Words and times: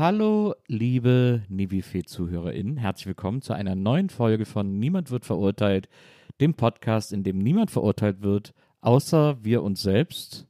Hallo, 0.00 0.54
liebe 0.66 1.42
Nivifee-ZuhörerInnen. 1.50 2.78
Herzlich 2.78 3.08
willkommen 3.08 3.42
zu 3.42 3.52
einer 3.52 3.74
neuen 3.74 4.08
Folge 4.08 4.46
von 4.46 4.78
Niemand 4.78 5.10
wird 5.10 5.26
verurteilt, 5.26 5.90
dem 6.40 6.54
Podcast, 6.54 7.12
in 7.12 7.22
dem 7.22 7.36
niemand 7.36 7.70
verurteilt 7.70 8.22
wird, 8.22 8.54
außer 8.80 9.44
wir 9.44 9.62
uns 9.62 9.82
selbst 9.82 10.46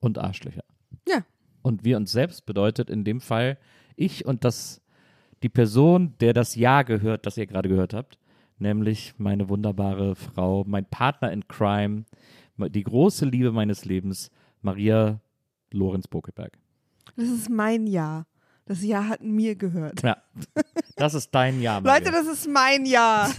und 0.00 0.16
Arschlöcher. 0.16 0.64
Ja. 1.06 1.26
Und 1.60 1.84
wir 1.84 1.98
uns 1.98 2.10
selbst 2.10 2.46
bedeutet 2.46 2.88
in 2.88 3.04
dem 3.04 3.20
Fall 3.20 3.58
ich 3.96 4.24
und 4.24 4.44
das 4.44 4.80
die 5.42 5.50
Person, 5.50 6.14
der 6.20 6.32
das 6.32 6.54
Ja 6.54 6.80
gehört, 6.80 7.26
das 7.26 7.36
ihr 7.36 7.46
gerade 7.46 7.68
gehört 7.68 7.92
habt, 7.92 8.18
nämlich 8.58 9.12
meine 9.18 9.50
wunderbare 9.50 10.14
Frau, 10.16 10.64
mein 10.66 10.86
Partner 10.86 11.32
in 11.32 11.46
Crime, 11.48 12.06
die 12.56 12.84
große 12.84 13.26
Liebe 13.26 13.52
meines 13.52 13.84
Lebens, 13.84 14.30
Maria 14.62 15.20
Lorenz 15.70 16.08
Bokeberg. 16.08 16.58
Das 17.14 17.28
ist 17.28 17.50
mein 17.50 17.86
Jahr. 17.86 18.24
Das 18.68 18.82
Jahr 18.82 19.08
hat 19.08 19.22
mir 19.22 19.54
gehört. 19.54 20.02
Ja, 20.02 20.16
das 20.96 21.14
ist 21.14 21.32
dein 21.32 21.62
Jahr, 21.62 21.80
Maria. 21.80 21.98
Leute, 21.98 22.10
das 22.10 22.26
ist 22.26 22.48
mein 22.48 22.84
Jahr. 22.84 23.32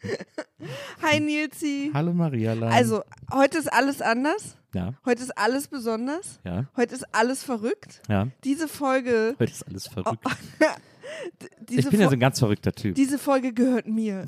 Hi 1.02 1.20
Nilsi. 1.20 1.90
Hallo 1.92 2.14
Maria. 2.14 2.54
Lein. 2.54 2.72
Also, 2.72 3.02
heute 3.32 3.58
ist 3.58 3.70
alles 3.70 4.00
anders. 4.00 4.56
ja, 4.72 4.94
Heute 5.04 5.22
ist 5.24 5.36
alles 5.36 5.68
besonders. 5.68 6.40
ja, 6.44 6.64
Heute 6.74 6.94
ist 6.94 7.04
alles 7.14 7.42
verrückt. 7.44 8.00
ja. 8.08 8.28
Diese 8.44 8.66
Folge. 8.66 9.36
Heute 9.38 9.52
ist 9.52 9.66
alles 9.68 9.86
verrückt. 9.88 10.24
Diese, 11.68 11.80
ich 11.80 11.90
bin 11.90 12.00
ja 12.00 12.06
so 12.08 12.14
ein 12.14 12.20
ganz 12.20 12.38
verrückter 12.38 12.72
Typ. 12.72 12.94
diese 12.94 13.18
Folge 13.18 13.52
gehört 13.52 13.88
mir. 13.88 14.24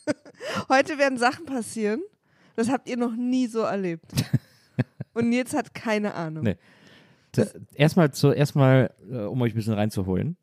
heute 0.70 0.96
werden 0.98 1.18
Sachen 1.18 1.44
passieren. 1.44 2.02
Das 2.56 2.70
habt 2.70 2.88
ihr 2.88 2.96
noch 2.96 3.14
nie 3.14 3.46
so 3.46 3.60
erlebt. 3.60 4.10
Und 5.12 5.28
Nils 5.28 5.52
hat 5.54 5.74
keine 5.74 6.14
Ahnung. 6.14 6.44
Nee. 6.44 6.56
Da- 7.36 7.46
Erstmal, 7.74 8.12
zu, 8.12 8.30
erstmal 8.32 8.90
äh, 9.10 9.18
um 9.24 9.40
euch 9.42 9.52
ein 9.52 9.56
bisschen 9.56 9.74
reinzuholen. 9.74 10.36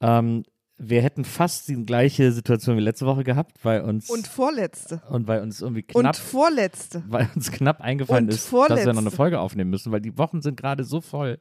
Ähm, 0.00 0.44
wir 0.78 1.00
hätten 1.00 1.24
fast 1.24 1.68
die 1.68 1.86
gleiche 1.86 2.32
Situation 2.32 2.76
wie 2.76 2.82
letzte 2.82 3.06
Woche 3.06 3.24
gehabt, 3.24 3.56
weil 3.64 3.80
uns 3.80 4.10
Und 4.10 4.26
vorletzte. 4.26 5.00
und 5.08 5.26
weil 5.26 5.40
uns 5.40 5.62
irgendwie 5.62 5.84
Und 5.94 6.02
knapp, 6.02 6.16
vorletzte. 6.16 7.02
weil 7.08 7.28
uns 7.34 7.50
knapp 7.50 7.80
eingefallen 7.80 8.24
Und 8.24 8.30
ist, 8.34 8.44
dass 8.44 8.52
wir 8.52 8.66
noch 8.68 8.76
eine 8.76 8.84
vorletzte. 8.94 9.10
Folge 9.16 9.40
aufnehmen 9.40 9.70
müssen, 9.70 9.90
weil 9.90 10.02
die 10.02 10.18
Wochen 10.18 10.42
sind 10.42 10.58
gerade 10.58 10.84
so 10.84 11.00
voll, 11.00 11.38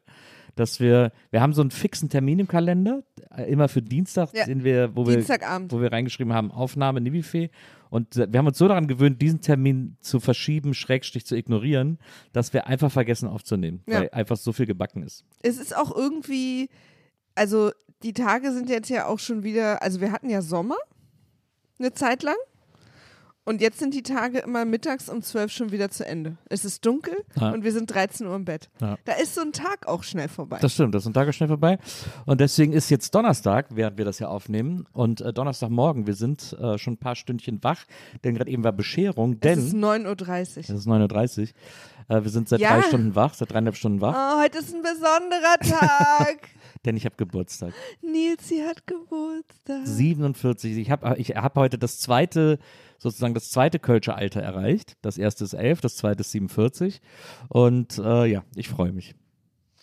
dass 0.56 0.80
wir 0.80 1.12
wir 1.32 1.42
haben 1.42 1.52
so 1.52 1.60
einen 1.62 1.72
fixen 1.72 2.08
Termin 2.08 2.40
im 2.40 2.48
Kalender, 2.48 3.04
äh, 3.36 3.44
immer 3.52 3.68
für 3.68 3.82
Dienstag, 3.82 4.30
Ja. 4.34 4.46
den 4.46 4.64
wir, 4.64 4.96
wo 4.96 5.06
wir 5.06 5.16
wo 5.22 5.82
wir 5.82 5.92
reingeschrieben 5.92 6.32
haben, 6.32 6.50
Aufnahme 6.52 7.02
Nibifee. 7.02 7.50
Und 7.96 8.18
wir 8.18 8.38
haben 8.38 8.48
uns 8.48 8.58
so 8.58 8.68
daran 8.68 8.88
gewöhnt, 8.88 9.22
diesen 9.22 9.40
Termin 9.40 9.96
zu 10.02 10.20
verschieben, 10.20 10.74
Schrägstrich 10.74 11.26
zu 11.26 11.34
ignorieren, 11.38 11.98
dass 12.34 12.52
wir 12.52 12.68
einfach 12.68 12.92
vergessen 12.92 13.30
aufzunehmen, 13.30 13.84
Ja. 13.88 14.02
weil 14.02 14.10
einfach 14.10 14.36
so 14.36 14.52
viel 14.52 14.66
gebacken 14.66 15.02
ist. 15.02 15.24
es 15.44 15.58
ist 15.58 15.74
auch 15.78 15.96
irgendwie, 15.96 16.70
also 17.36 17.72
die 18.04 18.12
Tage 18.12 18.52
sind 18.52 18.70
jetzt 18.70 18.90
ja 18.90 19.06
auch 19.08 19.20
schon 19.20 19.44
wieder, 19.44 19.82
also 19.82 20.02
wir 20.02 20.12
hatten 20.12 20.30
ja 20.30 20.42
Sommer 20.42 20.76
eine 21.80 21.94
Zeit 21.94 22.22
lang 22.22 22.36
und 23.46 23.62
jetzt 23.62 23.80
sind 23.80 23.94
die 23.94 24.04
Tage 24.04 24.40
immer 24.40 24.66
mittags 24.66 25.08
um 25.10 25.22
12 25.22 25.52
schon 25.52 25.72
wieder 25.72 25.90
zu 25.90 26.06
Ende. 26.06 26.38
Es 26.50 26.66
ist 26.66 26.86
dunkel 26.86 27.16
Ja. 27.40 27.52
und 27.52 27.64
wir 27.64 27.72
sind 27.72 27.94
13 27.94 28.28
Uhr 28.28 28.36
im 28.36 28.44
Bett. 28.46 28.70
Ja. 28.82 28.98
Da 29.06 29.14
ist 29.14 29.36
so 29.36 29.42
ein 29.42 29.54
Tag 29.54 29.88
auch 29.88 30.04
schnell 30.04 30.28
vorbei. 30.28 30.58
Das 30.62 30.74
stimmt, 30.74 30.94
das 30.96 31.04
ist 31.04 31.08
ein 31.08 31.14
Tag 31.14 31.28
ist 31.28 31.36
schnell 31.36 31.50
vorbei. 31.50 31.78
Und 32.26 32.42
deswegen 32.42 32.74
ist 32.74 32.90
jetzt 32.90 33.14
Donnerstag, 33.16 33.68
während 33.70 33.98
wir 33.98 34.06
das 34.06 34.20
ja 34.20 34.28
aufnehmen. 34.28 34.86
Und 34.94 35.22
äh, 35.22 35.32
Donnerstagmorgen, 35.32 36.08
wir 36.08 36.16
sind 36.16 36.54
äh, 36.60 36.78
schon 36.78 36.94
ein 36.94 36.98
paar 36.98 37.16
Stündchen 37.16 37.64
wach, 37.64 37.86
denn 38.24 38.36
gerade 38.36 38.50
eben 38.52 38.64
war 38.64 38.74
Bescherung, 38.74 39.34
es 39.34 39.40
denn 39.40 39.60
ist 39.60 39.74
9.30 39.76 40.60
es 40.60 40.70
Uhr. 40.70 40.76
ist 40.78 40.88
9.30 40.88 41.42
Uhr. 42.10 42.18
Äh, 42.18 42.24
wir 42.24 42.30
sind 42.32 42.50
seit 42.50 42.60
Ja. 42.60 42.74
drei 42.80 42.82
Stunden 42.88 43.16
wach, 43.16 43.34
seit 43.34 43.52
dreieinhalb 43.52 43.76
Stunden 43.76 44.02
wach, 44.02 44.16
Oh, 44.16 44.42
heute 44.42 44.58
ist 44.60 44.74
ein 44.74 44.82
besonderer 44.82 45.80
Tag. 45.80 46.50
denn 46.86 46.98
ich 46.98 47.06
habe 47.06 47.16
Geburtstag. 47.18 47.74
Nilsi 48.02 48.60
hat 48.68 48.86
Geburtstag. 48.86 49.82
47. 49.86 50.78
Ich 50.78 50.92
habe 50.92 51.16
ich 51.18 51.30
hab 51.36 51.56
heute 51.56 51.78
das 51.80 52.00
zweite, 52.00 52.60
sozusagen 52.98 53.34
das 53.34 53.50
zweite 53.50 53.80
Kölsche 53.80 54.16
Alter 54.16 54.42
erreicht. 54.42 54.94
Das 55.02 55.18
erste 55.18 55.44
ist 55.44 55.54
11, 55.54 55.82
das 55.82 55.96
zweite 55.98 56.22
ist 56.22 56.32
47. 56.32 57.02
Und 57.50 57.98
äh, 57.98 58.26
ja, 58.26 58.44
ich 58.56 58.70
freue 58.70 58.92
mich. 58.92 59.16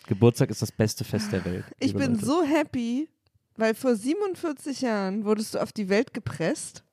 Geburtstag 0.06 0.50
ist 0.50 0.62
das 0.62 0.72
beste 0.72 1.04
Fest 1.04 1.32
der 1.32 1.44
Welt. 1.44 1.64
Ich 1.78 1.94
bin 1.94 2.14
Leute. 2.14 2.24
so 2.24 2.42
happy, 2.42 3.08
weil 3.56 3.74
vor 3.74 3.94
47 3.94 4.80
Jahren 4.80 5.24
wurdest 5.24 5.54
du 5.54 5.58
auf 5.62 5.72
die 5.72 5.88
Welt 5.88 6.12
gepresst. 6.12 6.84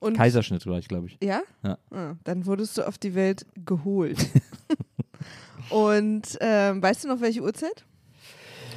Und 0.00 0.16
Kaiserschnitt 0.16 0.64
war 0.66 0.78
ich, 0.78 0.88
glaube 0.88 1.08
ich. 1.08 1.18
Ja? 1.22 1.42
Ja. 1.62 1.78
Ah, 1.90 2.14
dann 2.24 2.46
wurdest 2.46 2.78
du 2.78 2.86
auf 2.86 2.98
die 2.98 3.14
Welt 3.14 3.44
geholt. 3.66 4.18
Und 5.70 6.38
ähm, 6.40 6.82
weißt 6.82 7.04
du 7.04 7.08
noch, 7.08 7.20
welche 7.20 7.42
Uhrzeit? 7.42 7.84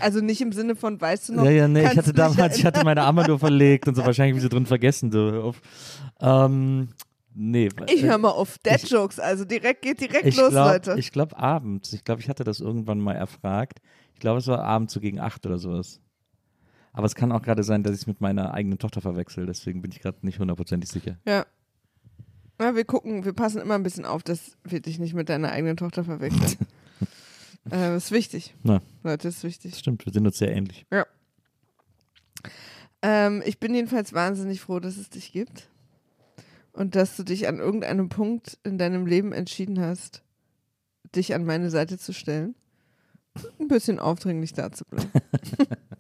Also 0.01 0.22
nicht 0.22 0.41
im 0.41 0.51
Sinne 0.51 0.75
von, 0.75 1.00
weißt 1.00 1.29
du 1.29 1.34
noch? 1.34 1.45
Ja, 1.45 1.51
ja, 1.51 1.67
nee, 1.67 1.84
ich 1.84 1.97
hatte 1.97 2.13
damals, 2.13 2.57
ich 2.57 2.66
hatte 2.66 2.84
meine 2.84 3.03
Armbanduhr 3.03 3.39
verlegt 3.39 3.88
und 3.88 3.95
so 3.95 4.06
wahrscheinlich 4.06 4.35
wie 4.35 4.41
sie 4.41 4.50
drin 4.50 4.66
vergessen. 4.66 5.16
Auf. 5.16 5.62
Ähm, 6.19 6.89
nee. 7.34 7.69
Ich 7.88 8.03
äh, 8.03 8.07
höre 8.07 8.17
mal 8.17 8.29
auf 8.29 8.57
Dead 8.59 8.81
Jokes, 8.90 9.19
also 9.19 9.45
direkt 9.45 9.81
geht 9.81 10.01
direkt 10.01 10.35
los, 10.35 10.50
glaub, 10.50 10.73
Leute. 10.73 10.95
Ich 10.97 11.11
glaube 11.11 11.38
abends. 11.38 11.94
Ich 11.94 12.03
glaube, 12.03 12.22
ich 12.22 12.29
hatte 12.29 12.44
das 12.44 12.59
irgendwann 12.59 13.00
mal 13.00 13.13
erfragt. 13.13 13.79
Ich 14.13 14.19
glaube, 14.19 14.40
es 14.40 14.47
war 14.47 14.63
abends 14.63 14.94
so 14.94 15.00
gegen 15.00 15.19
acht 15.19 15.45
oder 15.45 15.57
sowas. 15.57 16.00
Aber 16.94 17.06
es 17.06 17.16
kann 17.16 17.31
auch 17.31 17.41
gerade 17.41 17.64
sein, 17.64 17.84
dass 17.84 17.93
ich 17.93 18.02
es 18.02 18.08
mit 18.08 18.20
meiner 18.20 18.53
eigenen 18.53 18.78
Tochter 18.78 19.02
verwechsel. 19.02 19.46
Deswegen 19.46 19.81
bin 19.81 19.91
ich 19.91 20.02
gerade 20.02 20.17
nicht 20.22 20.40
hundertprozentig 20.40 20.90
sicher. 20.90 21.17
ja. 21.26 21.46
Ja, 22.61 22.76
wir 22.76 22.85
gucken, 22.85 23.26
wir 23.26 23.34
passen 23.34 23.59
immer 23.59 23.73
ein 23.73 23.81
bisschen 23.81 24.05
auf, 24.05 24.22
dass 24.22 24.55
wir 24.64 24.81
dich 24.81 24.99
nicht 24.99 25.16
mit 25.16 25.29
deiner 25.29 25.52
eigenen 25.52 25.78
Tochter 25.78 26.03
verwechseln. 26.03 26.58
äh, 27.66 27.93
das 27.93 28.05
ist 28.05 28.11
wichtig. 28.11 28.55
Na. 28.63 28.81
Leute, 29.03 29.28
das 29.28 29.37
ist 29.37 29.43
wichtig. 29.43 29.75
Stimmt, 29.75 30.05
wir 30.05 30.13
sind 30.13 30.25
uns 30.25 30.37
sehr 30.37 30.55
ähnlich. 30.55 30.85
Ähm, 33.02 33.41
ich 33.46 33.59
bin 33.59 33.73
jedenfalls 33.73 34.13
wahnsinnig 34.13 34.61
froh, 34.61 34.79
dass 34.79 34.97
es 34.97 35.09
dich 35.09 35.31
gibt. 35.31 35.69
Und 36.73 36.96
dass 36.96 37.17
du 37.17 37.23
dich 37.23 37.47
an 37.47 37.58
irgendeinem 37.58 38.08
Punkt 38.09 38.58
in 38.63 38.78
deinem 38.78 39.05
Leben 39.05 39.34
entschieden 39.34 39.79
hast, 39.81 40.23
dich 41.16 41.34
an 41.34 41.43
meine 41.43 41.69
Seite 41.69 41.97
zu 41.97 42.13
stellen. 42.13 42.55
Ein 43.59 43.67
bisschen 43.67 43.99
aufdringlich 43.99 44.53
da 44.53 44.72
zu 44.72 44.85
bleiben. 44.85 45.11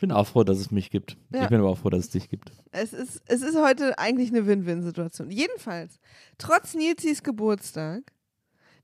Ich 0.00 0.08
bin 0.08 0.12
auch 0.12 0.26
froh, 0.26 0.44
dass 0.44 0.56
es 0.56 0.70
mich 0.70 0.88
gibt. 0.88 1.18
Ja. 1.30 1.42
Ich 1.42 1.50
bin 1.50 1.60
aber 1.60 1.68
auch 1.68 1.76
froh, 1.76 1.90
dass 1.90 2.06
es 2.06 2.08
dich 2.08 2.30
gibt. 2.30 2.52
Es 2.72 2.94
ist, 2.94 3.20
es 3.26 3.42
ist 3.42 3.54
heute 3.54 3.98
eigentlich 3.98 4.30
eine 4.30 4.46
Win-Win-Situation. 4.46 5.30
Jedenfalls, 5.30 6.00
trotz 6.38 6.74
Nilsis 6.74 7.22
Geburtstag, 7.22 8.10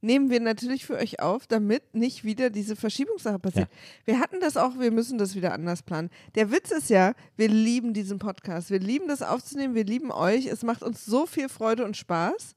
nehmen 0.01 0.31
wir 0.31 0.41
natürlich 0.41 0.87
für 0.87 0.97
euch 0.97 1.21
auf, 1.21 1.47
damit 1.47 1.95
nicht 1.95 2.25
wieder 2.25 2.51
diese 2.51 2.77
Verschiebungssache 2.77 3.39
passiert. 3.39 3.69
Wir 4.05 4.21
hatten 4.21 4.41
das 4.41 4.57
auch, 4.57 4.79
wir 4.79 4.91
müssen 4.91 5.19
das 5.19 5.35
wieder 5.35 5.53
anders 5.53 5.83
planen. 5.83 6.11
Der 6.35 6.51
Witz 6.51 6.71
ist 6.71 6.91
ja, 6.91 7.15
wir 7.37 7.49
lieben 7.49 7.95
diesen 7.95 8.19
Podcast. 8.19 8.71
Wir 8.71 8.81
lieben 8.81 9.09
das 9.09 9.23
aufzunehmen, 9.23 9.75
wir 9.75 9.85
lieben 9.85 10.11
euch. 10.11 10.47
Es 10.47 10.63
macht 10.63 10.83
uns 10.83 11.05
so 11.05 11.27
viel 11.27 11.49
Freude 11.49 11.85
und 11.85 11.97
Spaß. 11.97 12.55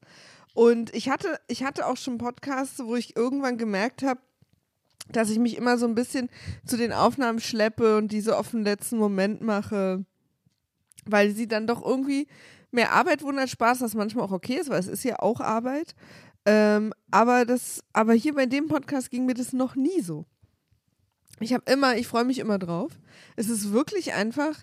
Und 0.54 0.94
ich 0.94 1.08
hatte, 1.08 1.38
ich 1.48 1.62
hatte 1.62 1.86
auch 1.86 1.96
schon 1.96 2.18
Podcasts, 2.18 2.80
wo 2.84 2.96
ich 2.96 3.16
irgendwann 3.16 3.56
gemerkt 3.56 4.02
habe, 4.02 4.20
dass 5.08 5.30
ich 5.30 5.38
mich 5.38 5.56
immer 5.56 5.78
so 5.78 5.86
ein 5.86 5.94
bisschen 5.94 6.28
zu 6.64 6.76
den 6.76 6.92
Aufnahmen 6.92 7.40
schleppe 7.40 7.96
und 7.96 8.12
diese 8.12 8.36
auf 8.36 8.50
den 8.50 8.62
letzten 8.62 8.96
Moment 8.96 9.42
mache, 9.42 10.04
weil 11.04 11.30
sie 11.32 11.48
dann 11.48 11.66
doch 11.66 11.84
irgendwie 11.84 12.28
mehr 12.70 12.92
Arbeit 12.92 13.22
wundert 13.22 13.50
Spaß, 13.50 13.80
was 13.80 13.94
manchmal 13.94 14.24
auch 14.24 14.32
okay 14.32 14.56
ist, 14.56 14.70
weil 14.70 14.78
es 14.78 14.86
ist 14.86 15.04
ja 15.04 15.18
auch 15.18 15.40
Arbeit. 15.40 15.94
Ähm, 16.46 16.92
aber 17.10 17.44
das, 17.44 17.82
aber 17.92 18.14
hier 18.14 18.34
bei 18.34 18.46
dem 18.46 18.66
Podcast 18.68 19.10
ging 19.10 19.26
mir 19.26 19.34
das 19.34 19.52
noch 19.52 19.76
nie 19.76 20.00
so. 20.00 20.24
Ich 21.40 21.52
habe 21.54 21.70
immer, 21.70 21.96
ich 21.96 22.06
freue 22.06 22.24
mich 22.24 22.38
immer 22.38 22.58
drauf. 22.58 22.92
Es 23.36 23.48
ist 23.48 23.72
wirklich 23.72 24.12
einfach, 24.14 24.54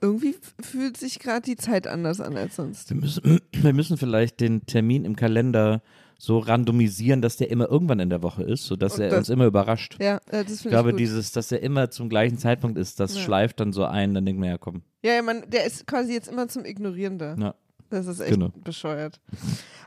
irgendwie 0.00 0.34
fühlt 0.60 0.96
sich 0.96 1.18
gerade 1.18 1.42
die 1.42 1.56
Zeit 1.56 1.86
anders 1.86 2.20
an 2.20 2.36
als 2.36 2.56
sonst. 2.56 2.90
Wir 2.90 2.96
müssen, 2.96 3.40
wir 3.52 3.72
müssen 3.72 3.96
vielleicht 3.96 4.40
den 4.40 4.64
Termin 4.66 5.04
im 5.04 5.16
Kalender 5.16 5.82
so 6.18 6.38
randomisieren, 6.38 7.20
dass 7.20 7.36
der 7.36 7.50
immer 7.50 7.68
irgendwann 7.68 7.98
in 7.98 8.08
der 8.08 8.22
Woche 8.22 8.44
ist, 8.44 8.64
sodass 8.66 8.94
Und 8.94 9.00
er 9.02 9.10
das- 9.10 9.18
uns 9.20 9.28
immer 9.28 9.46
überrascht. 9.46 9.96
Ja, 10.00 10.18
äh, 10.28 10.44
das 10.44 10.52
Ich 10.52 10.60
finde 10.60 10.68
glaube, 10.76 10.90
ich 10.90 10.94
gut. 10.94 11.00
dieses, 11.00 11.32
dass 11.32 11.50
er 11.50 11.60
immer 11.62 11.90
zum 11.90 12.08
gleichen 12.08 12.38
Zeitpunkt 12.38 12.78
ist, 12.78 13.00
das 13.00 13.16
Ja. 13.16 13.22
schleift 13.22 13.58
dann 13.58 13.72
so 13.72 13.84
ein, 13.84 14.14
dann 14.14 14.24
denkt 14.24 14.38
man, 14.40 14.48
ja 14.50 14.58
komm. 14.58 14.82
Ja, 15.04 15.14
ja, 15.14 15.22
man, 15.22 15.42
der 15.50 15.66
ist 15.66 15.86
quasi 15.86 16.12
jetzt 16.12 16.28
immer 16.28 16.46
zum 16.46 16.64
Ignorieren 16.64 17.18
da. 17.18 17.34
Ja. 17.36 17.54
Das 17.92 18.06
ist 18.06 18.20
echt 18.20 18.32
Genau. 18.32 18.48
bescheuert. 18.64 19.20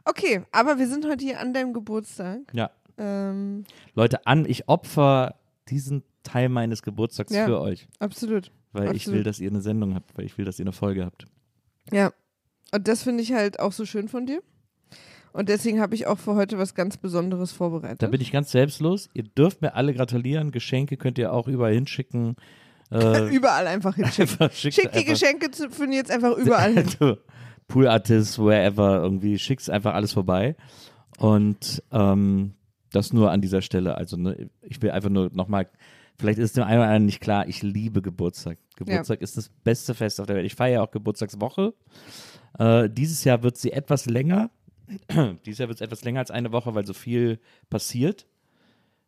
Okay, 0.05 0.43
aber 0.51 0.77
wir 0.77 0.87
sind 0.87 1.05
heute 1.05 1.23
hier 1.25 1.39
an 1.39 1.53
deinem 1.53 1.73
Geburtstag. 1.73 2.39
Ja. 2.53 2.71
Ähm, 2.97 3.65
Leute, 3.93 4.25
an, 4.27 4.45
ich 4.45 4.69
opfer 4.69 5.35
diesen 5.69 6.03
Teil 6.23 6.49
meines 6.49 6.81
Geburtstags 6.83 7.33
Ja. 7.33 7.45
für 7.45 7.59
euch, 7.59 7.87
absolut. 7.99 8.51
weil 8.71 8.85
ich 8.95 9.01
Absolut. 9.03 9.17
will, 9.17 9.23
dass 9.23 9.39
ihr 9.39 9.49
eine 9.49 9.61
Sendung 9.61 9.95
habt, 9.95 10.17
weil 10.17 10.25
ich 10.25 10.37
will, 10.37 10.45
dass 10.45 10.59
ihr 10.59 10.63
eine 10.63 10.71
Folge 10.73 11.05
habt. 11.05 11.25
Ja. 11.91 12.11
Und 12.73 12.87
das 12.87 13.03
finde 13.03 13.23
ich 13.23 13.33
halt 13.33 13.59
auch 13.59 13.71
so 13.71 13.85
schön 13.85 14.07
von 14.07 14.25
dir. 14.25 14.41
Und 15.33 15.49
deswegen 15.49 15.81
habe 15.81 15.95
ich 15.95 16.07
auch 16.07 16.17
für 16.19 16.35
heute 16.35 16.57
was 16.57 16.75
ganz 16.75 16.95
Besonderes 16.97 17.51
vorbereitet. 17.51 18.01
Da 18.01 18.07
bin 18.07 18.21
ich 18.21 18.31
ganz 18.31 18.51
selbstlos. 18.51 19.09
Ihr 19.13 19.23
dürft 19.23 19.61
mir 19.61 19.75
alle 19.75 19.93
gratulieren. 19.93 20.51
Geschenke 20.51 20.95
könnt 20.97 21.17
ihr 21.17 21.33
auch 21.33 21.47
überall 21.47 21.73
hinschicken. 21.73 22.35
Äh, 22.91 23.35
überall 23.35 23.65
einfach 23.65 23.95
hinschicken. 23.95 24.39
einfach 24.39 24.55
schickt 24.55 24.75
Schick 24.75 24.91
die 24.91 24.99
einfach- 24.99 25.11
Geschenke 25.13 25.49
zu, 25.49 25.71
für 25.71 25.85
jetzt 25.91 26.11
einfach 26.11 26.37
überall 26.37 26.71
hin. 26.99 27.17
Pool 27.67 27.87
Artist, 27.87 28.39
wherever, 28.39 29.01
irgendwie 29.01 29.39
schickst 29.39 29.69
einfach 29.69 29.93
alles 29.93 30.13
vorbei. 30.13 30.55
Und 31.17 31.83
ähm, 31.91 32.53
das 32.91 33.13
nur 33.13 33.31
an 33.31 33.41
dieser 33.41 33.61
Stelle. 33.61 33.95
Also 33.95 34.17
ne, 34.17 34.49
ich 34.61 34.81
will 34.81 34.91
einfach 34.91 35.09
nur 35.09 35.29
nochmal, 35.33 35.69
vielleicht 36.17 36.39
ist 36.39 36.57
dem 36.57 36.63
einen 36.63 36.79
oder 36.79 36.87
anderen 36.87 37.05
nicht 37.05 37.21
klar, 37.21 37.47
ich 37.47 37.61
liebe 37.61 38.01
Geburtstag. 38.01 38.57
Geburtstag 38.75 39.21
ist 39.21 39.37
das 39.37 39.49
beste 39.63 39.93
Fest 39.93 40.19
auf 40.19 40.27
der 40.27 40.35
Welt. 40.35 40.45
Ich 40.45 40.55
feiere 40.55 40.73
ja 40.73 40.81
auch 40.81 40.91
Geburtstagswoche. 40.91 41.73
Äh, 42.57 42.89
dieses 42.89 43.23
Jahr 43.23 43.43
wird 43.43 43.57
sie 43.57 43.71
etwas 43.71 44.05
länger. 44.05 44.49
dieses 45.45 45.59
Jahr 45.59 45.67
wird 45.69 45.77
es 45.79 45.81
etwas 45.81 46.03
länger 46.03 46.19
als 46.19 46.31
eine 46.31 46.51
Woche, 46.51 46.75
weil 46.75 46.85
so 46.85 46.93
viel 46.93 47.39
passiert. 47.69 48.27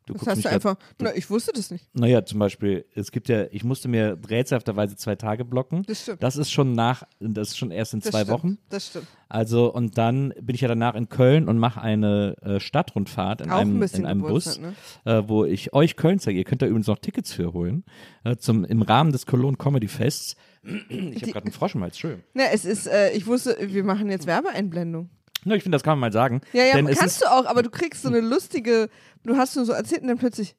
Du 0.08 0.14
Das 0.14 0.26
hast 0.26 0.44
du 0.44 0.48
einfach. 0.50 0.76
Na, 1.00 1.14
ich 1.14 1.28
wusste 1.28 1.52
das 1.54 1.70
nicht. 1.70 1.86
naja, 1.92 2.24
zum 2.24 2.38
Beispiel, 2.38 2.84
es 2.94 3.12
gibt 3.12 3.28
ja, 3.28 3.44
ich 3.50 3.62
musste 3.62 3.88
mir 3.88 4.18
rätselhafterweise 4.28 4.96
zwei 4.96 5.16
Tage 5.16 5.44
blocken. 5.44 5.82
Das 5.86 6.02
stimmt. 6.02 6.22
Das 6.22 6.36
ist 6.36 6.50
schon 6.50 6.72
nach, 6.72 7.02
das 7.20 7.48
ist 7.48 7.58
schon 7.58 7.70
erst 7.70 7.94
in 7.94 8.00
Das 8.00 8.10
zwei 8.10 8.22
stimmt. 8.22 8.30
Wochen. 8.38 8.58
Das 8.70 8.86
stimmt. 8.88 9.06
Also, 9.28 9.72
und 9.72 9.98
dann 9.98 10.32
bin 10.40 10.54
ich 10.54 10.62
ja 10.62 10.68
danach 10.68 10.94
in 10.94 11.10
Köln 11.10 11.48
und 11.48 11.58
mache 11.58 11.82
eine 11.82 12.34
äh, 12.40 12.58
Stadtrundfahrt 12.60 13.42
in 13.42 13.50
Auch 13.50 13.56
ein 13.56 13.68
einem, 13.68 13.80
bisschen 13.80 14.00
in 14.00 14.06
einem 14.06 14.22
Bus, 14.22 14.58
ne? 14.58 14.72
äh, 15.04 15.22
wo 15.26 15.44
ich 15.44 15.74
euch 15.74 15.96
Köln 15.96 16.18
zeige. 16.18 16.38
Ihr 16.38 16.44
könnt 16.44 16.62
da 16.62 16.66
übrigens 16.66 16.86
noch 16.86 16.98
Tickets 16.98 17.32
für 17.34 17.52
holen. 17.52 17.84
Äh, 18.24 18.36
zum, 18.36 18.64
Im 18.64 18.80
Rahmen 18.80 19.12
des 19.12 19.26
Cologne 19.26 19.58
Comedy 19.58 19.88
Fests. 19.88 20.34
Ich 20.62 21.22
habe 21.22 21.32
gerade 21.32 21.44
einen 21.46 21.52
Frosch 21.52 21.74
im 21.74 21.82
Hals, 21.82 21.98
schön. 21.98 22.22
Na, 22.34 22.44
es 22.52 22.64
ist, 22.64 22.86
äh, 22.86 23.10
ich 23.12 23.26
wusste, 23.26 23.56
wir 23.60 23.84
machen 23.84 24.10
jetzt 24.10 24.26
Werbeeinblendung. 24.26 25.10
Na, 25.44 25.54
ich 25.54 25.62
finde, 25.62 25.76
das 25.76 25.82
kann 25.82 25.92
man 25.92 26.00
mal 26.00 26.12
sagen. 26.12 26.40
Ja, 26.52 26.64
ja, 26.64 26.74
Denn 26.74 26.86
kannst 26.86 27.22
du 27.22 27.26
auch, 27.26 27.46
aber 27.46 27.62
du 27.62 27.70
kriegst 27.70 28.02
so 28.02 28.08
eine 28.08 28.20
lustige, 28.20 28.88
du 29.24 29.36
hast 29.36 29.56
nur 29.56 29.64
so 29.64 29.72
erzählt 29.72 30.02
und 30.02 30.08
dann 30.08 30.18
plötzlich, 30.18 30.56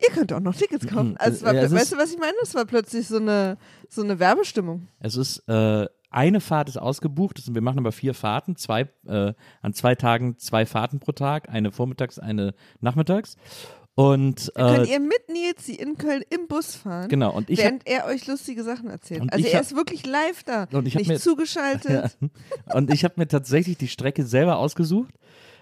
ihr 0.00 0.14
könnt 0.14 0.32
auch 0.32 0.40
noch 0.40 0.54
Tickets 0.54 0.86
kaufen. 0.86 1.16
Also, 1.18 1.36
es 1.38 1.42
war, 1.44 1.54
Ja, 1.54 1.62
es 1.62 1.72
weißt 1.72 1.92
du, 1.92 1.96
was 1.96 2.12
ich 2.12 2.18
meine? 2.18 2.34
Es 2.42 2.54
war 2.54 2.64
plötzlich 2.64 3.08
so 3.08 3.16
eine, 3.16 3.58
so 3.88 4.02
eine 4.02 4.18
Werbestimmung. 4.18 4.88
Es 5.00 5.16
ist 5.16 5.48
äh, 5.48 5.86
eine 6.10 6.40
Fahrt 6.40 6.68
ist 6.68 6.76
ausgebucht. 6.76 7.42
Wir 7.52 7.62
machen 7.62 7.78
aber 7.78 7.90
vier 7.90 8.14
Fahrten, 8.14 8.56
zwei 8.56 8.88
äh, 9.06 9.32
an 9.62 9.72
zwei 9.72 9.94
Tagen 9.94 10.38
zwei 10.38 10.66
Fahrten 10.66 11.00
pro 11.00 11.12
Tag, 11.12 11.48
eine 11.48 11.72
vormittags, 11.72 12.18
eine 12.18 12.54
nachmittags. 12.80 13.36
Und 13.94 14.50
Könnt 14.54 14.88
äh, 14.88 14.92
ihr 14.92 15.00
mit 15.00 15.28
Nilsi 15.28 15.74
in 15.74 15.98
Köln 15.98 16.22
im 16.30 16.48
Bus 16.48 16.74
fahren, 16.74 17.08
genau. 17.10 17.32
Und 17.34 17.50
ich 17.50 17.58
hab, 17.58 17.64
während 17.66 17.86
er 17.86 18.06
euch 18.06 18.26
lustige 18.26 18.64
Sachen 18.64 18.88
erzählt. 18.88 19.30
Also 19.30 19.46
er 19.46 19.54
hab- 19.56 19.62
ist 19.62 19.76
wirklich 19.76 20.06
live 20.06 20.42
da, 20.44 20.66
Und 20.72 20.86
ich 20.88 20.94
hab 20.94 21.00
nicht 21.00 21.08
mir- 21.08 21.20
zugeschaltet. 21.20 22.16
Ja. 22.68 22.74
Und 22.74 22.92
ich 22.92 23.04
habe 23.04 23.14
mir 23.18 23.28
tatsächlich 23.28 23.76
die 23.76 23.88
Strecke 23.88 24.24
selber 24.24 24.56
ausgesucht. 24.56 25.14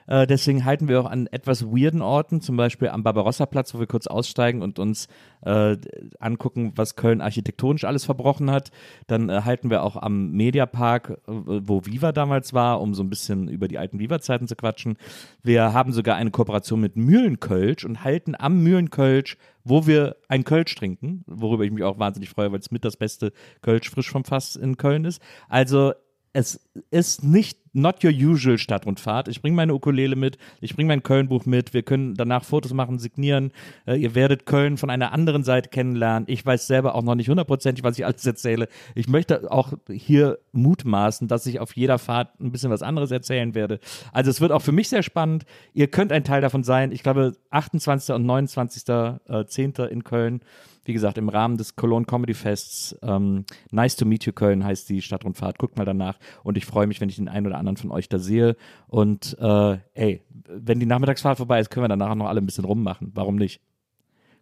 Äh, 0.07 0.27
deswegen 0.27 0.65
halten 0.65 0.89
wir 0.89 1.01
auch 1.01 1.11
an 1.11 1.27
etwas 1.29 1.67
weirden 1.67 2.03
Orten, 2.03 2.41
zum 2.41 2.57
Beispiel 2.57 2.89
am 2.89 3.03
Barbarossa-Platz, 3.03 3.75
wo 3.75 3.81
wir 3.81 3.87
kurz 3.87 4.07
aussteigen 4.07 4.63
und 4.63 4.79
uns 4.79 5.09
äh, 5.43 5.77
angucken, 6.19 6.73
was 6.77 6.97
Köln 6.97 7.21
architektonisch 7.21 7.85
alles 7.85 8.05
verbrochen 8.05 8.51
hat. 8.51 8.71
Dann 9.07 9.29
äh, 9.29 9.43
halten 9.45 9.71
wir 9.71 9.83
auch 9.83 9.97
am 9.97 10.31
Mediapark, 10.33 11.11
äh, 11.11 11.17
wo 11.27 11.85
Viva 11.87 12.13
damals 12.13 12.53
war, 12.53 12.81
um 12.81 12.95
so 12.95 13.03
ein 13.03 13.11
bisschen 13.11 13.49
über 13.49 13.69
die 13.69 13.79
alten 13.79 13.99
Viva-Zeiten 13.99 14.49
zu 14.49 14.57
quatschen. 14.57 14.97
Wir 15.43 15.73
haben 15.73 15.93
sogar 15.93 16.17
eine 16.17 16.31
Kooperation 16.31 16.81
mit 16.81 16.97
Mühlenkölsch 16.97 17.85
und 17.85 18.05
halten 18.05 18.35
am 18.39 18.63
Mühlenkölsch, 18.63 19.37
wo 19.65 19.87
wir 19.87 20.17
ein 20.29 20.45
Kölsch 20.45 20.75
trinken, 20.75 21.25
worüber 21.27 21.65
ich 21.65 21.71
mich 21.71 21.85
auch 21.85 21.99
wahnsinnig 21.99 22.31
freue, 22.31 22.51
weil 22.53 22.61
es 22.61 22.71
mit 22.71 22.85
das 22.85 22.97
beste 22.97 23.33
Kölsch 23.63 23.91
frisch 23.91 24.11
vom 24.11 24.25
Fass 24.25 24.57
in 24.57 24.77
Köln 24.77 25.05
ist. 25.05 25.21
Also 25.49 25.93
es 26.33 26.61
ist 26.91 27.25
nicht 27.25 27.59
not 27.73 28.05
your 28.05 28.11
usual 28.11 28.59
Stadtrundfahrt. 28.59 29.29
Ich 29.29 29.43
bringe 29.43 29.57
meine 29.57 29.75
Ukulele 29.75 30.17
mit, 30.17 30.39
ich 30.61 30.75
bringe 30.75 30.89
mein 30.89 31.03
Köln-Buch 31.03 31.47
mit, 31.47 31.73
wir 31.73 31.83
können 31.83 32.15
danach 32.15 32.45
Fotos 32.45 32.73
machen, 32.73 32.99
signieren. 32.99 33.53
Äh, 33.87 33.97
ihr 33.97 34.15
werdet 34.15 34.47
Köln 34.47 34.77
von 34.77 34.91
einer 34.91 35.13
anderen 35.13 35.45
Seite 35.45 35.69
kennenlernen. 35.69 36.25
Ich 36.29 36.45
weiß 36.45 36.67
selber 36.67 36.95
auch 36.95 37.03
noch 37.03 37.15
nicht 37.15 37.29
hundertprozentig, 37.29 37.85
was 37.85 37.99
ich 37.99 38.05
alles 38.05 38.27
erzähle. 38.27 38.69
Ich 38.95 39.09
möchte 39.09 39.51
auch 39.51 39.73
hier 39.89 40.39
mutmaßen, 40.53 41.29
dass 41.29 41.47
ich 41.47 41.61
auf 41.61 41.77
jeder 41.77 41.99
Fahrt 41.99 42.41
ein 42.41 42.53
bisschen 42.53 42.71
was 42.71 42.83
anderes 42.83 43.11
erzählen 43.11 43.55
werde. 43.55 43.81
Also 44.13 44.31
es 44.31 44.41
wird 44.41 44.53
auch 44.53 44.63
für 44.63 44.73
mich 44.73 44.89
sehr 44.89 45.03
spannend. 45.03 45.45
Ihr 45.73 45.89
könnt 45.89 46.13
ein 46.13 46.25
Teil 46.25 46.41
davon 46.41 46.65
sein. 46.65 46.93
Ich 46.93 47.03
glaube, 47.03 47.37
28. 47.51 48.15
und 48.15 48.27
29.10. 48.27 49.87
in 49.87 50.05
Köln. 50.05 50.41
Wie 50.91 50.95
gesagt, 50.95 51.19
im 51.19 51.29
Rahmen 51.29 51.57
des 51.57 51.77
Cologne 51.77 52.05
Comedy 52.05 52.35
Fests. 52.35 52.99
Ähm, 53.03 53.45
nice 53.71 53.95
to 53.95 54.05
meet 54.05 54.25
you 54.25 54.33
Köln 54.33 54.65
heißt 54.65 54.89
die 54.89 55.03
Stadtrundfahrt. 55.03 55.57
Guckt 55.57 55.79
mal 55.79 55.85
danach. 55.85 56.19
Und 56.43 56.57
ich 56.57 56.67
freue 56.67 56.89
mich, 56.89 57.01
wenn 57.01 57.09
ich 57.09 57.15
den 57.15 57.29
einen 57.29 57.47
oder 57.47 57.59
anderen 57.59 57.77
von 57.77 57.93
euch 57.93 58.09
da 58.09 58.19
sehe. 58.19 58.57
Und 58.89 59.39
äh, 59.39 59.79
ey, 59.95 60.25
wenn 60.49 60.81
die 60.81 60.87
Nachmittagsfahrt 60.87 61.37
vorbei 61.37 61.61
ist, 61.61 61.71
können 61.71 61.85
wir 61.85 61.89
danach 61.89 62.17
noch 62.17 62.27
alle 62.27 62.41
ein 62.41 62.45
bisschen 62.45 62.65
rummachen. 62.65 63.13
Warum 63.15 63.37
nicht? 63.37 63.61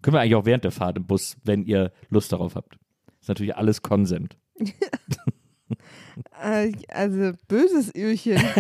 Können 0.00 0.14
wir 0.14 0.22
eigentlich 0.22 0.36
auch 0.36 0.46
während 0.46 0.64
der 0.64 0.70
Fahrt 0.70 0.96
im 0.96 1.04
Bus, 1.04 1.36
wenn 1.44 1.64
ihr 1.64 1.92
Lust 2.08 2.32
darauf 2.32 2.54
habt. 2.54 2.78
Ist 3.20 3.28
natürlich 3.28 3.54
alles 3.54 3.82
Konsent. 3.82 4.38
Äh, 6.42 6.72
also 6.88 7.32
böses 7.46 7.94
Öhrchen. 7.94 8.42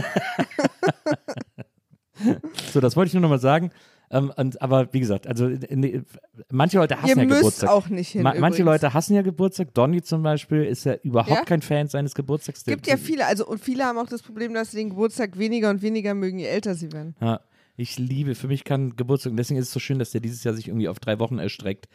So, 2.72 2.80
das 2.80 2.96
wollte 2.96 3.08
ich 3.08 3.14
nur 3.14 3.22
noch 3.22 3.28
mal 3.28 3.38
sagen. 3.38 3.70
Ähm, 4.10 4.32
und, 4.36 4.60
aber 4.62 4.92
wie 4.92 5.00
gesagt, 5.00 5.26
also 5.26 5.48
nee, 5.48 6.02
manche 6.50 6.78
Leute 6.78 6.96
hassen 6.96 7.08
Ihr 7.08 7.16
ja 7.16 7.24
müsst 7.24 7.38
Geburtstag. 7.40 7.70
auch 7.70 7.88
nicht 7.88 8.08
hin. 8.10 8.22
Ma 8.22 8.30
manche 8.30 8.62
übrigens. 8.62 8.82
Leute 8.82 8.94
hassen 8.94 9.14
ja 9.14 9.22
Geburtstag. 9.22 9.74
Donny 9.74 10.02
zum 10.02 10.22
Beispiel 10.22 10.64
ist 10.64 10.84
ja 10.84 10.94
überhaupt 11.02 11.30
Ja? 11.38 11.44
kein 11.44 11.60
Fan 11.62 11.88
seines 11.88 12.14
Geburtstags. 12.14 12.60
Es 12.60 12.64
gibt 12.64 12.86
ja 12.86 12.96
viele, 12.96 13.26
also 13.26 13.46
und 13.46 13.62
viele 13.62 13.84
haben 13.84 13.98
auch 13.98 14.08
das 14.08 14.22
Problem, 14.22 14.54
dass 14.54 14.70
sie 14.70 14.78
den 14.78 14.90
Geburtstag 14.90 15.38
weniger 15.38 15.68
und 15.70 15.82
weniger 15.82 16.14
mögen, 16.14 16.38
je 16.38 16.46
älter 16.46 16.74
sie 16.74 16.90
werden. 16.92 17.16
Ja, 17.20 17.40
ich 17.76 17.98
liebe, 17.98 18.34
für 18.34 18.48
mich 18.48 18.64
kann 18.64 18.96
Geburtstag, 18.96 19.30
und 19.30 19.36
deswegen 19.36 19.60
ist 19.60 19.66
es 19.68 19.72
so 19.72 19.78
schön, 19.80 19.98
dass 19.98 20.10
der 20.10 20.20
dieses 20.20 20.42
Jahr 20.42 20.54
sich 20.54 20.68
irgendwie 20.68 20.88
auf 20.88 20.98
drei 20.98 21.18
Wochen 21.20 21.38
erstreckt, 21.38 21.86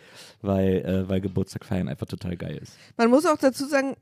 weil, 0.41 0.77
äh, 0.85 1.09
weil 1.09 1.19
Geburtstag 1.19 1.65
feiern 1.65 1.89
einfach 1.89 2.07
total 2.07 2.37
geil 2.37 2.57
ist. 2.61 2.77
Man 2.95 3.09
muss 3.09 3.25
auch 3.25 3.37
dazu 3.37 3.65
sagen, 3.65 3.95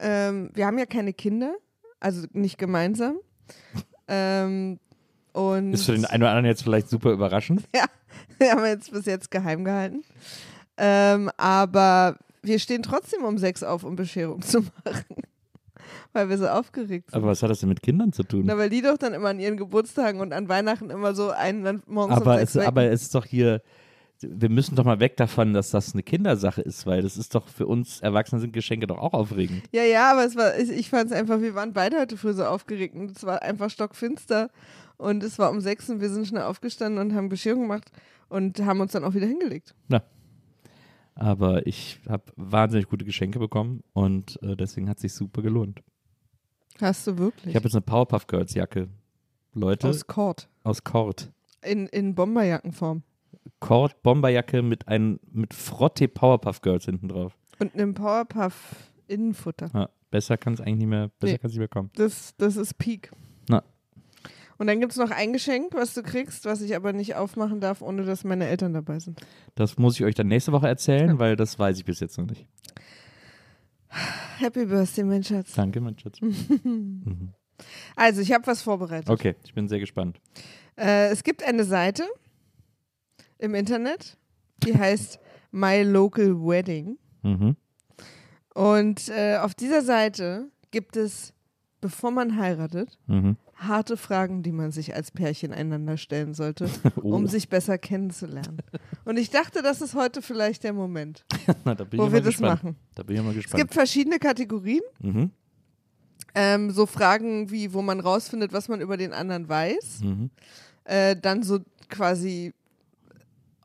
ähm, 0.00 0.50
wir 0.54 0.66
haben 0.66 0.78
ja 0.78 0.86
keine 0.86 1.12
Kinder, 1.12 1.54
also 2.00 2.26
nicht 2.32 2.56
gemeinsam. 2.56 3.16
ähm, 4.08 4.78
und 5.32 5.72
Ist 5.72 5.86
für 5.86 5.92
den 5.92 6.04
einen 6.04 6.22
oder 6.22 6.30
anderen 6.30 6.46
jetzt 6.46 6.62
vielleicht 6.62 6.88
super 6.88 7.12
überraschend. 7.12 7.62
ja, 7.74 7.84
wir 8.38 8.52
haben 8.52 8.64
jetzt 8.64 8.92
bis 8.92 9.06
jetzt 9.06 9.30
geheim 9.30 9.64
gehalten. 9.64 10.04
Ähm, 10.76 11.30
aber 11.36 12.16
wir 12.42 12.58
stehen 12.58 12.82
trotzdem 12.82 13.24
um 13.24 13.38
sechs 13.38 13.62
auf, 13.62 13.84
um 13.84 13.96
Bescherung 13.96 14.42
zu 14.42 14.60
machen. 14.84 15.16
Weil 16.12 16.28
wir 16.28 16.36
so 16.36 16.46
aufgeregt 16.46 17.10
sind. 17.10 17.16
Aber 17.16 17.28
was 17.28 17.42
hat 17.42 17.50
das 17.50 17.60
denn 17.60 17.70
mit 17.70 17.82
Kindern 17.82 18.12
zu 18.12 18.22
tun? 18.22 18.42
Na, 18.44 18.58
weil 18.58 18.68
die 18.68 18.82
doch 18.82 18.98
dann 18.98 19.14
immer 19.14 19.30
an 19.30 19.40
ihren 19.40 19.56
Geburtstagen 19.56 20.20
und 20.20 20.32
an 20.32 20.48
Weihnachten 20.48 20.90
immer 20.90 21.14
so 21.14 21.30
einen 21.30 21.64
dann 21.64 21.82
morgens 21.86 22.18
um 22.18 22.22
Aber 22.22 22.38
sechs 22.38 22.54
es, 22.54 22.66
aber 22.66 22.84
es 22.84 23.02
ist 23.02 23.14
doch 23.14 23.24
hier, 23.24 23.62
wir 24.20 24.50
müssen 24.50 24.76
doch 24.76 24.84
mal 24.84 25.00
weg 25.00 25.16
davon, 25.16 25.54
dass 25.54 25.70
das 25.70 25.94
eine 25.94 26.02
Kindersache 26.02 26.60
ist, 26.60 26.86
weil 26.86 27.02
das 27.02 27.16
ist 27.16 27.34
doch 27.34 27.48
für 27.48 27.66
uns 27.66 28.00
Erwachsene 28.00 28.40
sind 28.40 28.52
Geschenke 28.52 28.86
doch 28.86 28.98
auch 28.98 29.14
aufregend. 29.14 29.62
Ja, 29.72 29.84
ja, 29.84 30.12
aber 30.12 30.24
es 30.24 30.36
war, 30.36 30.58
ich, 30.58 30.70
ich 30.70 30.90
fand 30.90 31.10
es 31.10 31.12
einfach, 31.12 31.40
wir 31.40 31.54
waren 31.54 31.72
beide 31.72 31.98
heute 31.98 32.16
früh 32.18 32.34
so 32.34 32.44
aufgeregt 32.44 32.94
und 32.94 33.16
es 33.16 33.24
war 33.24 33.42
einfach 33.42 33.70
stockfinster. 33.70 34.50
Und 35.02 35.22
es 35.24 35.38
war 35.38 35.50
um 35.50 35.60
sechs 35.60 35.90
und 35.90 36.00
wir 36.00 36.08
sind 36.10 36.26
schnell 36.28 36.42
aufgestanden 36.42 37.00
und 37.00 37.14
haben 37.16 37.28
Bescherung 37.28 37.62
gemacht 37.62 37.90
und 38.28 38.60
haben 38.64 38.80
uns 38.80 38.92
dann 38.92 39.04
auch 39.04 39.14
wieder 39.14 39.26
hingelegt. 39.26 39.74
Aber 41.14 41.66
ich 41.66 42.00
habe 42.08 42.24
wahnsinnig 42.36 42.88
gute 42.88 43.04
Geschenke 43.04 43.38
bekommen 43.38 43.82
und 43.92 44.38
äh, 44.42 44.56
deswegen 44.56 44.88
hat 44.88 44.98
sich 44.98 45.12
super 45.12 45.42
gelohnt. 45.42 45.82
Hast 46.80 47.06
du 47.06 47.18
wirklich? 47.18 47.48
Ich 47.48 47.56
habe 47.56 47.64
jetzt 47.64 47.74
eine 47.74 47.82
Powerpuff 47.82 48.26
Girls 48.26 48.54
Jacke. 48.54 48.88
Leute, 49.54 49.88
Aus 49.88 50.06
Kord. 50.06 50.48
aus 50.64 50.82
Kord. 50.84 51.30
In, 51.62 51.86
in 51.88 52.14
Bomberjackenform. 52.14 53.02
Kord 53.60 54.02
Bomberjacke 54.02 54.62
mit 54.62 54.88
ein 54.88 55.20
mit 55.30 55.52
Frotte 55.52 56.08
Powerpuff 56.08 56.62
Girls 56.62 56.86
hinten 56.86 57.08
drauf. 57.08 57.36
Und 57.58 57.74
einem 57.74 57.92
Powerpuff 57.94 58.74
Innenfutter. 59.06 59.70
Ja, 59.74 59.90
besser 60.10 60.38
kann 60.38 60.54
es 60.54 60.60
eigentlich 60.60 60.76
nicht 60.78 60.86
mehr, 60.86 61.10
besser 61.18 61.32
Nee. 61.34 61.38
kann 61.38 61.48
es 61.48 61.52
nicht 61.52 61.58
mehr 61.58 61.68
kommen. 61.68 61.90
Das, 61.96 62.34
das 62.38 62.56
ist 62.56 62.78
Peak. 62.78 63.12
Und 64.62 64.68
dann 64.68 64.78
gibt 64.78 64.92
es 64.92 64.98
noch 64.98 65.10
ein 65.10 65.32
Geschenk, 65.32 65.74
was 65.74 65.92
du 65.92 66.04
kriegst, 66.04 66.44
was 66.44 66.60
ich 66.60 66.76
aber 66.76 66.92
nicht 66.92 67.16
aufmachen 67.16 67.58
darf, 67.58 67.82
ohne 67.82 68.04
dass 68.04 68.22
meine 68.22 68.46
Eltern 68.46 68.72
dabei 68.72 69.00
sind. 69.00 69.20
Das 69.56 69.76
muss 69.76 69.96
ich 69.96 70.04
euch 70.04 70.14
dann 70.14 70.28
nächste 70.28 70.52
Woche 70.52 70.68
erzählen, 70.68 71.18
weil 71.18 71.34
das 71.34 71.58
weiß 71.58 71.78
ich 71.78 71.84
bis 71.84 71.98
jetzt 71.98 72.16
noch 72.16 72.26
nicht. 72.26 72.46
Happy 74.38 74.64
Birthday, 74.64 75.02
mein 75.02 75.24
Schatz. 75.24 75.54
Danke, 75.54 75.80
mein 75.80 75.98
Schatz. 75.98 76.20
Also, 77.96 78.20
ich 78.20 78.32
habe 78.32 78.46
was 78.46 78.62
vorbereitet. 78.62 79.10
Okay, 79.10 79.34
ich 79.44 79.52
bin 79.52 79.66
sehr 79.68 79.80
gespannt. 79.80 80.20
Äh, 80.76 81.08
es 81.10 81.24
gibt 81.24 81.42
eine 81.42 81.64
Seite 81.64 82.04
im 83.38 83.56
Internet, 83.56 84.16
die 84.64 84.78
heißt 84.78 85.18
My 85.50 85.82
Local 85.82 86.36
Wedding. 86.36 86.98
Mhm. 87.22 87.56
Und 88.54 89.08
äh, 89.08 89.38
auf 89.38 89.54
dieser 89.56 89.82
Seite 89.82 90.50
gibt 90.70 90.96
es, 90.96 91.34
bevor 91.80 92.12
man 92.12 92.36
heiratet, 92.36 92.96
Mhm. 93.08 93.36
Harte 93.66 93.96
Fragen, 93.96 94.42
die 94.42 94.52
man 94.52 94.70
sich 94.72 94.94
als 94.94 95.10
Pärchen 95.10 95.52
einander 95.52 95.96
stellen 95.96 96.34
sollte, 96.34 96.68
Oh. 97.02 97.14
um 97.14 97.26
sich 97.26 97.48
besser 97.48 97.78
kennenzulernen. 97.78 98.58
Und 99.04 99.18
ich 99.18 99.30
dachte, 99.30 99.62
das 99.62 99.80
ist 99.80 99.94
heute 99.94 100.22
vielleicht 100.22 100.64
der 100.64 100.72
Moment, 100.72 101.24
Na, 101.64 101.76
wo 101.92 102.12
wir 102.12 102.20
das 102.20 102.24
gespannt. 102.36 102.62
machen. 102.64 102.76
Da 102.94 103.02
bin 103.02 103.16
ich 103.16 103.22
mal 103.22 103.30
Es 103.30 103.36
gespannt. 103.36 103.60
gibt 103.62 103.74
verschiedene 103.74 104.18
Kategorien. 104.18 104.82
mhm. 105.00 105.30
Ähm, 106.34 106.70
so 106.70 106.86
Fragen 106.86 107.50
wie, 107.50 107.74
wo 107.74 107.82
man 107.82 108.00
rausfindet, 108.00 108.54
was 108.54 108.68
man 108.68 108.80
über 108.80 108.96
den 108.96 109.12
anderen 109.12 109.48
weiß. 109.50 110.00
Mhm. 110.02 110.30
Äh, 110.84 111.14
dann 111.14 111.42
so 111.42 111.58
quasi 111.90 112.54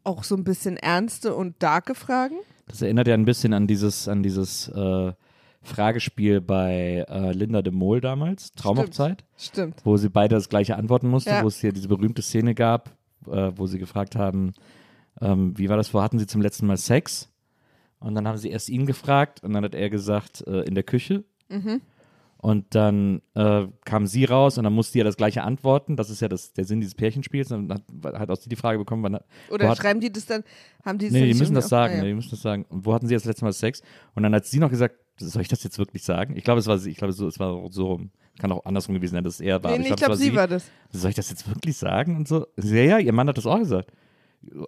auch 0.04 0.26
so 0.26 0.36
ein 0.36 0.44
bisschen 0.44 0.76
ernste 0.76 1.34
und 1.34 1.56
darke 1.64 1.96
Fragen. 1.96 2.36
Das 2.68 2.82
erinnert 2.82 3.08
ja 3.08 3.14
ein 3.14 3.24
bisschen 3.24 3.54
an 3.54 3.68
dieses, 3.68 4.10
an 4.10 4.22
dieses 4.22 4.68
äh, 4.68 5.14
Fragespiel 5.64 6.40
bei 6.42 7.06
äh, 7.10 7.32
Linda 7.34 7.62
de 7.62 7.74
Mol 7.74 8.00
damals, 8.02 8.52
Traumhochzeit, 8.54 9.24
Stimmt. 9.38 9.82
wo 9.84 9.98
sie 9.98 10.10
beide 10.10 10.36
das 10.36 10.50
gleiche 10.50 10.76
antworten 10.78 11.10
mussten, 11.10 11.30
Ja. 11.32 11.44
wo 11.44 11.48
es 11.48 11.60
hier 11.60 11.74
diese 11.74 11.88
berühmte 11.88 12.22
Szene 12.22 12.56
gab, 12.56 12.92
äh, 13.30 13.52
wo 13.56 13.68
sie 13.68 13.80
gefragt 13.80 14.16
haben, 14.16 14.54
ähm, 15.20 15.58
wie 15.58 15.68
war 15.70 15.78
das, 15.78 15.94
wo 15.94 16.02
hatten 16.02 16.20
sie 16.20 16.28
zum 16.28 16.42
letzten 16.42 16.68
Mal 16.68 16.78
Sex? 16.78 17.30
Und 18.00 18.14
dann 18.16 18.28
haben 18.28 18.38
sie 18.38 18.50
erst 18.50 18.70
ihn 18.70 18.86
gefragt 18.86 19.44
und 19.44 19.54
dann 19.54 19.64
hat 19.64 19.74
er 19.76 19.90
gesagt, 19.90 20.46
äh, 20.48 20.62
in 20.62 20.76
der 20.76 20.84
Küche. 20.84 21.24
Mhm. 21.50 21.82
Und 22.40 22.76
dann 22.76 23.24
äh, 23.34 23.66
kam 23.84 24.06
sie 24.06 24.26
raus 24.26 24.60
und 24.60 24.64
dann 24.64 24.74
musste 24.74 24.94
sie 24.94 25.00
ja 25.00 25.04
das 25.04 25.18
gleiche 25.18 25.42
antworten. 25.44 25.96
Das 25.96 26.12
ist 26.12 26.22
ja 26.22 26.28
das, 26.28 26.54
der 26.54 26.66
Sinn 26.66 26.80
dieses 26.80 26.94
Pärchenspiels. 26.94 27.52
Und 27.52 27.68
dann 27.68 27.84
hat, 28.04 28.20
hat 28.20 28.30
auch 28.30 28.36
sie 28.38 28.48
die 28.48 28.56
Frage 28.56 28.78
bekommen, 28.78 29.02
wann, 29.02 29.18
Oder 29.50 29.70
hat- 29.70 29.78
schreiben 29.80 30.00
die 30.00 30.12
das 30.12 30.28
dann, 30.28 30.44
haben 30.86 31.00
die 31.00 31.06
das 31.08 31.14
Nee, 31.14 31.34
die 31.34 31.34
müssen 31.34 31.56
das 31.56 31.68
sagen. 31.68 31.94
Ah, 31.94 31.98
nee, 31.98 32.02
ja. 32.04 32.08
die 32.10 32.14
müssen 32.14 32.30
das 32.30 32.42
sagen. 32.44 32.66
Und 32.70 32.86
wo 32.86 32.94
hatten 32.94 33.08
sie 33.08 33.16
das 33.16 33.26
letzte 33.26 33.44
Mal 33.44 33.54
Sex? 33.54 33.82
Und 34.14 34.22
dann 34.22 34.36
hat 34.36 34.46
sie 34.46 34.60
noch 34.60 34.70
gesagt, 34.70 34.96
soll 35.20 35.42
ich 35.42 35.48
das 35.48 35.64
jetzt 35.64 35.78
wirklich 35.80 36.04
sagen? 36.04 36.36
Ich 36.38 36.44
glaube, 36.44 36.60
es 36.60 36.68
war 36.68 36.78
sie. 36.78 36.92
Ich 36.92 36.98
glaube, 36.98 37.14
so, 37.14 37.28
es 37.28 37.40
war 37.40 37.60
so 37.72 37.88
rum. 37.88 38.12
Kann 38.40 38.52
auch 38.52 38.66
andersrum 38.66 38.94
gewesen 38.96 39.14
sein, 39.16 39.24
dass 39.24 39.36
es 39.36 39.40
er 39.42 39.64
war. 39.64 39.78
Nee, 39.78 39.90
ich 39.90 39.96
glaube, 39.96 40.16
sie 40.16 40.36
war 40.36 40.48
das. 40.48 40.66
Soll 40.92 41.10
ich 41.10 41.16
das 41.16 41.30
jetzt 41.30 41.48
wirklich 41.50 41.76
sagen? 41.78 42.16
Und 42.16 42.28
so. 42.28 42.46
Sie, 42.56 42.76
Ja, 42.78 42.84
ja, 42.84 42.98
ihr 43.00 43.14
Mann 43.14 43.28
hat 43.28 43.38
das 43.38 43.46
auch 43.48 43.58
gesagt. 43.58 43.92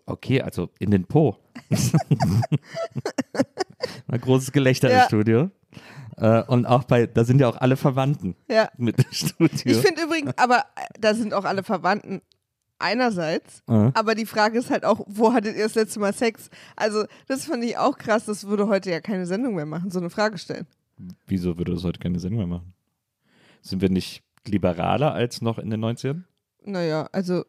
Okay, 0.07 0.41
also 0.41 0.69
in 0.79 0.89
den 0.91 1.05
Po. 1.05 1.37
Ein 4.07 4.21
großes 4.21 4.51
Gelächter 4.51 4.89
Ja. 4.91 5.01
im 5.03 5.07
Studio. 5.07 5.51
Äh, 6.17 6.43
und 6.43 6.65
auch 6.65 6.83
bei, 6.83 7.05
da 7.05 7.23
sind 7.23 7.39
ja 7.39 7.47
auch 7.47 7.57
alle 7.57 7.77
Verwandten 7.77 8.35
Ja. 8.49 8.69
mit 8.77 8.97
im 8.97 9.11
Studio. 9.11 9.49
Ich 9.65 9.77
finde 9.77 10.01
übrigens, 10.03 10.33
aber 10.37 10.57
äh, 10.75 10.87
da 10.99 11.13
sind 11.13 11.33
auch 11.33 11.45
alle 11.45 11.63
Verwandten 11.63 12.21
einerseits. 12.79 13.62
Äh. 13.67 13.91
Aber 13.93 14.15
die 14.15 14.25
Frage 14.25 14.57
ist 14.57 14.69
halt 14.69 14.86
auch, 14.86 15.05
wo 15.07 15.33
hattet 15.33 15.55
ihr 15.55 15.63
das 15.63 15.75
letzte 15.75 16.00
Mal 16.00 16.13
Sex? 16.13 16.50
Also, 16.75 17.05
das 17.27 17.45
fand 17.45 17.63
ich 17.63 17.77
auch 17.77 17.98
krass. 17.98 18.25
Das 18.25 18.48
würde 18.48 18.67
heute 18.67 18.89
ja 18.89 19.01
keine 19.01 19.25
Sendung 19.25 19.55
mehr 19.55 19.65
machen, 19.65 19.91
so 19.91 20.00
eine 20.00 20.09
Frage 20.09 20.38
stellen. 20.38 20.67
Wieso 21.27 21.57
würde 21.57 21.74
das 21.74 21.83
heute 21.83 22.00
keine 22.00 22.19
Sendung 22.19 22.39
mehr 22.39 22.48
machen? 22.48 22.74
Sind 23.62 23.81
wir 23.81 23.89
nicht 23.89 24.24
liberaler 24.45 25.13
als 25.13 25.41
noch 25.41 25.59
in 25.59 25.69
den 25.69 25.83
90ern? 25.83 26.24
Naja, 26.65 27.07
also 27.12 27.43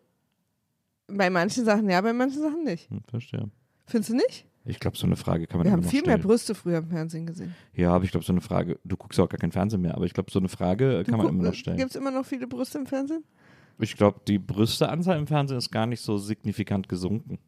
bei 1.09 1.31
manchen 1.31 1.65
Sachen 1.65 1.89
ja, 1.89 2.01
bei 2.01 2.13
manchen 2.13 2.41
Sachen 2.41 2.65
nicht. 2.65 2.91
Hm, 2.91 3.03
verstehe. 3.09 3.51
Findest 3.87 4.11
du 4.11 4.15
nicht? 4.17 4.47
Ich 4.65 4.79
glaube, 4.79 4.97
so 4.97 5.07
eine 5.07 5.17
Frage 5.17 5.47
kann 5.47 5.59
man 5.59 5.67
Wir 5.67 5.73
haben 5.73 5.83
viel 5.83 6.03
mehr 6.03 6.13
stellen. 6.13 6.23
Brüste 6.23 6.55
früher 6.55 6.79
im 6.79 6.89
Fernsehen 6.89 7.27
gesehen. 7.27 7.55
Ja, 7.75 7.93
aber 7.93 8.05
ich 8.05 8.11
glaube, 8.11 8.27
so 8.27 8.33
eine 8.33 8.43
Frage, 8.43 8.79
du 8.85 8.97
guckst 8.97 9.19
ja 9.19 9.25
auch 9.25 9.29
gar 9.29 9.39
kein 9.39 9.53
Fernsehen 9.53 9.81
mehr, 9.81 9.95
aber 9.95 10.05
ich 10.05 10.13
glaube, 10.13 10.31
so 10.31 10.39
eine 10.39 10.49
Frage 10.49 10.99
äh, 10.99 11.05
kann 11.05 11.19
man 11.19 11.29
immer 11.29 11.45
noch 11.45 11.55
stellen. 11.55 11.79
Gibt 11.79 11.91
es 11.91 11.97
immer 11.97 12.11
noch 12.11 12.27
viele 12.27 12.47
Brüste 12.47 12.79
im 12.79 12.87
Fernsehen? 12.87 13.25
Ich 13.81 13.97
glaube, 13.97 14.21
die 14.27 14.39
Brüsteanzahl 14.39 15.19
im 15.19 15.27
Fernsehen 15.27 15.59
ist 15.59 15.71
gar 15.71 15.87
nicht 15.87 16.01
so 16.01 16.19
signifikant 16.19 16.89
gesunken. 16.89 17.39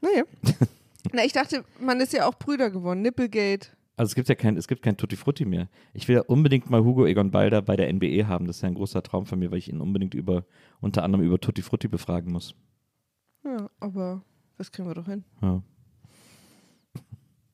Naja. 0.00 0.24
Na, 1.12 1.24
ich 1.24 1.32
dachte, 1.32 1.64
man 1.80 2.00
ist 2.00 2.12
ja 2.12 2.26
auch 2.26 2.34
Brüder 2.34 2.70
geworden. 2.70 3.02
Nipplegate. 3.02 3.68
Also 3.96 4.10
es 4.10 4.14
gibt 4.14 4.28
ja 4.28 4.34
kein, 4.34 4.56
es 4.56 4.66
gibt 4.66 4.82
kein 4.82 4.96
Tutti 4.96 5.16
Frutti 5.16 5.44
mehr. 5.44 5.68
Ich 5.92 6.08
will 6.08 6.16
ja 6.16 6.22
unbedingt 6.22 6.68
mal 6.68 6.82
Hugo 6.82 7.06
Egon 7.06 7.30
Balder 7.30 7.62
bei 7.62 7.76
der 7.76 7.92
NBE 7.92 8.26
haben. 8.26 8.46
Das 8.46 8.56
ist 8.56 8.62
ja 8.62 8.68
ein 8.68 8.74
großer 8.74 9.02
Traum 9.02 9.26
von 9.26 9.38
mir, 9.38 9.50
weil 9.50 9.58
ich 9.58 9.68
ihn 9.68 9.80
unbedingt 9.80 10.14
über, 10.14 10.44
unter 10.80 11.04
anderem 11.04 11.24
über 11.24 11.38
Tutti 11.38 11.62
Frutti 11.62 11.86
befragen 11.86 12.32
muss. 12.32 12.54
Ja, 13.44 13.70
aber 13.78 14.22
das 14.58 14.72
kriegen 14.72 14.88
wir 14.88 14.94
doch 14.94 15.06
hin. 15.06 15.24
Ja. 15.42 15.62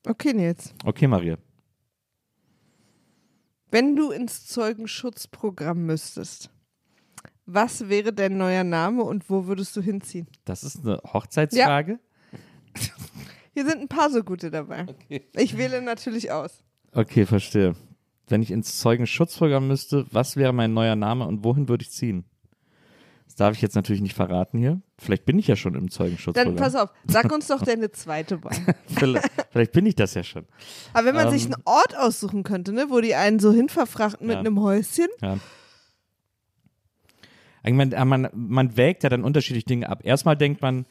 Okay, 0.06 0.32
Nils. 0.32 0.72
Okay, 0.84 1.06
Maria. 1.06 1.36
Wenn 3.70 3.94
du 3.96 4.10
ins 4.10 4.46
Zeugenschutzprogramm 4.46 5.84
müsstest, 5.84 6.50
was 7.54 7.88
wäre 7.88 8.12
dein 8.12 8.36
neuer 8.36 8.64
Name 8.64 9.02
und 9.02 9.28
wo 9.30 9.46
würdest 9.46 9.76
du 9.76 9.80
hinziehen? 9.82 10.26
Das 10.44 10.62
ist 10.64 10.84
eine 10.84 11.00
Hochzeitsfrage. 11.12 11.98
Hier 13.52 13.66
sind 13.66 13.80
ein 13.80 13.88
paar 13.88 14.10
so 14.10 14.22
gute 14.22 14.50
dabei. 14.50 14.86
Ich 15.34 15.56
wähle 15.56 15.82
natürlich 15.82 16.30
aus. 16.30 16.62
Okay, 16.92 17.26
verstehe. 17.26 17.74
Wenn 18.28 18.42
ich 18.42 18.50
ins 18.52 18.78
Zeugenschutzprogramm 18.78 19.66
müsste, 19.66 20.06
was 20.12 20.36
wäre 20.36 20.52
mein 20.52 20.72
neuer 20.72 20.94
Name 20.96 21.26
und 21.26 21.42
wohin 21.44 21.68
würde 21.68 21.82
ich 21.82 21.90
ziehen? 21.90 22.24
Das 23.26 23.34
darf 23.36 23.54
ich 23.54 23.62
jetzt 23.62 23.74
natürlich 23.74 24.02
nicht 24.02 24.14
verraten 24.14 24.58
hier. 24.58 24.80
Vielleicht 24.98 25.24
bin 25.24 25.38
ich 25.38 25.46
ja 25.46 25.56
schon 25.56 25.74
im 25.74 25.82
Dann 25.82 25.90
Zeugenschutzprogramm. 25.90 26.56
pass 26.56 26.74
auf, 26.74 26.90
sag 27.06 27.32
uns 27.32 27.46
doch 27.48 27.62
deine 27.62 27.90
zweite 27.90 28.42
Wahl. 28.44 28.56
vielleicht, 28.86 29.28
vielleicht 29.50 29.72
bin 29.72 29.86
ich 29.86 29.94
das 29.96 30.14
ja 30.14 30.22
schon. 30.22 30.46
Aber 30.92 31.06
wenn 31.06 31.14
man 31.14 31.26
Ähm. 31.26 31.32
sich 31.32 31.44
einen 31.46 31.56
Ort 31.64 31.96
aussuchen 31.96 32.42
könnte, 32.44 32.72
ne, 32.72 32.86
wo 32.88 33.00
die 33.00 33.14
einen 33.14 33.38
so 33.40 33.52
hinverfrachten 33.52 34.26
mit 34.26 34.34
Ja. 34.34 34.40
einem 34.40 34.60
Häuschen, 34.60 35.08
Ja. 35.22 35.38
Ich 37.64 37.72
meine, 37.74 37.94
äh, 37.94 38.04
man, 38.04 38.28
man 38.32 38.76
wägt 38.76 39.02
ja 39.02 39.08
dann 39.08 39.24
unterschiedliche 39.24 39.66
Dinge 39.66 39.88
ab. 39.88 40.00
Erstmal 40.04 40.36
denkt 40.36 40.62
man, 40.62 40.86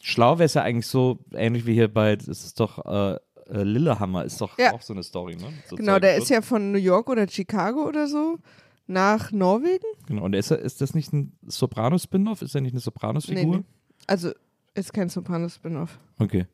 schlau 0.00 0.38
wäre 0.38 0.44
es 0.46 0.54
ja 0.54 0.62
eigentlich 0.62 0.86
so, 0.86 1.18
ähnlich 1.32 1.66
wie 1.66 1.74
hier 1.74 1.92
bei, 1.92 2.16
das 2.16 2.28
ist 2.28 2.60
doch, 2.60 2.84
äh, 2.84 3.14
äh, 3.50 3.62
Lillehammer 3.62 4.24
ist 4.24 4.40
doch 4.40 4.58
Ja. 4.58 4.72
auch 4.72 4.82
so 4.82 4.92
eine 4.92 5.02
Story, 5.02 5.36
ne? 5.36 5.52
So 5.68 5.76
genau, 5.76 5.98
der 5.98 6.16
ist 6.16 6.28
ja 6.30 6.42
von 6.42 6.72
New 6.72 6.78
York 6.78 7.08
oder 7.08 7.26
Chicago 7.28 7.86
oder 7.86 8.06
so 8.06 8.38
nach 8.86 9.32
Norwegen. 9.32 9.84
Genau, 10.06 10.24
und 10.24 10.34
ist, 10.34 10.50
ist 10.50 10.80
das 10.80 10.94
nicht 10.94 11.12
ein 11.12 11.32
Sopranos-Spin-Off? 11.46 12.42
Ist 12.42 12.54
er 12.54 12.60
nicht 12.60 12.72
eine 12.72 12.80
Sopranos-Figur? 12.80 13.56
nee. 13.58 13.64
Also 14.06 14.32
ist 14.74 14.92
kein 14.92 15.08
Sopranos-Spin-Off. 15.08 15.98
Okay. 16.18 16.46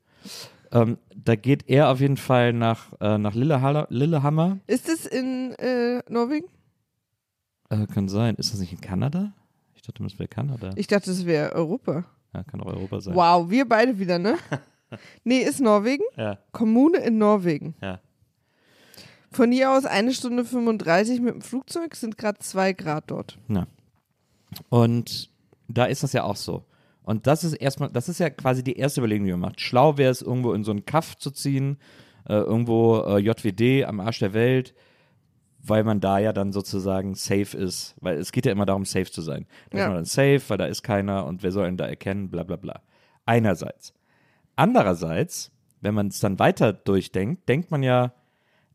Ähm, 0.70 0.98
da 1.16 1.34
geht 1.36 1.68
er 1.68 1.90
auf 1.90 2.00
jeden 2.00 2.16
Fall 2.18 2.52
nach, 2.52 2.92
äh, 3.00 3.16
nach 3.16 3.34
Lillehammer. 3.34 3.86
Lillehammer. 3.90 4.58
Ist 4.66 4.88
es 4.88 5.06
in 5.06 5.52
äh, 5.54 6.02
Norwegen? 6.10 6.46
Äh, 7.70 7.86
kann 7.86 8.08
sein. 8.08 8.34
Ist 8.36 8.52
das 8.52 8.60
nicht 8.60 8.72
in 8.72 8.80
Kanada? 8.80 9.32
Ich 9.88 9.94
dachte, 9.94 10.02
das 10.04 10.18
wäre 10.18 10.28
Kanada. 10.28 10.70
Ich 10.76 10.86
dachte, 10.86 11.10
es 11.10 11.24
wäre 11.24 11.52
Europa. 11.52 12.04
Ja, 12.34 12.42
kann 12.44 12.60
auch 12.60 12.66
Europa 12.66 13.00
sein. 13.00 13.14
Wow, 13.14 13.48
wir 13.48 13.66
beide 13.66 13.98
wieder, 13.98 14.18
ne? 14.18 14.36
nee, 15.24 15.38
ist 15.40 15.60
Norwegen. 15.60 16.04
Ja, 16.16 16.38
Kommune 16.52 16.98
in 16.98 17.18
Norwegen. 17.18 17.74
ja. 17.80 18.00
Von 19.30 19.52
hier 19.52 19.70
aus 19.70 19.84
eine 19.84 20.14
Stunde 20.14 20.42
35 20.44 21.20
mit 21.20 21.34
dem 21.34 21.42
Flugzeug 21.42 21.94
sind 21.96 22.16
gerade 22.16 22.38
zwei 22.38 22.72
Grad 22.72 23.10
dort. 23.10 23.38
Und 24.70 25.30
da 25.68 25.84
ist 25.84 26.02
das 26.02 26.14
ja 26.14 26.24
auch 26.24 26.36
so. 26.36 26.64
Und 27.02 27.26
das 27.26 27.44
ist 27.44 27.52
erstmal, 27.52 27.90
das 27.90 28.08
ist 28.08 28.20
ja 28.20 28.30
quasi 28.30 28.64
die 28.64 28.76
erste 28.76 29.00
Überlegung, 29.00 29.26
die 29.26 29.32
man 29.32 29.40
macht. 29.40 29.60
Schlau 29.60 29.98
wäre 29.98 30.10
es, 30.10 30.22
irgendwo 30.22 30.54
in 30.54 30.64
so 30.64 30.70
einen 30.70 30.86
Kaff 30.86 31.16
zu 31.16 31.30
ziehen, 31.30 31.76
äh, 32.26 32.34
irgendwo 32.34 33.00
äh, 33.00 33.18
JWD 33.18 33.84
am 33.86 34.00
Arsch 34.00 34.18
der 34.20 34.32
Welt, 34.32 34.74
weil 35.60 35.84
man 35.84 36.00
da 36.00 36.18
ja 36.18 36.32
dann 36.32 36.52
sozusagen 36.52 37.14
safe 37.14 37.56
ist. 37.56 37.94
Weil 38.00 38.18
es 38.18 38.32
geht 38.32 38.46
ja 38.46 38.52
immer 38.52 38.66
darum, 38.66 38.84
safe 38.84 39.10
zu 39.10 39.20
sein. 39.22 39.46
Da 39.70 39.78
Ja. 39.78 39.84
ist 39.84 39.88
man 39.88 39.96
dann 39.96 40.04
safe, 40.04 40.42
weil 40.48 40.58
da 40.58 40.66
ist 40.66 40.82
keiner 40.82 41.26
und 41.26 41.42
wer 41.42 41.52
soll 41.52 41.68
ihn 41.68 41.76
da 41.76 41.86
erkennen, 41.86 42.30
bla 42.30 42.42
bla 42.44 42.56
bla. 42.56 42.80
Einerseits. 43.26 43.92
Andererseits, 44.56 45.52
wenn 45.80 45.94
man 45.94 46.08
es 46.08 46.20
dann 46.20 46.38
weiter 46.38 46.72
durchdenkt, 46.72 47.48
denkt 47.48 47.70
man 47.70 47.82
ja, 47.82 48.12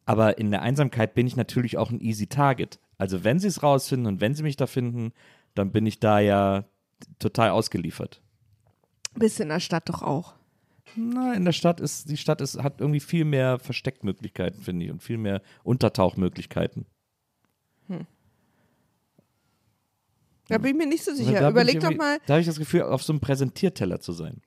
aber 0.06 0.38
in 0.38 0.52
der 0.52 0.62
Einsamkeit 0.62 1.13
bin 1.13 1.28
ich 1.28 1.36
natürlich 1.36 1.78
auch 1.78 1.90
ein 1.92 2.00
easy 2.02 2.28
Target. 2.28 2.80
Also 2.98 3.24
wenn 3.24 3.40
sie 3.40 3.48
es 3.48 3.63
rausfinden 3.63 4.08
und 4.08 4.22
wenn 4.22 4.36
sie 4.36 4.44
mich 4.44 4.56
da 4.56 4.68
finden, 4.68 5.12
dann 5.56 5.72
bin 5.72 5.86
ich 5.86 6.00
da 6.00 6.20
ja 6.20 6.66
total 7.20 7.50
ausgeliefert. 7.50 8.22
Bist 9.16 9.40
in 9.40 9.50
der 9.50 9.60
Stadt 9.60 9.90
doch 9.90 10.02
auch. 10.02 10.36
Na, 10.96 11.34
in 11.34 11.46
der 11.46 11.52
Stadt 11.52 11.80
ist, 11.80 12.10
die 12.10 12.18
Stadt 12.18 12.42
ist, 12.42 12.62
hat 12.62 12.82
irgendwie 12.82 13.00
viel 13.00 13.26
mehr 13.26 13.60
Versteckmöglichkeiten, 13.60 14.62
finde 14.62 14.86
ich, 14.86 14.92
und 14.92 15.02
viel 15.02 15.18
mehr 15.18 15.42
Untertauchmöglichkeiten. 15.64 16.86
Da 20.48 20.58
bin 20.58 20.72
ich 20.72 20.78
mir 20.78 20.88
nicht 20.88 21.04
so 21.04 21.14
sicher. 21.14 21.34
Da 21.34 21.52
bin 21.52 21.52
Überleg 21.52 21.80
doch 21.80 21.96
mal. 21.96 22.20
Da 22.26 22.34
habe 22.34 22.42
ich 22.42 22.48
das 22.48 22.60
Gefühl, 22.60 22.84
auf 22.84 23.04
so 23.04 23.14
einem 23.14 23.22
Präsentierteller 23.22 24.00
zu 24.00 24.12
sein. 24.12 24.42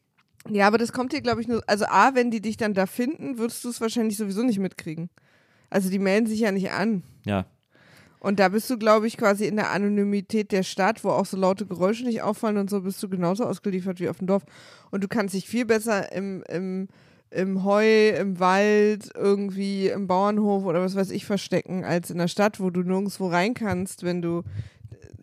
Ja, 0.48 0.66
aber 0.66 0.78
das 0.78 0.92
kommt 0.92 1.12
dir, 1.12 1.20
glaube 1.20 1.40
ich, 1.40 1.48
nur. 1.48 1.62
Also, 1.66 1.86
A, 1.86 2.14
wenn 2.14 2.30
die 2.30 2.40
dich 2.40 2.56
dann 2.56 2.74
da 2.74 2.86
finden, 2.86 3.38
würdest 3.38 3.64
du 3.64 3.68
es 3.68 3.80
wahrscheinlich 3.80 4.16
sowieso 4.16 4.42
nicht 4.42 4.58
mitkriegen. 4.58 5.10
Also, 5.70 5.90
die 5.90 5.98
melden 5.98 6.26
sich 6.26 6.40
ja 6.40 6.52
nicht 6.52 6.70
an. 6.70 7.02
Ja. 7.24 7.46
Und 8.20 8.40
da 8.40 8.48
bist 8.48 8.68
du, 8.70 8.78
glaube 8.78 9.06
ich, 9.06 9.16
quasi 9.16 9.46
in 9.46 9.56
der 9.56 9.70
Anonymität 9.70 10.52
der 10.52 10.62
Stadt, 10.62 11.04
wo 11.04 11.10
auch 11.10 11.26
so 11.26 11.36
laute 11.36 11.66
Geräusche 11.66 12.04
nicht 12.04 12.22
auffallen 12.22 12.56
und 12.56 12.70
so, 12.70 12.80
bist 12.80 13.02
du 13.02 13.08
genauso 13.08 13.44
ausgeliefert 13.44 14.00
wie 14.00 14.08
auf 14.08 14.18
dem 14.18 14.26
Dorf. 14.26 14.44
Und 14.90 15.04
du 15.04 15.08
kannst 15.08 15.34
dich 15.34 15.48
viel 15.48 15.66
besser 15.66 16.12
im, 16.12 16.42
im, 16.48 16.88
im 17.30 17.64
Heu, 17.64 18.08
im 18.10 18.40
Wald, 18.40 19.10
irgendwie 19.14 19.88
im 19.88 20.06
Bauernhof 20.06 20.64
oder 20.64 20.80
was 20.80 20.96
weiß 20.96 21.10
ich 21.10 21.24
verstecken, 21.24 21.84
als 21.84 22.10
in 22.10 22.18
der 22.18 22.28
Stadt, 22.28 22.60
wo 22.60 22.70
du 22.70 22.82
nirgendwo 22.82 23.28
rein 23.28 23.54
kannst, 23.54 24.02
wenn 24.02 24.22
du. 24.22 24.42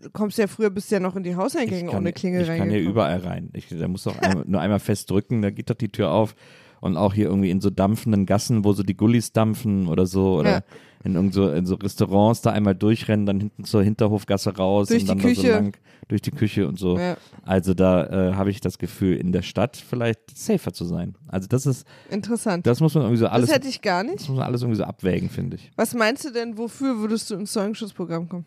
Du 0.01 0.09
kommst 0.09 0.37
ja 0.37 0.47
früher, 0.47 0.69
bist 0.69 0.91
ja 0.91 0.99
noch 0.99 1.15
in 1.15 1.23
die 1.23 1.37
Hauseingänge 1.37 1.91
kann, 1.91 1.99
ohne 1.99 2.11
Klingel 2.11 2.41
ich 2.41 2.57
kann 2.57 2.69
ja 2.69 2.77
überall 2.77 3.19
rein. 3.19 3.49
Ich, 3.53 3.69
da 3.69 3.87
muss 3.87 4.03
doch 4.03 4.15
nur 4.45 4.59
einmal 4.59 4.79
fest 4.79 5.09
drücken, 5.09 5.41
da 5.41 5.49
geht 5.49 5.69
doch 5.69 5.75
die 5.75 5.87
Tür 5.87 6.11
auf. 6.11 6.35
Und 6.83 6.97
auch 6.97 7.13
hier 7.13 7.27
irgendwie 7.27 7.49
in 7.49 7.61
so 7.61 7.69
dampfenden 7.69 8.25
Gassen, 8.25 8.65
wo 8.65 8.73
so 8.73 8.83
die 8.83 8.97
Gullis 8.97 9.31
dampfen 9.31 9.87
oder 9.87 10.05
so, 10.05 10.35
oder 10.39 10.49
Ja. 10.51 10.61
in, 11.05 11.15
irgend 11.15 11.33
so, 11.33 11.49
in 11.49 11.65
so 11.65 11.75
Restaurants 11.75 12.41
da 12.41 12.51
einmal 12.51 12.75
durchrennen, 12.75 13.25
dann 13.25 13.39
hinten 13.39 13.63
zur 13.63 13.83
Hinterhofgasse 13.83 14.57
raus 14.57 14.89
Durch 14.89 15.03
und 15.03 15.07
dann 15.07 15.17
die 15.19 15.33
da 15.33 15.41
so 15.41 15.47
lang 15.47 15.77
durch 16.09 16.21
die 16.21 16.31
Küche 16.31 16.67
und 16.67 16.77
so. 16.77 16.97
Ja, 16.99 17.15
Also 17.43 17.73
da 17.73 18.31
äh, 18.31 18.33
habe 18.33 18.49
ich 18.49 18.59
das 18.59 18.77
Gefühl, 18.79 19.15
in 19.15 19.31
der 19.31 19.43
Stadt 19.43 19.77
vielleicht 19.77 20.37
safer 20.37 20.73
zu 20.73 20.83
sein. 20.83 21.15
Also 21.29 21.47
das 21.47 21.65
ist, 21.65 21.87
interessant. 22.09 22.67
das 22.67 22.81
muss 22.81 22.93
man 22.95 23.03
irgendwie 23.03 23.19
so 23.21 23.27
alles, 23.27 23.47
das 23.47 23.55
hätte 23.55 23.69
ich 23.69 23.81
gar 23.81 24.03
nicht. 24.03 24.19
das 24.19 24.27
muss 24.27 24.37
man 24.37 24.45
alles 24.45 24.61
irgendwie 24.61 24.77
so 24.79 24.83
abwägen, 24.83 25.29
finde 25.29 25.55
ich. 25.55 25.71
Was 25.77 25.93
meinst 25.93 26.25
du 26.25 26.31
denn, 26.33 26.57
wofür 26.57 26.97
würdest 26.97 27.31
du 27.31 27.35
ins 27.35 27.53
Zeugenschutzprogramm 27.53 28.27
kommen? 28.27 28.45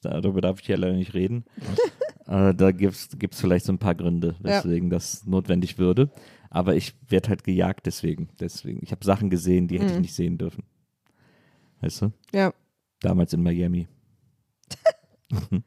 Darüber 0.00 0.40
darf 0.40 0.60
ich 0.62 0.68
ja 0.68 0.76
leider 0.76 0.94
nicht 0.94 1.12
reden. 1.12 1.44
äh, 2.26 2.54
da 2.54 2.70
gibt 2.72 2.94
es 3.34 3.40
vielleicht 3.40 3.64
so 3.66 3.72
ein 3.72 3.78
paar 3.78 3.94
Gründe, 3.94 4.36
Ja. 4.42 4.62
weswegen 4.64 4.90
das 4.90 5.26
notwendig 5.26 5.78
würde. 5.78 6.10
Aber 6.50 6.74
ich 6.76 6.94
werde 7.08 7.30
halt 7.30 7.44
gejagt 7.44 7.86
deswegen. 7.86 8.28
deswegen. 8.40 8.80
Ich 8.82 8.90
habe 8.92 9.04
Sachen 9.04 9.30
gesehen, 9.30 9.68
die 9.68 9.76
hätte 9.76 9.86
ich 9.86 9.94
Mhm. 9.94 10.00
nicht 10.02 10.14
sehen 10.14 10.36
dürfen. 10.38 10.64
Weißt 11.80 12.02
du? 12.02 12.12
Ja. 12.34 12.52
Damals 13.00 13.32
in 13.32 13.42
Miami. 13.42 13.88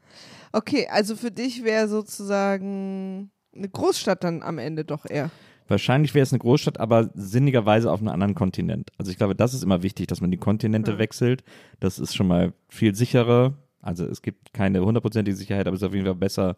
Okay, 0.51 0.87
also 0.89 1.15
für 1.17 1.31
dich 1.31 1.63
wäre 1.63 1.87
sozusagen 1.89 3.29
eine 3.53 3.67
Großstadt 3.67 4.23
dann 4.23 4.41
am 4.41 4.57
Ende 4.57 4.85
doch 4.85 5.05
eher. 5.05 5.29
Wahrscheinlich 5.67 6.13
wäre 6.13 6.23
es 6.23 6.31
eine 6.31 6.39
Großstadt, 6.39 6.79
aber 6.79 7.09
sinnigerweise 7.15 7.91
auf 7.91 7.99
einem 7.99 8.09
anderen 8.09 8.35
Kontinent. 8.35 8.91
Also 8.97 9.11
ich 9.11 9.17
glaube, 9.17 9.35
das 9.35 9.53
ist 9.53 9.63
immer 9.63 9.81
wichtig, 9.83 10.07
dass 10.07 10.21
man 10.21 10.31
die 10.31 10.37
Kontinente 10.37 10.91
Ja. 10.93 10.97
wechselt. 10.99 11.43
Das 11.79 11.97
ist 11.99 12.15
schon 12.15 12.27
mal 12.27 12.53
viel 12.69 12.93
sicherer. 12.95 13.57
Also 13.85 14.05
es 14.05 14.21
gibt 14.21 14.51
keine 14.53 14.83
hundertprozentige 14.83 15.37
Sicherheit, 15.37 15.67
aber 15.67 15.75
es 15.75 15.81
ist 15.81 15.87
auf 15.87 15.93
jeden 15.93 16.05
Fall 16.05 16.15
besser, 16.15 16.57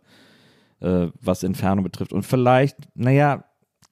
äh, 0.79 1.07
was 1.21 1.43
Entfernung 1.43 1.83
betrifft. 1.83 2.13
Und 2.13 2.23
vielleicht, 2.23 2.77
naja, 2.95 3.43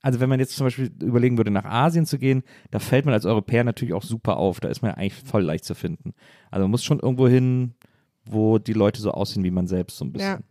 also 0.01 0.19
wenn 0.19 0.29
man 0.29 0.39
jetzt 0.39 0.55
zum 0.55 0.65
Beispiel 0.67 0.91
überlegen 1.01 1.37
würde, 1.37 1.51
nach 1.51 1.65
Asien 1.65 2.05
zu 2.05 2.17
gehen, 2.17 2.43
da 2.71 2.79
fällt 2.79 3.05
man 3.05 3.13
als 3.13 3.25
Europäer 3.25 3.63
natürlich 3.63 3.93
auch 3.93 4.03
super 4.03 4.37
auf. 4.37 4.59
Da 4.59 4.69
ist 4.69 4.81
man 4.81 4.91
ja 4.91 4.97
eigentlich 4.97 5.15
voll 5.15 5.43
leicht 5.43 5.65
zu 5.65 5.75
finden. 5.75 6.13
Also 6.49 6.63
man 6.63 6.71
muss 6.71 6.83
schon 6.83 6.99
irgendwo 6.99 7.27
hin, 7.27 7.73
wo 8.25 8.57
die 8.57 8.73
Leute 8.73 9.01
so 9.01 9.11
aussehen 9.11 9.43
wie 9.43 9.51
man 9.51 9.67
selbst 9.67 9.97
so 9.97 10.05
ein 10.05 10.13
bisschen. 10.13 10.43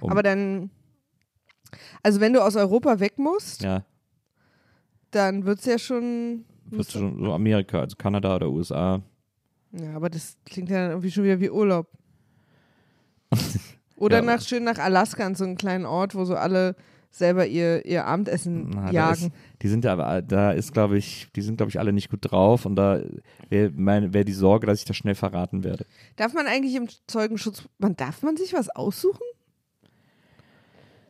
Um- 0.00 0.10
Aber 0.10 0.22
dann, 0.22 0.70
also 2.02 2.20
wenn 2.20 2.32
du 2.32 2.42
aus 2.42 2.56
Europa 2.56 2.98
weg 2.98 3.18
musst, 3.18 3.62
Ja, 3.62 3.84
dann 5.10 5.44
wird 5.44 5.60
es 5.60 5.66
ja 5.66 5.78
schon. 5.78 6.44
wird 6.64 6.90
schon 6.90 7.22
so 7.22 7.32
Amerika, 7.32 7.80
also 7.80 7.96
Kanada 7.96 8.34
oder 8.36 8.50
USA. 8.50 9.00
Ja, 9.72 9.94
aber 9.94 10.08
das 10.08 10.36
klingt 10.46 10.70
ja 10.70 10.80
dann 10.82 10.90
irgendwie 10.92 11.10
schon 11.10 11.24
wieder 11.24 11.40
wie 11.40 11.50
Urlaub. 11.50 11.88
Oder 13.96 14.18
Ja. 14.18 14.22
nach 14.22 14.40
schön 14.42 14.64
nach 14.64 14.78
Alaska 14.78 15.24
an 15.26 15.34
so 15.34 15.44
einen 15.44 15.56
kleinen 15.56 15.86
Ort, 15.86 16.14
wo 16.14 16.24
so 16.24 16.36
alle 16.36 16.76
selber 17.10 17.46
ihr, 17.46 17.84
ihr 17.86 18.04
Abendessen 18.06 18.70
Na, 18.70 18.86
da 18.86 18.92
jagen. 18.92 19.26
Ist, 19.26 19.32
die 19.62 19.68
sind 19.68 19.84
ja 19.84 19.92
aber, 19.92 20.22
da 20.22 20.52
ist, 20.52 20.72
glaube 20.72 20.98
ich, 20.98 21.28
die 21.34 21.40
sind, 21.40 21.56
glaube 21.56 21.70
ich, 21.70 21.78
alle 21.80 21.92
nicht 21.92 22.10
gut 22.10 22.20
drauf 22.22 22.66
und 22.66 22.76
da 22.76 23.00
wäre 23.48 23.72
wär 24.12 24.24
die 24.24 24.32
Sorge, 24.32 24.66
dass 24.66 24.78
ich 24.80 24.84
das 24.84 24.96
schnell 24.96 25.14
verraten 25.14 25.64
werde. 25.64 25.86
Darf 26.16 26.34
man 26.34 26.46
eigentlich 26.46 26.74
im 26.74 26.86
Zeugenschutz, 27.06 27.68
man 27.78 27.96
darf 27.96 28.22
man 28.22 28.36
sich 28.36 28.52
was 28.52 28.68
aussuchen? 28.68 29.22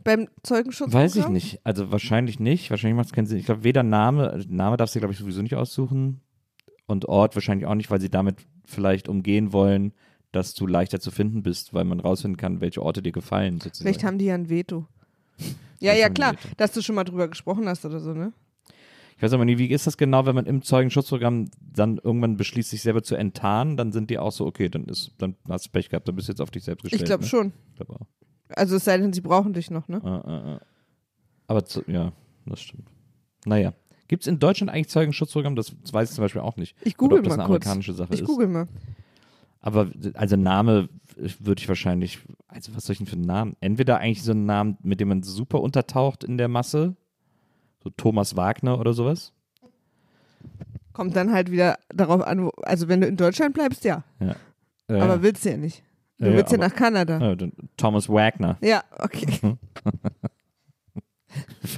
Beim 0.04 0.28
Zeugenschutz? 0.42 0.92
Weiß 0.92 1.16
ich 1.16 1.28
nicht. 1.28 1.60
Also 1.64 1.90
wahrscheinlich 1.90 2.40
nicht. 2.40 2.70
Wahrscheinlich 2.70 2.96
macht 2.96 3.06
es 3.08 3.12
keinen 3.12 3.26
Sinn. 3.26 3.38
Ich 3.38 3.44
glaube, 3.46 3.64
weder 3.64 3.82
Name, 3.82 4.42
Name 4.48 4.76
darfst 4.76 4.94
du, 4.94 5.00
glaube 5.00 5.12
ich, 5.12 5.18
sowieso 5.18 5.42
nicht 5.42 5.56
aussuchen 5.56 6.20
und 6.86 7.06
Ort 7.06 7.34
wahrscheinlich 7.34 7.66
auch 7.66 7.74
nicht, 7.74 7.90
weil 7.90 8.00
sie 8.00 8.08
damit 8.08 8.46
vielleicht 8.64 9.08
umgehen 9.08 9.52
wollen, 9.52 9.92
dass 10.32 10.54
du 10.54 10.66
leichter 10.66 11.00
zu 11.00 11.10
finden 11.10 11.42
bist, 11.42 11.72
weil 11.74 11.84
man 11.84 12.00
rausfinden 12.00 12.36
kann, 12.36 12.60
welche 12.60 12.82
Orte 12.82 13.02
dir 13.02 13.12
gefallen. 13.12 13.60
Sozusagen. 13.60 13.82
Vielleicht 13.88 14.04
haben 14.04 14.18
die 14.18 14.26
ja 14.26 14.34
ein 14.34 14.48
Veto. 14.48 14.86
Ja, 15.80 15.94
ja, 15.94 16.08
klar, 16.08 16.32
Veto. 16.32 16.48
dass 16.56 16.72
du 16.72 16.82
schon 16.82 16.96
mal 16.96 17.04
drüber 17.04 17.28
gesprochen 17.28 17.68
hast 17.68 17.84
oder 17.84 18.00
so, 18.00 18.12
ne? 18.12 18.32
Ich 19.16 19.22
weiß 19.22 19.32
aber 19.32 19.44
nie, 19.44 19.58
wie 19.58 19.66
ist 19.66 19.86
das 19.86 19.96
genau, 19.96 20.26
wenn 20.26 20.34
man 20.34 20.44
im 20.46 20.62
Zeugenschutzprogramm 20.62 21.50
dann 21.60 21.98
irgendwann 22.02 22.36
beschließt, 22.36 22.70
sich 22.70 22.82
selber 22.82 23.04
zu 23.04 23.14
enttarnen, 23.14 23.76
dann 23.76 23.92
sind 23.92 24.10
die 24.10 24.18
auch 24.18 24.32
so, 24.32 24.44
okay, 24.44 24.68
dann 24.68 24.86
ist, 24.86 25.12
dann 25.18 25.36
hast 25.48 25.66
du 25.66 25.70
Pech 25.70 25.88
gehabt, 25.88 26.08
dann 26.08 26.16
bist 26.16 26.26
du 26.26 26.32
jetzt 26.32 26.40
auf 26.40 26.50
dich 26.50 26.64
selbst 26.64 26.82
gestellt. 26.82 27.02
Ich 27.02 27.06
glaube 27.06 27.22
ne? 27.22 27.28
schon. 27.28 27.52
Ich 27.70 27.76
glaube 27.76 27.94
auch. 27.94 28.06
Also 28.48 28.74
es 28.74 28.84
sei 28.84 28.98
denn, 28.98 29.12
sie 29.12 29.20
brauchen 29.20 29.52
dich 29.52 29.70
noch, 29.70 29.86
ne? 29.86 30.00
Äh, 30.04 30.30
äh, 30.30 30.54
äh. 30.56 30.58
Aber 31.46 31.64
zu, 31.64 31.82
ja, 31.86 32.12
das 32.46 32.60
stimmt. 32.60 32.88
Naja. 33.44 33.72
Gibt 34.08 34.22
es 34.22 34.26
in 34.26 34.38
Deutschland 34.40 34.70
eigentlich 34.72 34.88
Zeugenschutzprogramm? 34.88 35.54
Das 35.54 35.72
weiß 35.92 36.10
ich 36.10 36.14
zum 36.16 36.24
Beispiel 36.24 36.40
auch 36.40 36.56
nicht. 36.56 36.74
Ich 36.82 36.98
Oder 36.98 37.08
google 37.08 37.18
ob 37.18 37.24
das 37.24 37.36
mal 37.36 37.44
eine 37.44 37.52
kurz. 37.52 37.66
amerikanische 37.66 37.92
Sache 37.92 38.14
Ich 38.14 38.20
ist. 38.22 38.26
google 38.26 38.48
mal. 38.48 38.66
Aber 39.68 39.90
also 40.14 40.36
Name 40.36 40.88
würde 41.40 41.60
ich 41.60 41.68
wahrscheinlich, 41.68 42.20
also 42.48 42.74
was 42.74 42.86
soll 42.86 42.92
ich 42.94 42.98
denn 42.98 43.06
für 43.06 43.16
einen 43.16 43.26
Namen? 43.26 43.54
Entweder 43.60 43.98
eigentlich 43.98 44.22
so 44.22 44.30
einen 44.32 44.46
Namen, 44.46 44.78
mit 44.82 44.98
dem 45.00 45.08
man 45.08 45.22
super 45.22 45.60
untertaucht 45.60 46.24
in 46.24 46.38
der 46.38 46.48
Masse, 46.48 46.96
so 47.84 47.90
Thomas 47.90 48.34
Wagner 48.34 48.80
oder 48.80 48.94
sowas. 48.94 49.34
Kommt 50.94 51.14
dann 51.16 51.32
halt 51.32 51.50
wieder 51.52 51.78
darauf 51.94 52.22
an, 52.22 52.50
also 52.62 52.88
wenn 52.88 53.02
du 53.02 53.06
in 53.06 53.16
Deutschland 53.16 53.52
bleibst, 53.54 53.84
ja. 53.84 54.04
Äh, 54.88 54.94
Aber 55.00 55.22
willst 55.22 55.44
du 55.44 55.50
ja 55.50 55.56
nicht. 55.58 55.82
Du 56.18 56.26
Ja, 56.26 56.32
willst 56.32 56.50
ja 56.50 56.58
aber- 56.58 56.68
nach 56.68 56.74
Kanada. 56.74 57.32
äh, 57.32 57.50
Thomas 57.76 58.08
Wagner. 58.08 58.56
Ja, 58.62 58.82
okay. 58.98 59.56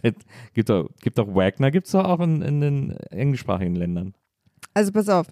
gibt 0.55 0.68
doch, 0.70 0.88
gibt 1.00 1.18
doch 1.18 1.35
Wagner, 1.35 1.70
gibt 1.70 1.87
es 1.87 1.92
doch 1.92 2.05
auch 2.05 2.20
in, 2.20 2.40
in 2.42 2.61
den 2.61 2.90
englischsprachigen 3.11 3.74
Ländern. 3.74 4.14
Also 4.74 4.92
pass 4.92 5.09
auf. 5.09 5.26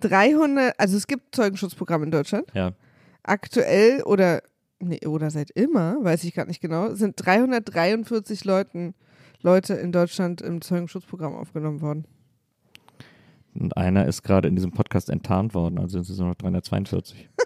300, 0.00 0.78
also 0.78 0.96
es 0.96 1.06
gibt 1.06 1.34
Zeugenschutzprogramme 1.34 2.04
in 2.04 2.10
Deutschland. 2.10 2.46
Ja. 2.54 2.72
Aktuell 3.22 4.02
oder 4.02 4.42
nee, 4.78 5.04
oder 5.06 5.30
seit 5.30 5.50
immer, 5.50 5.96
weiß 6.02 6.24
ich 6.24 6.34
gar 6.34 6.46
nicht 6.46 6.60
genau, 6.60 6.94
sind 6.94 7.14
343 7.16 8.44
Leuten, 8.44 8.94
Leute 9.42 9.74
in 9.74 9.92
Deutschland 9.92 10.40
im 10.40 10.60
Zeugenschutzprogramm 10.60 11.34
aufgenommen 11.34 11.80
worden. 11.80 12.06
Und 13.54 13.76
einer 13.76 14.06
ist 14.06 14.22
gerade 14.22 14.48
in 14.48 14.54
diesem 14.54 14.72
Podcast 14.72 15.08
enttarnt 15.08 15.54
worden, 15.54 15.78
also 15.78 16.02
sind 16.02 16.12
es 16.12 16.18
nur 16.18 16.28
noch 16.28 16.34
342. 16.36 17.28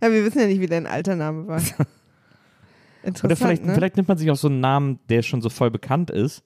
Ja, 0.00 0.10
wir 0.12 0.24
wissen 0.24 0.40
ja 0.40 0.46
nicht, 0.46 0.60
wie 0.60 0.66
dein 0.66 0.86
alter 0.86 1.16
Name 1.16 1.46
war. 1.46 1.56
Interessant, 3.02 3.24
Oder 3.24 3.36
vielleicht, 3.36 3.64
ne? 3.64 3.74
vielleicht 3.74 3.96
nimmt 3.96 4.08
man 4.08 4.18
sich 4.18 4.30
auch 4.30 4.36
so 4.36 4.48
einen 4.48 4.60
Namen, 4.60 4.98
der 5.08 5.22
schon 5.22 5.42
so 5.42 5.50
voll 5.50 5.70
bekannt 5.70 6.10
ist, 6.10 6.42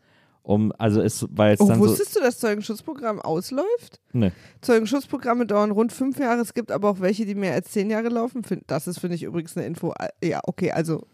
um, 0.48 0.72
also 0.78 1.02
ist, 1.02 1.26
weil 1.30 1.54
es 1.54 1.60
Oh, 1.60 1.68
dann 1.68 1.78
so. 1.78 1.88
wusstest 1.88 2.16
du, 2.16 2.20
dass 2.20 2.38
Zeugenschutzprogramm 2.38 3.20
ausläuft? 3.20 4.00
Ne. 4.12 4.32
Zeugenschutzprogramme 4.62 5.46
dauern 5.46 5.70
rund 5.70 5.92
fünf 5.92 6.18
Jahre. 6.18 6.40
Es 6.40 6.54
gibt 6.54 6.72
aber 6.72 6.88
auch 6.88 7.00
welche, 7.00 7.26
die 7.26 7.34
mehr 7.34 7.52
als 7.52 7.70
zehn 7.70 7.90
Jahre 7.90 8.08
laufen. 8.08 8.42
Das 8.66 8.86
ist, 8.86 8.98
finde 8.98 9.16
ich, 9.16 9.24
übrigens 9.24 9.56
eine 9.56 9.66
Info. 9.66 9.92
Ja, 10.24 10.40
okay, 10.44 10.72
also. 10.72 11.06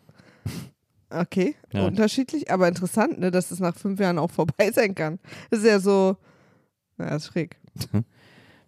Okay, 1.11 1.55
Ja. 1.73 1.87
unterschiedlich, 1.87 2.51
aber 2.51 2.67
interessant, 2.69 3.19
ne, 3.21 3.31
dass 3.31 3.51
es 3.51 3.61
nach 3.61 3.77
fünf 3.77 4.01
Jahren 4.01 4.19
auch 4.19 4.31
vorbei 4.31 4.71
sein 4.73 4.95
kann. 4.95 5.19
Das 5.51 5.61
ist 5.61 5.67
ja 5.67 5.79
so. 5.79 6.17
Ja, 6.99 7.17
ist 7.17 7.27
schräg. 7.27 7.57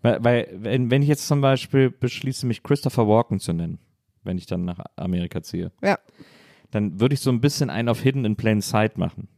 Weil, 0.03 0.23
weil 0.25 0.49
wenn, 0.53 0.91
wenn 0.91 1.03
ich 1.03 1.09
jetzt 1.09 1.27
zum 1.27 1.41
Beispiel 1.41 1.91
beschließe, 1.91 2.47
mich 2.47 2.63
Christopher 2.63 3.07
Walken 3.09 3.41
zu 3.41 3.53
nennen, 3.53 3.79
wenn 4.25 4.37
ich 4.39 4.47
dann 4.47 4.65
nach 4.65 4.79
Amerika 4.97 5.43
ziehe, 5.43 5.71
Ja. 5.83 5.99
dann 6.73 7.01
würde 7.01 7.15
ich 7.15 7.21
so 7.21 7.31
ein 7.31 7.41
bisschen 7.41 7.71
einen 7.71 7.89
auf 7.89 8.01
Hidden 8.01 8.25
in 8.25 8.37
Plain 8.37 8.61
Sight 8.61 8.99
machen. 8.99 9.29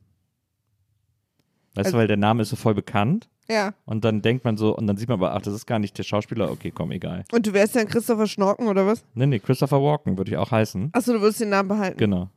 Weißt 1.79 1.87
Also- 1.87 1.97
du, 1.97 2.01
weil 2.01 2.09
der 2.09 2.17
Name 2.17 2.43
ist 2.43 2.49
so 2.51 2.57
voll 2.57 2.75
bekannt 2.75 3.29
Ja. 3.49 3.73
und 3.85 4.05
dann 4.05 4.21
denkt 4.21 4.45
man 4.45 4.57
so, 4.57 4.77
und 4.77 4.87
dann 4.89 4.97
sieht 4.97 5.09
man 5.09 5.19
aber, 5.19 5.35
ach, 5.35 5.43
das 5.43 5.55
ist 5.55 5.67
gar 5.67 5.79
nicht 5.79 5.97
der 5.97 6.03
Schauspieler, 6.03 6.51
okay, 6.51 6.71
komm, 6.73 6.91
egal. 6.91 7.25
Und 7.33 7.47
du 7.47 7.53
wärst 7.53 7.77
dann 7.77 7.87
Christopher 7.87 8.27
Schnorken 8.27 8.67
oder 8.69 8.85
was? 8.87 9.05
Nee, 9.15 9.27
nee, 9.27 9.39
Christopher 9.39 9.81
Walken 9.83 10.19
würde 10.19 10.31
ich 10.33 10.37
auch 10.37 10.51
heißen. 10.51 10.91
Achso, 10.93 11.13
du 11.13 11.21
würdest 11.21 11.41
den 11.41 11.51
Namen 11.51 11.69
behalten. 11.69 11.97
Genau. 11.99 12.31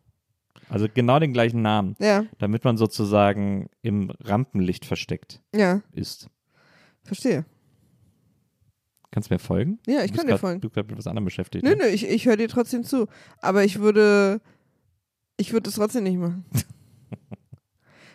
Also 0.70 0.88
genau 0.94 1.20
den 1.20 1.34
gleichen 1.34 1.62
Namen, 1.62 1.96
Ja, 2.00 2.24
damit 2.38 2.64
man 2.64 2.78
sozusagen 2.78 3.70
im 3.82 4.12
Rampenlicht 4.24 4.86
versteckt 4.86 5.42
ja, 5.54 5.82
ist. 5.92 6.30
verstehe. 7.04 7.44
Kannst 9.10 9.30
du 9.30 9.34
mir 9.34 9.40
folgen? 9.40 9.80
Ja, 9.88 10.04
ich 10.06 10.14
kann 10.14 10.26
dir 10.26 10.34
grad- 10.34 10.40
folgen. 10.40 10.62
Du 10.62 10.70
bist 10.70 10.88
mit 10.88 10.98
was 10.98 11.08
anderem 11.08 11.26
beschäftigt. 11.26 11.66
Nö, 11.66 11.72
ne? 11.72 11.78
nö, 11.84 11.88
ich, 11.88 12.08
ich 12.08 12.26
höre 12.28 12.38
dir 12.38 12.48
trotzdem 12.48 12.86
zu. 12.86 13.08
Aber 13.42 13.66
ich 13.66 13.80
würde, 13.80 14.40
ich 15.36 15.52
würde 15.52 15.68
es 15.70 15.76
trotzdem 15.76 16.04
nicht 16.06 16.18
machen. 16.18 16.46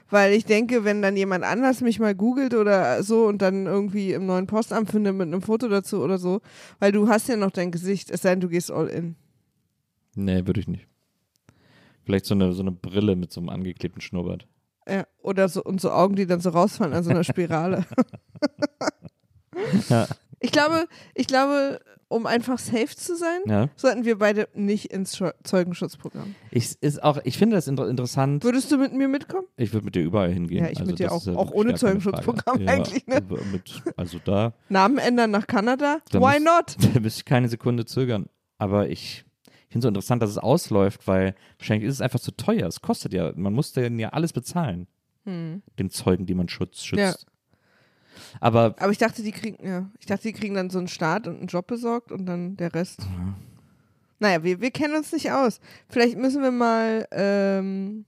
Weil 0.08 0.32
ich 0.32 0.44
denke, 0.44 0.84
wenn 0.84 1.02
dann 1.02 1.16
jemand 1.16 1.44
anders 1.44 1.80
mich 1.80 1.98
mal 1.98 2.14
googelt 2.14 2.54
oder 2.54 3.02
so 3.02 3.26
und 3.26 3.42
dann 3.42 3.66
irgendwie 3.66 4.12
im 4.12 4.26
neuen 4.26 4.46
Postamt 4.46 4.90
findet 4.90 5.14
mit 5.14 5.26
einem 5.26 5.42
Foto 5.42 5.68
dazu 5.68 6.02
oder 6.02 6.18
so, 6.18 6.40
weil 6.78 6.92
du 6.92 7.08
hast 7.08 7.28
ja 7.28 7.36
noch 7.36 7.50
dein 7.50 7.72
Gesicht, 7.72 8.10
es 8.10 8.22
sei 8.22 8.30
denn, 8.30 8.40
du 8.40 8.48
gehst 8.48 8.70
all 8.70 8.86
in. 8.86 9.16
Nee, 10.14 10.46
würde 10.46 10.60
ich 10.60 10.68
nicht. 10.68 10.86
Vielleicht 12.04 12.26
so 12.26 12.34
eine, 12.34 12.52
so 12.52 12.62
eine 12.62 12.70
Brille 12.70 13.16
mit 13.16 13.32
so 13.32 13.40
einem 13.40 13.48
angeklebten 13.48 14.00
Schnurrbart. 14.00 14.46
Ja, 14.88 15.04
oder 15.20 15.48
so, 15.48 15.64
und 15.64 15.80
so 15.80 15.90
Augen, 15.90 16.14
die 16.14 16.26
dann 16.26 16.40
so 16.40 16.50
rausfallen 16.50 16.94
an 16.94 17.02
so 17.02 17.10
einer 17.10 17.24
Spirale. 17.24 17.84
Ja. 19.88 20.06
Ich 20.38 20.52
glaube, 20.52 20.86
ich 21.14 21.26
glaube, 21.26 21.80
um 22.08 22.26
einfach 22.26 22.58
safe 22.58 22.94
zu 22.94 23.16
sein, 23.16 23.40
Ja. 23.46 23.68
sollten 23.76 24.04
wir 24.04 24.18
beide 24.18 24.48
nicht 24.54 24.92
ins 24.92 25.16
Scho- 25.16 25.34
Zeugenschutzprogramm. 25.42 26.34
Ich, 26.50 26.76
ist 26.80 27.02
auch, 27.02 27.18
ich 27.24 27.36
finde 27.38 27.56
das 27.56 27.66
inter 27.66 27.88
interessant. 27.88 28.44
Würdest 28.44 28.70
du 28.70 28.78
mit 28.78 28.92
mir 28.92 29.08
mitkommen? 29.08 29.46
Ich 29.56 29.72
würde 29.72 29.84
mit 29.86 29.94
dir 29.96 30.02
überall 30.02 30.32
hingehen. 30.32 30.64
Ja, 30.64 30.70
ich 30.70 30.78
mit 30.84 30.98
dir 30.98 31.10
auch. 31.12 31.24
ja 31.26 31.34
Auch 31.34 31.50
ohne 31.50 31.74
Zeugenschutzprogramm 31.74 32.56
Frage. 32.64 32.68
eigentlich, 32.68 33.06
ne? 33.06 33.20
Mit, 33.52 33.82
also 33.96 34.18
da, 34.24 34.52
Namen 34.68 34.98
ändern 34.98 35.30
nach 35.30 35.46
Kanada? 35.46 35.98
Da 36.10 36.20
Why 36.20 36.38
muss- 36.40 36.44
not? 36.44 36.76
da 36.94 37.00
müsste 37.00 37.20
ich 37.20 37.24
keine 37.24 37.48
Sekunde 37.48 37.84
zögern. 37.86 38.26
Aber 38.58 38.88
ich 38.88 39.24
finde 39.68 39.82
so 39.84 39.88
interessant, 39.88 40.22
dass 40.22 40.30
es 40.30 40.38
ausläuft, 40.38 41.06
weil 41.08 41.34
wahrscheinlich 41.58 41.88
ist 41.88 41.94
es 41.96 42.00
einfach 42.00 42.20
zu 42.20 42.30
teuer. 42.30 42.66
Es 42.68 42.80
kostet 42.80 43.12
ja, 43.12 43.32
man 43.34 43.52
muss 43.52 43.74
ja 43.74 44.08
alles 44.10 44.32
bezahlen. 44.32 44.86
Den 45.26 45.90
Zeugen, 45.90 46.24
die 46.24 46.34
man 46.36 46.48
schutz, 46.48 46.84
schützt. 46.84 47.26
Ja. 48.32 48.38
Aber 48.40 48.74
Aber 48.78 48.90
ich 48.92 48.98
dachte, 48.98 49.22
die 49.22 49.32
kriegen, 49.32 49.64
ja, 49.66 49.88
ich 50.00 50.06
dachte, 50.06 50.24
die 50.28 50.32
kriegen 50.32 50.54
dann 50.54 50.70
so 50.70 50.78
einen 50.78 50.88
Start 50.88 51.26
und 51.28 51.38
einen 51.38 51.46
Job 51.46 51.66
besorgt 51.66 52.12
und 52.12 52.26
dann 52.26 52.56
der 52.56 52.74
Rest. 52.74 53.06
Naja, 54.18 54.42
wir, 54.42 54.60
wir 54.60 54.70
kennen 54.70 54.94
uns 54.96 55.12
nicht 55.12 55.30
aus. 55.30 55.60
Vielleicht 55.88 56.16
müssen 56.16 56.42
wir 56.42 56.50
mal 56.50 57.06
ähm, 57.10 58.04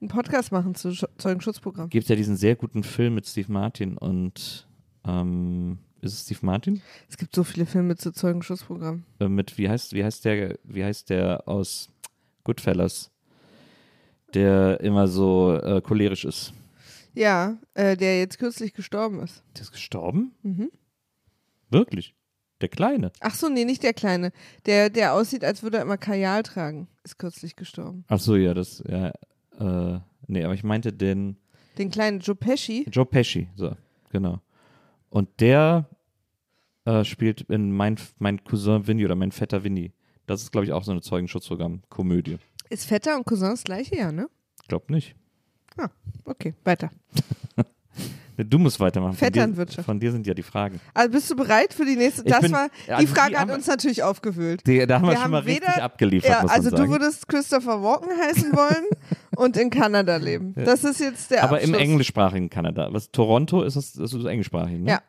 einen 0.00 0.08
Podcast 0.08 0.52
machen 0.52 0.74
zu 0.74 0.90
Sch- 0.90 1.08
Zeugenschutzprogramm. 1.18 1.88
gibt 1.90 2.08
ja 2.08 2.16
diesen 2.16 2.36
sehr 2.36 2.54
guten 2.56 2.84
Film 2.84 3.14
mit 3.16 3.26
Steve 3.26 3.50
Martin 3.52 3.98
und 3.98 4.66
ähm, 5.04 5.78
ist 6.00 6.14
es 6.14 6.22
Steve 6.22 6.38
Martin? 6.46 6.80
Es 7.08 7.16
gibt 7.16 7.34
so 7.34 7.42
viele 7.44 7.66
Filme 7.66 7.96
zu 7.96 8.12
Zeugenschutzprogramm. 8.12 9.02
Äh, 9.18 9.28
mit 9.28 9.58
wie 9.58 9.68
heißt 9.68 9.92
wie 9.94 10.04
heißt 10.04 10.24
der 10.24 10.56
wie 10.64 10.84
heißt 10.84 11.10
der 11.10 11.48
aus 11.48 11.90
Goodfellas, 12.44 13.10
der 14.32 14.80
immer 14.80 15.08
so 15.08 15.54
äh, 15.56 15.80
cholerisch 15.82 16.24
ist. 16.24 16.54
Ja, 17.14 17.58
äh, 17.74 17.96
der 17.96 18.18
jetzt 18.20 18.38
kürzlich 18.38 18.72
gestorben 18.72 19.20
ist. 19.20 19.42
Der 19.54 19.62
ist 19.62 19.72
gestorben? 19.72 20.32
Mhm. 20.42 20.70
Wirklich? 21.70 22.14
Der 22.60 22.68
Kleine? 22.68 23.10
Ach 23.20 23.34
so, 23.34 23.48
nee, 23.48 23.64
nicht 23.64 23.82
der 23.82 23.94
Kleine. 23.94 24.32
Der, 24.66 24.90
der 24.90 25.14
aussieht, 25.14 25.44
als 25.44 25.62
würde 25.62 25.78
er 25.78 25.82
immer 25.82 25.96
Kajal 25.96 26.42
tragen, 26.42 26.88
ist 27.04 27.18
kürzlich 27.18 27.56
gestorben. 27.56 28.04
Ach 28.08 28.20
so, 28.20 28.36
ja, 28.36 28.52
das, 28.54 28.82
ja, 28.86 29.08
äh, 29.58 30.00
nee, 30.26 30.44
aber 30.44 30.54
ich 30.54 30.62
meinte 30.62 30.92
den 30.92 31.36
Den 31.78 31.90
kleinen 31.90 32.20
Joe 32.20 32.36
Pesci. 32.36 32.86
Joe 32.90 33.06
Pesci, 33.06 33.48
so, 33.56 33.74
genau. 34.10 34.40
Und 35.08 35.40
der 35.40 35.88
äh, 36.84 37.04
spielt 37.04 37.42
in 37.42 37.72
mein, 37.72 37.96
mein 38.18 38.44
Cousin 38.44 38.86
Vinny 38.86 39.04
oder 39.04 39.14
mein 39.16 39.32
Vetter 39.32 39.64
Vinny. 39.64 39.92
Das 40.26 40.42
ist, 40.42 40.52
glaube 40.52 40.66
ich, 40.66 40.72
auch 40.72 40.84
so 40.84 40.92
eine 40.92 41.00
Zeugenschutzprogramm-Komödie. 41.00 42.38
Ist 42.68 42.86
Vetter 42.86 43.16
und 43.16 43.24
Cousin 43.24 43.50
das 43.50 43.64
gleiche, 43.64 43.96
ja, 43.96 44.12
ne? 44.12 44.28
Glaub 44.68 44.90
nicht. 44.90 45.16
Okay, 46.24 46.54
weiter. 46.64 46.90
Du 48.48 48.58
musst 48.58 48.80
weitermachen. 48.80 49.12
Von 49.16 49.18
dir, 49.18 49.40
Vetternwirtschaft. 49.42 49.84
von 49.84 50.00
dir 50.00 50.12
sind 50.12 50.26
ja 50.26 50.32
die 50.32 50.42
Fragen. 50.42 50.80
Also 50.94 51.10
bist 51.10 51.30
du 51.30 51.36
bereit 51.36 51.74
für 51.74 51.84
die 51.84 51.94
nächste? 51.96 52.22
Ich 52.22 52.30
Das 52.32 52.40
bin- 52.40 52.52
war, 52.52 52.68
ja, 52.86 52.96
die 52.98 53.04
also 53.06 53.14
Frage 53.14 53.30
die 53.32 53.36
hat 53.36 53.50
uns 53.50 53.66
natürlich 53.66 54.02
aufgewühlt. 54.02 54.66
Die, 54.66 54.86
da 54.86 54.94
haben 54.94 55.02
wir, 55.02 55.08
Wir 55.10 55.16
schon 55.16 55.24
haben 55.24 55.30
mal 55.32 55.42
richtig 55.42 55.68
weder- 55.68 55.82
abgeliefert, 55.82 56.30
Ja, 56.30 56.46
also 56.46 56.70
du 56.70 56.88
würdest 56.88 57.28
Christopher 57.28 57.82
Walken 57.82 58.08
heißen 58.18 58.50
wollen 58.56 58.86
und 59.36 59.58
in 59.58 59.68
Kanada 59.68 60.16
leben. 60.16 60.54
Das 60.56 60.84
ist 60.84 61.00
jetzt 61.00 61.30
der 61.32 61.44
aber 61.44 61.60
im 61.60 61.70
Abschluss. 61.74 61.82
englischsprachigen 61.90 62.48
Kanada. 62.48 62.88
Was, 62.92 63.10
Toronto 63.10 63.62
ist 63.62 63.76
das, 63.76 63.92
das 63.92 64.14
ist 64.14 64.24
englischsprachig, 64.24 64.78
ne? 64.78 64.90
Ja. 64.92 65.02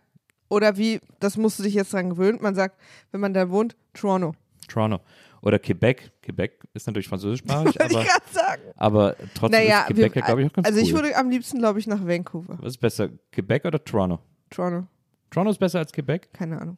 Oder 0.50 0.76
wie, 0.76 1.00
das 1.22 1.38
musst 1.38 1.58
du 1.58 1.64
dich 1.64 1.74
jetzt 1.76 1.94
dran 1.94 2.10
gewöhnen, 2.10 2.40
man 2.42 2.54
sagt, 2.56 2.76
wenn 3.12 3.22
man 3.22 3.34
da 3.34 3.50
wohnt, 3.50 3.78
Toronto. 3.94 4.34
Toronto. 4.68 5.00
Oder 5.42 5.58
Quebec. 5.60 6.12
Quebec 6.22 6.60
ist 6.74 6.86
natürlich 6.88 7.08
französischsprachig, 7.08 7.66
Wollte 7.80 7.84
aber, 7.96 8.02
ich 8.02 8.08
gerade 8.08 8.26
sagen. 8.32 8.62
aber 8.76 9.16
trotzdem 9.34 9.60
Naja, 9.62 9.82
ist 9.82 9.88
Quebec 9.88 10.16
ja, 10.16 10.22
glaube 10.26 10.42
ich, 10.44 10.48
auch 10.50 10.54
ganz 10.54 10.68
also 10.68 10.80
cool. 10.80 10.86
ich 10.86 10.94
würde 10.94 11.16
am 11.18 11.30
liebsten, 11.30 11.58
glaube 11.60 11.80
ich, 11.80 11.88
nach 11.88 12.06
Vancouver. 12.06 12.58
Was 12.62 12.74
ist 12.74 12.78
besser, 12.78 13.10
Quebec 13.32 13.66
oder 13.66 13.84
Toronto? 13.84 14.20
Toronto, 14.50 14.88
Toronto 15.32 15.52
ist 15.52 15.58
besser 15.60 15.80
als 15.80 15.92
Quebec? 15.92 16.32
keine 16.34 16.62
Ahnung. 16.62 16.78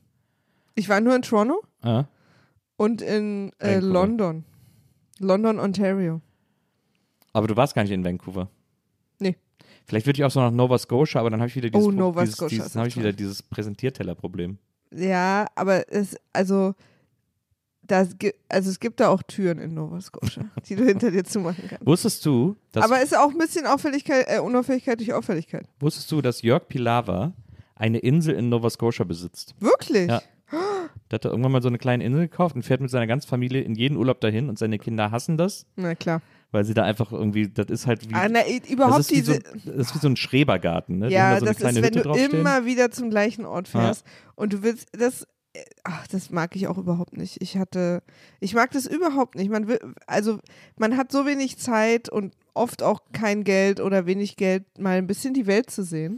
Ich 0.76 0.88
war 0.89 1.02
nur 1.02 1.15
in 1.15 1.21
Toronto 1.21 1.62
Ah. 1.82 2.06
und 2.78 3.02
in 3.02 3.52
äh. 3.60 3.80
London. 3.80 4.45
London, 5.19 5.60
Ontario. 5.60 6.21
Aber 7.34 7.47
du 7.47 7.56
warst 7.56 7.76
gar 7.76 7.84
nicht 7.84 7.91
in 7.91 8.04
Vancouver. 8.04 8.49
Nee. 9.19 9.36
Vielleicht 9.86 10.06
würde 10.06 10.17
ich 10.19 10.23
auch 10.23 10.32
so 10.32 10.39
nach 10.39 10.52
Nova 10.52 10.78
Scotia, 10.78 11.19
aber 11.19 11.30
dann 11.30 11.39
habe 11.41 11.49
ich 11.49 11.56
wieder 11.56 11.69
dieses, 11.69 11.86
Oh, 11.88 11.91
Nova 11.91 12.21
dieses, 12.21 12.36
Scotia 12.36 12.49
dieses, 12.49 12.65
ist 12.67 12.76
dann 12.76 12.80
habe 12.82 12.88
auch 12.88 12.91
ich 12.91 12.97
wieder 12.97 13.13
dieses 13.13 13.43
Präsentierteller-Problem. 13.43 14.58
Ja, 14.91 15.47
aber 15.56 15.91
es, 15.91 16.15
also, 16.32 16.73
das, 17.88 18.15
also 18.50 18.69
es 18.69 18.80
gibt 18.80 19.00
da 19.00 19.10
auch 19.10 19.22
Türen 19.24 19.60
in 19.60 19.74
Nova 19.74 20.00
Scotia, 20.02 20.46
die 20.69 20.76
du 20.76 20.86
hinter 20.86 21.12
dir 21.12 21.24
zumachen 21.24 21.65
kannst. 21.69 21.86
Wusstest 21.86 22.26
du, 22.26 22.56
dass, 22.72 22.84
Aber 22.86 22.98
es 22.98 23.12
ist 23.12 23.17
auch 23.17 23.30
ein 23.32 23.38
bisschen 23.38 23.65
Auffälligkeit, 23.65 24.26
äh, 24.30 24.39
Unauffälligkeit 24.39 25.00
durch 25.00 25.13
Auffälligkeit. 25.13 25.67
wusstest 25.80 26.12
du, 26.12 26.22
dass 26.22 26.41
Jörg 26.41 26.67
Pilawa 26.67 27.34
eine 27.76 28.00
Insel 28.00 28.36
in 28.36 28.50
Nova 28.50 28.69
Scotia 28.69 29.04
besitzt? 29.06 29.56
Wirklich? 29.60 30.08
Ja. 30.08 30.22
Der 31.12 31.17
hat 31.17 31.26
da 31.26 31.30
irgendwann 31.30 31.52
mal 31.52 31.62
so 31.62 31.67
eine 31.67 31.78
kleine 31.78 32.04
Insel 32.04 32.22
gekauft 32.22 32.56
und 32.56 32.63
fährt 32.63 32.82
mit 32.82 32.89
seiner 32.89 33.06
ganzen 33.08 33.28
Familie 33.28 33.62
in 33.62 33.76
jeden 33.76 33.98
Urlaub 33.98 34.19
dahin 34.22 34.50
und 34.50 34.58
seine 34.58 34.80
Kinder 34.80 35.12
hassen 35.12 35.38
das, 35.38 35.65
Na 35.76 35.93
klar. 35.93 36.22
weil 36.52 36.63
sie 36.65 36.74
da 36.74 36.84
einfach 36.84 37.12
irgendwie, 37.12 37.50
das 37.50 37.67
ist 37.67 37.86
halt 37.88 38.10
wie, 38.10 38.13
Ah, 38.15 38.28
na, 38.30 38.48
i- 38.48 38.60
das, 38.62 38.69
überhaupt 38.69 39.00
ist 39.02 39.12
wie 39.12 39.22
so, 39.22 39.34
diese. 39.34 39.43
das 39.78 39.88
ist 39.88 39.96
wie 39.96 40.00
so 40.00 40.08
ein 40.08 40.15
Schrebergarten, 40.15 41.00
ne? 41.00 41.10
Ja, 41.12 41.34
da 41.34 41.39
so 41.39 41.46
das 41.48 41.58
ist, 41.58 41.63
wenn 41.63 41.76
Hütte 41.84 41.91
du 41.91 42.02
draufstehen. 42.04 42.32
immer 42.39 42.65
wieder 42.65 42.89
zum 42.91 43.10
gleichen 43.10 43.46
Ort 43.46 43.67
fährst 43.67 44.06
und 44.36 44.54
du 44.54 44.63
willst, 44.63 44.88
das, 44.93 45.28
ach, 45.84 46.08
das 46.08 46.30
mag 46.30 46.56
ich 46.56 46.68
auch 46.68 46.78
überhaupt 46.78 47.16
nicht. 47.16 47.42
Ich 47.42 47.58
hatte, 47.58 48.02
ich 48.39 48.54
mag 48.54 48.72
das 48.72 48.86
überhaupt 48.86 49.36
nicht. 49.36 49.50
Man 49.50 49.68
will, 49.68 49.80
also 50.08 50.39
man 50.78 50.98
hat 50.98 51.12
so 51.12 51.26
wenig 51.26 51.58
Zeit 51.58 52.10
und 52.10 52.34
oft 52.54 52.84
auch 52.84 53.02
kein 53.12 53.44
Geld 53.44 53.80
oder 53.80 54.06
wenig 54.06 54.36
Geld, 54.36 54.66
mal 54.80 54.98
ein 54.98 55.08
bisschen 55.08 55.34
die 55.34 55.48
Welt 55.48 55.70
zu 55.70 55.84
sehen. 55.84 56.18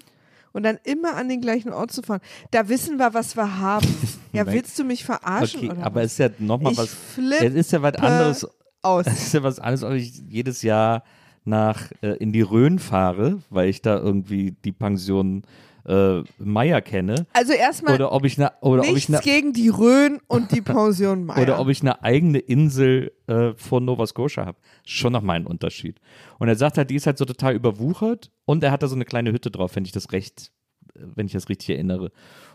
Und 0.53 0.63
dann 0.63 0.79
immer 0.85 1.17
an 1.17 1.27
den 1.27 1.41
gleichen 1.41 1.73
Ort 1.73 1.91
zu 1.91 2.01
fahren. 2.01 2.21
Da 2.51 2.69
wissen 2.69 2.97
wir, 2.97 3.13
was 3.13 3.35
wir 3.35 3.59
haben. 3.59 3.87
Ja, 4.31 4.45
willst 4.47 4.77
du 4.77 4.83
mich 4.83 5.05
verarschen? 5.05 5.71
Okay, 5.71 5.81
aber 5.81 6.03
es 6.03 6.11
ist 6.11 6.17
ja 6.17 6.29
nochmal 6.39 6.75
was, 6.75 6.93
es 7.17 7.53
ist 7.53 7.71
ja 7.71 7.81
was 7.81 7.95
anderes, 7.95 8.45
aus. 8.81 9.07
es 9.07 9.27
ist 9.27 9.33
ja 9.33 9.43
was 9.43 9.59
anderes, 9.59 9.83
ob 9.83 9.93
ich 9.93 10.23
jedes 10.27 10.61
Jahr 10.61 11.03
nach, 11.45 11.89
äh, 12.01 12.17
in 12.17 12.33
die 12.33 12.41
Rhön 12.41 12.77
fahre, 12.79 13.41
weil 13.49 13.69
ich 13.69 13.81
da 13.81 13.97
irgendwie 13.97 14.51
die 14.51 14.73
Pension 14.73 15.43
äh, 15.85 16.23
Meier 16.39 16.81
kenne, 16.81 17.27
Also 17.33 17.53
erstmal 17.53 17.95
oder 17.95 18.11
ob 18.11 18.25
ich 18.25 18.37
eine, 18.39 18.51
oder 18.61 18.81
ob 18.81 18.87
ich 18.87 19.09
nichts 19.09 19.09
eine, 19.09 19.21
gegen 19.21 19.53
die 19.53 19.69
Rhön 19.69 20.19
und 20.27 20.51
die 20.51 20.61
Pension 20.61 21.25
Meier. 21.25 21.41
oder 21.41 21.59
ob 21.59 21.67
ich 21.69 21.81
eine 21.81 22.03
eigene 22.03 22.39
Insel 22.39 23.11
äh, 23.27 23.53
von 23.55 23.85
Nova 23.85 24.07
Scotia 24.07 24.45
habe. 24.45 24.57
Schon 24.85 25.13
nochmal 25.13 25.35
ein 25.37 25.45
Unterschied. 25.45 25.99
Und 26.39 26.47
er 26.47 26.55
sagt 26.55 26.77
halt, 26.77 26.89
die 26.89 26.95
ist 26.95 27.05
halt 27.05 27.17
so 27.17 27.25
total 27.25 27.53
überwuchert 27.53 28.31
und 28.45 28.63
er 28.63 28.71
hat 28.71 28.81
da 28.83 28.87
so 28.87 28.95
eine 28.95 29.05
kleine 29.05 29.31
Hütte 29.31 29.51
drauf, 29.51 29.75
wenn 29.75 29.85
ich 29.85 29.91
das 29.91 30.11
recht, 30.11 30.51
wenn 30.95 31.27
ich 31.27 31.33
das 31.33 31.49
richtig 31.49 31.69
erinnere. 31.69 32.11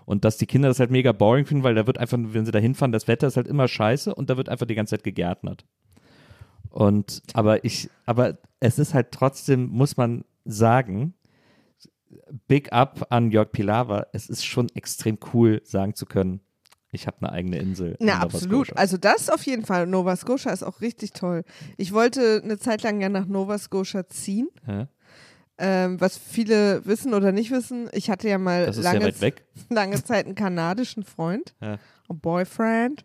Und 0.07 0.25
dass 0.25 0.37
die 0.37 0.47
Kinder 0.47 0.69
das 0.69 0.81
halt 0.81 0.91
mega 0.91 1.13
boring 1.13 1.47
finden, 1.47 1.63
weil 1.63 1.75
da 1.77 1.87
wird 1.87 1.99
einfach, 1.99 2.19
wenn 2.21 2.45
sie 2.45 2.53
da 2.53 2.59
hinfahren, 2.59 2.91
das 2.91 3.07
Wetter 3.07 3.29
ist 3.29 3.37
halt 3.37 3.47
immer 3.47 3.69
scheiße 3.69 4.13
und 4.15 4.29
da 4.29 4.37
wird 4.37 4.49
einfach 4.49 4.67
die 4.67 4.75
ganze 4.75 4.97
Zeit 4.97 5.05
gegärtnert. 5.05 5.65
Und, 6.71 7.23
aber 7.33 7.65
ich, 7.65 7.91
aber 8.07 8.39
es 8.61 8.79
ist 8.79 8.95
halt 8.95 9.13
trotzdem, 9.13 9.69
muss 9.69 9.97
man 9.97 10.25
sagen, 10.45 11.15
Big 12.49 12.73
Up 12.73 13.07
an 13.11 13.31
Jörg 13.31 13.53
Pilawa, 13.53 14.07
es 14.13 14.29
ist 14.29 14.45
schon 14.45 14.69
extrem 14.75 15.19
cool, 15.33 15.61
sagen 15.65 15.95
zu 15.95 16.07
können, 16.07 16.41
ich 16.93 17.07
habe 17.07 17.19
eine 17.21 17.31
eigene 17.33 17.59
Insel. 17.59 17.93
in 18.01 18.07
Na, 18.07 18.15
Nova 18.15 18.25
absolut. 18.25 18.67
Scotia. 18.67 18.81
Also 18.81 18.97
das 18.97 19.31
auf 19.31 19.45
jeden 19.45 19.65
Fall. 19.65 19.87
Nova 19.87 20.17
Scotia 20.17 20.51
ist 20.53 20.65
auch 20.65 20.81
richtig 20.81 21.13
toll. 21.13 21.45
Ich 21.77 21.93
wollte 21.93 22.41
eine 22.43 22.59
Zeit 22.59 22.83
lang 22.83 23.01
ja 23.01 23.09
nach 23.09 23.27
Nova 23.27 23.59
Scotia 23.59 24.09
ziehen. 24.09 24.49
Ja, 24.67 24.89
Ähm, 25.59 26.01
was 26.01 26.17
viele 26.19 26.85
wissen 26.87 27.15
oder 27.15 27.31
nicht 27.33 27.51
wissen, 27.53 27.89
ich 27.93 28.11
hatte 28.11 28.29
ja 28.29 28.39
mal 28.39 28.73
lange, 28.77 29.21
weg. 29.21 29.45
lange 29.69 30.03
Zeit 30.03 30.27
einen 30.27 30.35
kanadischen 30.35 31.05
Freund, 31.05 31.55
Ja. 31.61 31.79
ein 32.09 32.19
Boyfriend. 32.19 33.05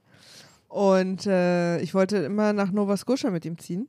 Und 0.68 1.28
äh, 1.28 1.80
ich 1.82 1.94
wollte 1.94 2.18
immer 2.18 2.54
nach 2.54 2.72
Nova 2.72 2.98
Scotia 2.98 3.30
mit 3.30 3.46
ihm 3.46 3.58
ziehen. 3.60 3.88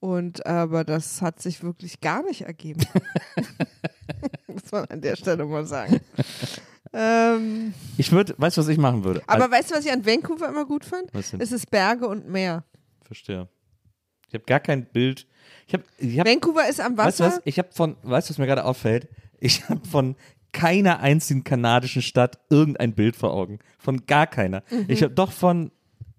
Und 0.00 0.44
aber 0.46 0.82
das 0.84 1.20
hat 1.22 1.40
sich 1.40 1.62
wirklich 1.62 2.00
gar 2.00 2.22
nicht 2.24 2.40
ergeben. 2.42 2.80
Muss 4.46 4.70
man 4.72 4.84
an 4.86 5.00
der 5.00 5.16
Stelle 5.16 5.44
mal 5.44 5.64
sagen. 5.66 6.00
ähm, 6.92 7.74
Ich 7.96 8.10
würde, 8.12 8.34
weißt 8.38 8.56
du, 8.56 8.60
was 8.62 8.68
ich 8.68 8.78
machen 8.78 9.04
würde? 9.04 9.22
aber 9.26 9.50
weißt 9.50 9.70
du, 9.70 9.74
was 9.76 9.84
ich 9.84 9.92
an 9.92 10.04
Vancouver 10.04 10.48
immer 10.48 10.64
gut 10.64 10.84
fand? 10.84 11.10
Es 11.14 11.52
ist 11.52 11.70
Berge 11.70 12.06
und 12.08 12.28
Meer. 12.28 12.64
Verstehe. 13.02 13.48
Ich 14.28 14.34
habe 14.34 14.44
gar 14.44 14.60
kein 14.60 14.86
Bild. 14.86 15.26
Ich 15.66 15.74
habe, 15.74 15.84
ich 15.98 16.18
hab, 16.18 16.26
Vancouver 16.26 16.68
ist 16.68 16.80
am 16.80 16.96
weißt 16.96 17.20
du 17.20 17.24
Wasser. 17.24 17.36
was? 17.36 17.42
Ich 17.44 17.58
habe 17.58 17.68
von, 17.72 17.96
weißt 18.02 18.28
du, 18.28 18.32
was 18.32 18.38
mir 18.38 18.46
gerade 18.46 18.64
auffällt? 18.64 19.08
Ich 19.40 19.68
habe 19.68 19.86
von 19.88 20.16
keiner 20.52 21.00
einzigen 21.00 21.44
kanadischen 21.44 22.02
Stadt 22.02 22.38
irgendein 22.50 22.92
Bild 22.94 23.16
vor 23.16 23.32
Augen. 23.32 23.58
Von 23.78 24.04
gar 24.06 24.26
keiner. 24.26 24.62
Ich 24.88 25.02
habe 25.02 25.14
doch 25.14 25.32
von, 25.32 25.70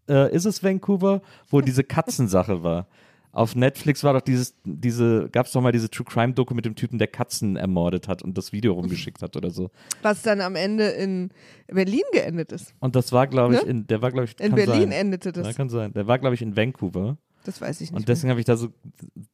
äh, 0.10 0.34
ist 0.34 0.46
es 0.46 0.64
Vancouver, 0.64 1.22
wo 1.50 1.62
diese 1.62 1.84
Katzensache 1.84 2.64
war. 2.64 2.88
Auf 3.34 3.56
Netflix 3.56 4.04
war 4.04 4.14
doch 4.14 4.22
dieses, 4.22 4.56
diese, 4.66 5.30
gab 5.32 5.46
es 5.46 5.54
doch 5.54 5.62
mal 5.62 5.72
diese 5.72 5.90
True 5.90 6.06
Crime 6.06 6.34
Doku 6.34 6.54
mit 6.54 6.66
dem 6.66 6.76
Typen, 6.76 6.98
der 7.00 7.08
Katzen 7.08 7.56
ermordet 7.56 8.08
hat 8.08 8.22
und 8.24 8.38
das 8.38 8.52
Video 8.52 8.74
rumgeschickt 8.74 9.22
hat 9.22 9.38
oder 9.38 9.52
so. 9.52 9.70
Was 10.02 10.22
dann 10.22 10.42
am 10.42 10.56
Ende 10.56 10.88
in 10.90 11.30
Berlin 11.68 12.02
geendet 12.12 12.52
ist. 12.52 12.74
Und 12.80 12.96
das 12.96 13.12
war, 13.12 13.28
glaube 13.28 13.56
ich, 13.56 13.64
Ne? 13.64 13.70
in, 13.70 13.88
der 13.88 14.02
war, 14.02 14.12
glaube 14.12 14.26
ich, 14.26 14.40
In 14.40 14.54
Berlin 14.54 14.90
sein. 14.90 14.92
endete 14.92 15.32
das. 15.32 15.48
Ja, 15.48 15.54
kann 15.54 15.70
sein. 15.70 15.94
Der 15.94 16.08
war, 16.08 16.20
glaube 16.20 16.36
ich, 16.36 16.42
in 16.42 16.58
Vancouver. 16.58 17.18
Das 17.44 17.60
weiß 17.62 17.82
ich 17.82 17.92
nicht. 17.92 17.98
Und 18.00 18.08
deswegen 18.08 18.30
habe 18.30 18.40
ich 18.40 18.46
da 18.46 18.56
so 18.56 18.68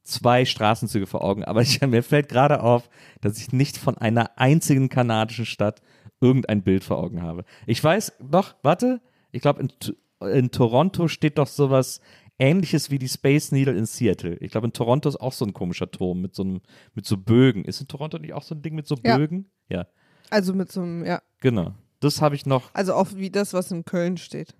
zwei 0.02 0.44
Straßenzüge 0.44 1.06
vor 1.06 1.22
Augen. 1.22 1.44
Aber 1.44 1.60
ich, 1.62 1.80
mir 1.80 2.02
fällt 2.02 2.28
gerade 2.28 2.62
auf, 2.62 2.88
dass 3.20 3.38
ich 3.38 3.52
nicht 3.52 3.76
von 3.76 3.98
einer 3.98 4.38
einzigen 4.38 4.88
kanadischen 4.88 5.44
Stadt 5.44 5.82
irgendein 6.20 6.62
Bild 6.62 6.84
vor 6.84 6.98
Augen 6.98 7.22
habe. 7.22 7.44
Ich 7.66 7.82
weiß, 7.82 8.12
doch, 8.20 8.54
warte, 8.62 9.00
ich 9.30 9.42
glaube, 9.42 9.60
in, 9.60 10.28
in 10.32 10.50
Toronto 10.50 11.08
steht 11.08 11.38
doch 11.38 11.46
sowas 11.46 12.00
ähnliches 12.38 12.90
wie 12.90 12.98
die 12.98 13.08
Space 13.08 13.52
Needle 13.52 13.76
in 13.76 13.86
Seattle. 13.86 14.36
Ich 14.36 14.50
glaube, 14.50 14.66
in 14.68 14.72
Toronto 14.72 15.08
ist 15.08 15.16
auch 15.20 15.32
so 15.32 15.44
ein 15.44 15.52
komischer 15.52 15.90
Turm 15.90 16.20
mit 16.20 16.34
so, 16.34 16.42
einem, 16.42 16.60
mit 16.94 17.06
so 17.06 17.16
Bögen. 17.16 17.64
Ist 17.64 17.80
in 17.80 17.88
Toronto 17.88 18.18
nicht 18.18 18.32
auch 18.32 18.42
so 18.42 18.54
ein 18.54 18.62
Ding 18.62 18.74
mit 18.74 18.86
so 18.86 18.96
Ja. 19.04 19.16
Bögen? 19.16 19.50
Ja, 19.68 19.86
Also 20.30 20.54
mit 20.54 20.70
so 20.72 20.80
einem, 20.82 21.04
ja. 21.04 21.20
genau. 21.40 21.74
Das 22.00 22.22
habe 22.22 22.34
ich 22.36 22.46
noch, 22.46 22.72
Also 22.74 22.94
auch 22.94 23.08
wie 23.16 23.30
das, 23.30 23.52
was 23.54 23.70
in 23.72 23.84
Köln 23.84 24.16
steht. 24.16 24.54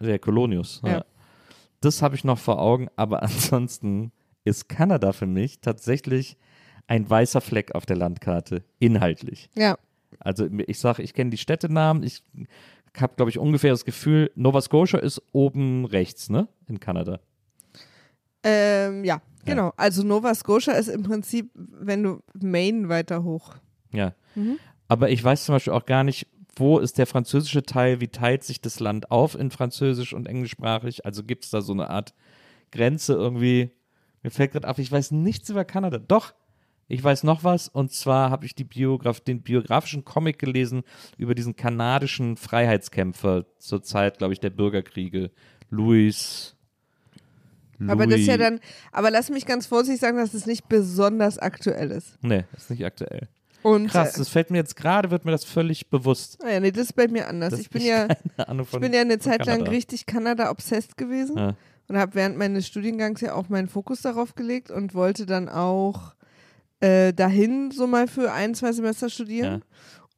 der 0.00 0.18
Colonius. 0.18 0.80
Ja. 0.84 0.90
Ja. 0.90 1.04
Das 1.80 2.00
habe 2.02 2.14
ich 2.14 2.24
noch 2.24 2.38
vor 2.38 2.60
Augen, 2.60 2.88
aber 2.96 3.22
ansonsten 3.24 4.12
ist 4.44 4.68
Kanada 4.68 5.12
für 5.12 5.26
mich 5.26 5.60
tatsächlich 5.60 6.36
ein 6.86 7.08
weißer 7.08 7.40
Fleck 7.40 7.74
auf 7.74 7.86
der 7.86 7.96
Landkarte, 7.96 8.62
inhaltlich. 8.78 9.48
Ja. 9.56 9.76
Also 10.20 10.46
ich 10.66 10.78
sage, 10.78 11.02
ich 11.02 11.12
kenne 11.14 11.30
die 11.30 11.38
Städtenamen, 11.38 12.02
ich 12.04 12.22
habe, 13.00 13.14
glaube 13.16 13.30
ich, 13.30 13.38
ungefähr 13.38 13.70
das 13.70 13.84
Gefühl, 13.84 14.30
Nova 14.34 14.60
Scotia 14.60 14.98
ist 15.00 15.22
oben 15.32 15.84
rechts, 15.84 16.30
ne, 16.30 16.48
in 16.68 16.80
Kanada. 16.80 17.20
Ähm, 18.42 19.04
ja, 19.04 19.22
genau. 19.44 19.72
Also 19.76 20.02
Nova 20.02 20.34
Scotia 20.34 20.74
ist 20.74 20.88
im 20.88 21.02
Prinzip, 21.02 21.50
wenn 21.54 22.02
du 22.02 22.22
Maine 22.34 22.88
weiter 22.88 23.24
hoch. 23.24 23.54
Ja. 23.92 24.14
Mhm. 24.34 24.58
Aber 24.86 25.10
ich 25.10 25.24
weiß 25.24 25.46
zum 25.46 25.54
Beispiel 25.54 25.72
auch 25.72 25.86
gar 25.86 26.04
nicht, 26.04 26.26
wo 26.56 26.78
ist 26.78 26.98
der 26.98 27.06
französische 27.06 27.62
Teil, 27.64 28.00
wie 28.00 28.08
teilt 28.08 28.44
sich 28.44 28.60
das 28.60 28.80
Land 28.80 29.10
auf 29.10 29.34
in 29.34 29.50
französisch 29.50 30.12
und 30.12 30.28
englischsprachig? 30.28 31.04
Also 31.04 31.24
gibt 31.24 31.44
es 31.44 31.50
da 31.50 31.62
so 31.62 31.72
eine 31.72 31.90
Art 31.90 32.14
Grenze 32.70 33.14
irgendwie? 33.14 33.70
Mir 34.22 34.30
fällt 34.30 34.52
gerade 34.52 34.68
auf, 34.68 34.78
ich 34.78 34.92
weiß 34.92 35.10
nichts 35.10 35.50
über 35.50 35.64
Kanada. 35.64 35.98
Doch, 35.98 36.34
ich 36.88 37.02
weiß 37.02 37.22
noch 37.24 37.44
was 37.44 37.68
und 37.68 37.92
zwar 37.92 38.30
habe 38.30 38.44
ich 38.46 38.54
Biograf 38.54 39.20
den 39.20 39.42
biografischen 39.42 40.04
Comic 40.04 40.38
gelesen 40.38 40.82
über 41.16 41.34
diesen 41.34 41.56
kanadischen 41.56 42.36
Freiheitskämpfer 42.36 43.44
zur 43.58 43.82
Zeit, 43.82 44.18
glaube 44.18 44.32
ich, 44.34 44.40
der 44.40 44.50
Bürgerkriege. 44.50 45.30
Louis. 45.70 46.54
Aber 47.88 48.06
das 48.06 48.20
ist 48.20 48.26
ja 48.26 48.36
Louis- 48.36 48.44
dann, 48.44 48.60
aber 48.92 49.10
lass 49.10 49.30
mich 49.30 49.46
ganz 49.46 49.66
vorsichtig 49.66 50.00
sagen, 50.00 50.16
dass 50.16 50.32
es 50.34 50.46
nicht 50.46 50.68
besonders 50.68 51.38
aktuell 51.38 51.90
ist. 51.90 52.16
Nee, 52.22 52.44
ist 52.56 52.70
nicht 52.70 52.84
aktuell. 52.84 53.28
Und 53.62 53.88
Krass, 53.88 54.14
Äh, 54.14 54.18
das 54.18 54.28
fällt 54.28 54.50
mir 54.50 54.58
jetzt 54.58 54.76
gerade, 54.76 55.10
wird 55.10 55.24
mir 55.24 55.30
das 55.32 55.44
völlig 55.44 55.88
bewusst. 55.88 56.38
naja, 56.42 56.60
nee, 56.60 56.70
das 56.70 56.84
ist 56.84 56.92
bei 56.92 57.08
mir 57.08 57.26
anders. 57.28 57.58
ich 57.58 57.70
bin 57.70 57.82
ja, 57.86 58.06
ich 58.08 58.78
bin 58.78 58.92
ja 58.92 59.00
eine 59.00 59.18
Zeit 59.18 59.44
lang 59.46 59.56
Kanada. 59.58 59.70
richtig 59.70 60.06
Kanada-obsessed 60.06 60.96
gewesen 60.96 61.36
Ja. 61.38 61.54
und 61.88 61.96
habe 61.96 62.14
während 62.14 62.36
meines 62.36 62.66
Studiengangs 62.66 63.22
ja 63.22 63.34
auch 63.34 63.48
meinen 63.48 63.68
Fokus 63.68 64.02
darauf 64.02 64.34
gelegt 64.34 64.70
und 64.70 64.94
wollte 64.94 65.24
dann 65.26 65.48
auch 65.48 66.14
äh, 66.80 67.12
dahin 67.12 67.70
so 67.70 67.86
mal 67.86 68.06
für 68.08 68.32
ein, 68.32 68.54
zwei 68.54 68.72
Semester 68.72 69.08
studieren. 69.10 69.52
Ja. 69.52 69.60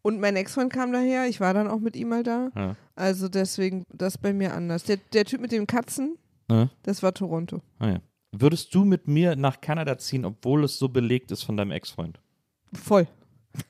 Und 0.03 0.21
mein 0.21 0.37
Ex-Freund 0.37 0.73
kam 0.73 0.92
daher, 0.92 1.27
ich 1.27 1.40
war 1.40 1.53
dann 1.53 1.66
auch 1.69 1.81
mit 1.81 1.97
ihm 1.97 2.09
mal 2.11 2.23
da. 2.23 2.51
Ja. 2.55 2.77
Also 2.95 3.29
deswegen, 3.29 3.85
das 3.92 4.19
bei 4.19 4.33
mir 4.33 4.55
anders. 4.55 4.85
Der, 4.85 4.99
der 5.12 5.25
Typ 5.25 5.40
mit 5.40 5.51
den 5.53 5.66
Katzen, 5.66 6.16
Ja. 6.51 6.69
das 6.85 7.03
war 7.03 7.12
Toronto. 7.12 7.61
Ah. 7.81 7.99
Würdest 8.33 8.75
du 8.75 8.85
mit 8.85 9.09
mir 9.09 9.35
nach 9.35 9.61
Kanada 9.61 9.99
ziehen, 9.99 10.25
obwohl 10.25 10.64
es 10.64 10.79
so 10.79 10.88
belegt 10.88 11.31
ist 11.33 11.42
von 11.42 11.57
deinem 11.57 11.71
Ex-Freund? 11.73 12.21
Voll. 12.73 13.07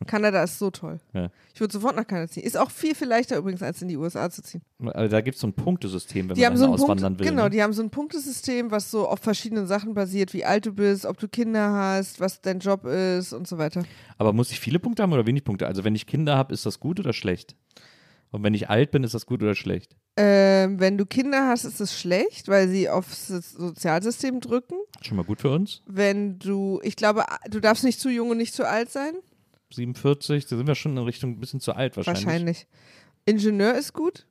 Kanada 0.06 0.42
ist 0.42 0.58
so 0.58 0.70
toll. 0.70 0.98
Ja. 1.12 1.30
Ich 1.54 1.60
würde 1.60 1.72
sofort 1.72 1.96
nach 1.96 2.06
Kanada 2.06 2.28
ziehen. 2.30 2.42
Ist 2.44 2.56
auch 2.56 2.70
viel, 2.70 2.94
viel 2.94 3.08
leichter 3.08 3.36
übrigens, 3.36 3.62
als 3.62 3.80
in 3.82 3.88
die 3.88 3.96
USA 3.96 4.28
zu 4.30 4.42
ziehen. 4.42 4.62
Also 4.84 5.10
da 5.10 5.20
gibt 5.20 5.36
es 5.36 5.40
so 5.40 5.46
ein 5.46 5.52
Punktesystem, 5.52 6.28
wenn 6.28 6.34
Die 6.36 6.42
man 6.42 6.56
so 6.56 6.64
ein 6.64 6.70
Punkt, 6.70 6.82
auswandern 6.84 7.18
will. 7.18 7.26
genau, 7.26 7.44
ne? 7.44 7.50
die 7.50 7.62
haben 7.62 7.72
so 7.72 7.82
ein 7.82 7.90
Punktesystem, 7.90 8.70
was 8.70 8.90
so 8.90 9.08
auf 9.08 9.20
verschiedenen 9.20 9.66
Sachen 9.66 9.94
basiert, 9.94 10.34
wie 10.34 10.44
alt 10.44 10.66
du 10.66 10.72
bist, 10.72 11.06
ob 11.06 11.18
du 11.18 11.28
Kinder 11.28 11.72
hast, 11.72 12.20
was 12.20 12.40
dein 12.40 12.58
Job 12.58 12.84
ist 12.84 13.32
und 13.32 13.46
so 13.48 13.58
weiter. 13.58 13.84
Aber 14.18 14.32
muss 14.32 14.50
ich 14.50 14.60
viele 14.60 14.78
Punkte 14.78 15.02
haben 15.02 15.12
oder 15.12 15.26
wenig 15.26 15.44
Punkte? 15.44 15.66
Also 15.66 15.84
wenn 15.84 15.94
ich 15.94 16.06
Kinder 16.06 16.36
habe, 16.36 16.52
ist 16.52 16.66
das 16.66 16.80
gut 16.80 17.00
oder 17.00 17.12
schlecht? 17.12 17.56
Und 18.32 18.42
wenn 18.42 18.54
ich 18.54 18.68
alt 18.68 18.90
bin, 18.90 19.04
ist 19.04 19.14
das 19.14 19.24
gut 19.24 19.42
oder 19.42 19.54
schlecht? 19.54 19.96
Ähm, 20.18 20.80
wenn 20.80 20.98
du 20.98 21.06
Kinder 21.06 21.46
hast, 21.48 21.64
ist 21.64 21.80
es 21.80 21.98
schlecht, 21.98 22.48
weil 22.48 22.68
sie 22.68 22.88
aufs 22.90 23.28
Sozialsystem 23.28 24.40
drücken. 24.40 24.74
Schon 25.02 25.16
mal 25.16 25.24
gut 25.24 25.40
für 25.40 25.50
uns? 25.50 25.82
Wenn 25.86 26.38
du, 26.38 26.80
ich 26.82 26.96
glaube, 26.96 27.24
du 27.50 27.60
darfst 27.60 27.84
nicht 27.84 28.00
zu 28.00 28.08
jung 28.08 28.30
und 28.30 28.38
nicht 28.38 28.54
zu 28.54 28.68
alt 28.68 28.90
sein. 28.90 29.14
47, 29.72 30.46
da 30.46 30.56
sind 30.56 30.66
wir 30.66 30.74
schon 30.74 30.96
in 30.96 31.04
Richtung 31.04 31.32
ein 31.32 31.40
bisschen 31.40 31.60
zu 31.60 31.72
alt 31.72 31.96
wahrscheinlich. 31.96 32.24
Wahrscheinlich. 32.24 32.66
Ingenieur 33.24 33.74
ist 33.74 33.92
gut. 33.92 34.26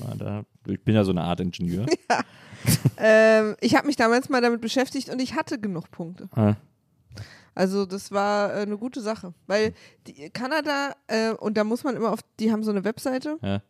Ja, 0.00 0.14
da, 0.14 0.44
ich 0.66 0.82
bin 0.82 0.94
ja 0.94 1.04
so 1.04 1.10
eine 1.12 1.22
Art 1.22 1.40
Ingenieur. 1.40 1.86
Ähm, 2.96 3.56
ich 3.60 3.74
habe 3.74 3.88
mich 3.88 3.96
damals 3.96 4.28
mal 4.28 4.40
damit 4.40 4.60
beschäftigt 4.60 5.08
und 5.08 5.20
ich 5.20 5.34
hatte 5.34 5.58
genug 5.58 5.90
Punkte. 5.90 6.28
ah, 6.36 6.54
Also 7.54 7.86
das 7.86 8.12
war 8.12 8.54
äh, 8.54 8.60
eine 8.60 8.78
gute 8.78 9.00
Sache, 9.00 9.34
weil 9.48 9.74
Kanada 10.32 10.94
äh, 11.08 11.32
und 11.32 11.56
da 11.56 11.64
muss 11.64 11.82
man 11.82 11.96
immer 11.96 12.12
auf, 12.12 12.20
die 12.38 12.52
haben 12.52 12.62
so 12.62 12.70
eine 12.70 12.84
Webseite, 12.84 13.38
ja. 13.42 13.62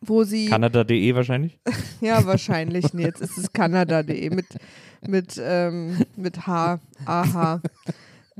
wo 0.00 0.24
sie 0.24 0.46
Kanada.de 0.46 1.14
wahrscheinlich? 1.14 1.60
ja 2.00 2.26
wahrscheinlich 2.26 2.92
nee, 2.92 3.04
jetzt 3.04 3.20
ist 3.20 3.38
es 3.38 3.52
Kanada.de 3.52 4.30
mit 4.30 4.46
mit 5.06 5.40
ähm, 5.40 6.04
mit 6.16 6.46
H 6.46 6.80
AH 7.06 7.60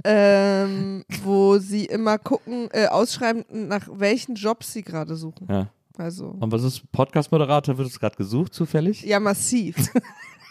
ähm, 0.03 1.05
wo 1.23 1.59
sie 1.59 1.85
immer 1.85 2.19
gucken 2.19 2.69
äh, 2.73 2.87
ausschreiben 2.87 3.45
nach 3.69 3.87
welchen 3.93 4.35
Jobs 4.35 4.73
sie 4.73 4.83
gerade 4.83 5.15
suchen. 5.17 5.47
Ja. 5.49 5.69
Also 5.97 6.35
Und 6.41 6.51
was 6.51 6.65
ist 6.65 6.91
Podcast-Moderator? 6.91 7.79
Wird 7.79 7.89
es 7.89 8.01
gerade 8.01 8.17
gesucht 8.17 8.53
zufällig? 8.55 9.03
ja 9.03 9.21
massiv. 9.21 9.77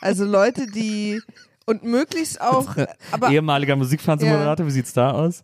Also 0.02 0.26
Leute, 0.26 0.68
die 0.68 1.22
und 1.66 1.86
möglichst 1.86 2.42
auch, 2.42 2.76
aber 3.10 3.30
Ehemaliger 3.30 3.78
Musikfernsehmoderator, 3.78 4.66
wie 4.68 4.72
sieht's 4.72 4.92
da 4.92 5.12
aus? 5.12 5.42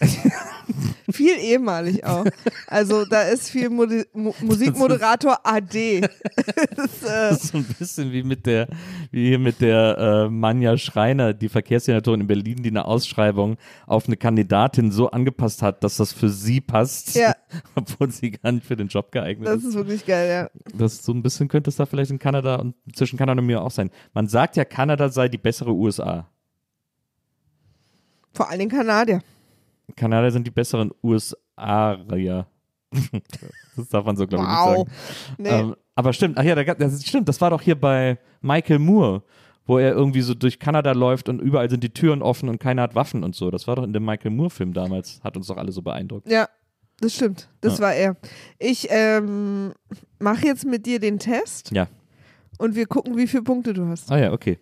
Viel 1.10 1.36
ehemalig 1.38 2.04
auch. 2.04 2.24
Also 2.66 3.04
da 3.04 3.22
ist 3.22 3.50
viel 3.50 3.68
Modi 3.70 4.04
Mu 4.12 4.32
Musikmoderator 4.40 5.38
AD. 5.44 6.00
das, 6.76 7.02
äh, 7.02 7.30
Das 7.30 7.44
ist 7.44 7.52
so 7.52 7.58
ein 7.58 7.64
bisschen 7.64 8.12
wie 8.12 8.22
mit 8.22 8.46
der, 8.46 8.68
wie 9.10 9.28
hier 9.28 9.38
mit 9.38 9.60
der 9.60 9.98
äh, 9.98 10.30
Manja 10.30 10.76
Schreiner, 10.78 11.34
die 11.34 11.48
Verkehrssenatorin 11.48 12.22
in 12.22 12.26
Berlin, 12.26 12.62
die 12.62 12.70
eine 12.70 12.84
Ausschreibung 12.84 13.56
auf 13.86 14.06
eine 14.06 14.16
Kandidatin 14.16 14.90
so 14.92 15.10
angepasst 15.10 15.62
hat, 15.62 15.82
dass 15.84 15.96
das 15.96 16.12
für 16.12 16.28
sie 16.30 16.60
passt, 16.60 17.14
Ja. 17.14 17.34
obwohl 17.74 18.10
sie 18.10 18.32
gar 18.32 18.52
nicht 18.52 18.66
für 18.66 18.76
den 18.76 18.88
Job 18.88 19.12
geeignet 19.12 19.46
das 19.48 19.58
ist. 19.58 19.64
ist 19.70 19.74
wirklich 19.74 20.06
geil, 20.06 20.28
ja. 20.54 20.60
Das 20.74 21.02
so 21.04 21.12
ein 21.12 21.22
bisschen 21.22 21.48
könnte 21.48 21.70
es 21.70 21.76
da 21.76 21.86
vielleicht 21.86 22.10
in 22.10 22.18
Kanada 22.18 22.56
und 22.56 22.74
zwischen 22.94 23.18
Kanada 23.18 23.40
und 23.40 23.46
mir 23.46 23.62
auch 23.62 23.70
sein. 23.70 23.90
Man 24.14 24.28
sagt 24.28 24.56
ja, 24.56 24.64
Kanada 24.64 25.08
sei 25.08 25.28
die 25.28 25.38
bessere 25.38 25.72
USA. 25.72 26.28
Vor 28.34 28.48
allen 28.48 28.60
Dingen 28.60 28.70
Kanadier. 28.70 29.20
Kanada 29.96 30.30
sind 30.30 30.46
die 30.46 30.50
besseren 30.50 30.90
USA-Rier. 31.02 32.46
das 33.76 33.88
darf 33.88 34.04
man 34.04 34.16
so, 34.16 34.26
glaube 34.26 34.44
ich, 34.44 34.50
nicht 34.50 34.58
Wow. 34.58 34.86
sagen. 34.88 34.90
Nee. 35.38 35.48
Ähm, 35.48 35.76
aber 35.94 36.12
stimmt, 36.12 36.38
ach 36.38 36.42
ja, 36.44 36.54
da 36.54 36.74
das 36.74 37.04
stimmt, 37.06 37.28
das 37.28 37.40
war 37.40 37.50
doch 37.50 37.60
hier 37.62 37.78
bei 37.78 38.18
Michael 38.40 38.78
Moore, 38.78 39.22
wo 39.66 39.78
er 39.78 39.92
irgendwie 39.92 40.20
so 40.22 40.34
durch 40.34 40.58
Kanada 40.58 40.92
läuft 40.92 41.28
und 41.28 41.40
überall 41.40 41.70
sind 41.70 41.82
die 41.84 41.92
Türen 41.92 42.22
offen 42.22 42.48
und 42.48 42.58
keiner 42.58 42.82
hat 42.82 42.94
Waffen 42.94 43.24
und 43.24 43.34
so. 43.34 43.50
Das 43.50 43.66
war 43.68 43.76
doch 43.76 43.84
in 43.84 43.92
dem 43.92 44.04
Michael 44.04 44.30
Moore-Film 44.32 44.72
damals, 44.72 45.20
hat 45.22 45.36
uns 45.36 45.46
doch 45.46 45.56
alle 45.56 45.72
so 45.72 45.82
beeindruckt. 45.82 46.30
ja, 46.30 46.48
das 47.00 47.14
stimmt. 47.14 47.48
Das 47.60 47.78
Ja. 47.78 47.84
war 47.84 47.94
er. 47.94 48.16
Ich 48.58 48.86
ähm, 48.90 49.72
mache 50.18 50.46
jetzt 50.46 50.64
mit 50.64 50.86
dir 50.86 50.98
den 51.00 51.18
Test 51.18 51.70
Ja. 51.72 51.88
und 52.58 52.74
wir 52.74 52.86
gucken, 52.86 53.16
wie 53.16 53.26
viele 53.26 53.42
Punkte 53.42 53.72
du 53.72 53.86
hast. 53.86 54.10
Ah 54.12 54.18
ja, 54.18 54.32
okay. 54.32 54.58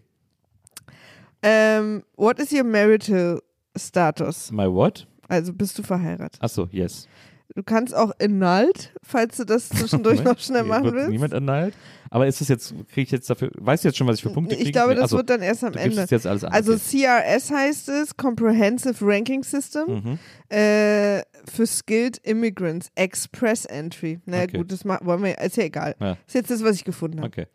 Ähm, 1.43 2.03
what 2.17 2.39
is 2.39 2.53
your 2.53 2.65
marital 2.65 3.41
status? 3.77 4.51
My 4.53 4.67
what? 4.71 5.07
Also 5.31 5.53
bist 5.53 5.79
du 5.79 5.83
verheiratet? 5.83 6.41
Achso, 6.43 6.69
yes. 6.71 7.09
Du 7.57 7.65
kannst 7.65 7.93
auch 7.97 8.13
annulled, 8.23 8.93
falls 9.03 9.37
du 9.39 9.45
das 9.45 9.69
zwischendurch 9.71 10.23
noch 10.23 10.39
schnell 10.39 10.63
machen 10.63 10.85
wird 10.85 10.95
willst. 10.95 11.11
Niemand 11.11 11.35
anhalt. 11.35 11.75
Aber 12.09 12.29
ist 12.29 12.41
das 12.41 12.47
jetzt, 12.47 12.73
kriege 12.89 13.03
ich 13.03 13.11
jetzt 13.11 13.29
dafür, 13.29 13.51
weißt 13.59 13.83
du 13.83 13.89
jetzt 13.89 13.97
schon, 13.99 14.07
was 14.07 14.17
ich 14.17 14.23
für 14.23 14.31
Punkte 14.31 14.55
kriege? 14.55 14.69
Ich 14.69 14.73
glaube, 14.73 14.95
das 14.95 15.05
achso, 15.07 15.17
wird 15.17 15.31
dann 15.31 15.43
erst 15.43 15.65
am 15.65 15.75
Ende. 15.75 16.07
jetzt 16.09 16.27
alles 16.29 16.45
an. 16.45 16.53
Also 16.53 16.75
okay. 16.75 17.05
CRS 17.07 17.51
heißt 17.51 17.89
es, 17.89 18.17
Comprehensive 18.17 19.05
Ranking 19.05 19.43
System, 19.43 19.87
Mhm. 19.89 20.19
äh, 20.57 21.23
für 21.51 21.67
Skilled 21.67 22.19
Immigrants, 22.19 22.89
Express 22.95 23.65
Entry. 23.65 24.21
Na 24.27 24.43
Okay. 24.43 24.59
gut, 24.59 24.71
das 24.71 24.85
wollen 24.85 25.23
wir, 25.25 25.37
ist 25.39 25.57
ja 25.57 25.65
egal. 25.65 25.97
Ja. 25.99 26.17
Ist 26.29 26.35
jetzt 26.35 26.51
das, 26.53 26.63
was 26.63 26.77
ich 26.77 26.85
gefunden 26.85 27.19
habe. 27.19 27.29
Okay. 27.29 27.47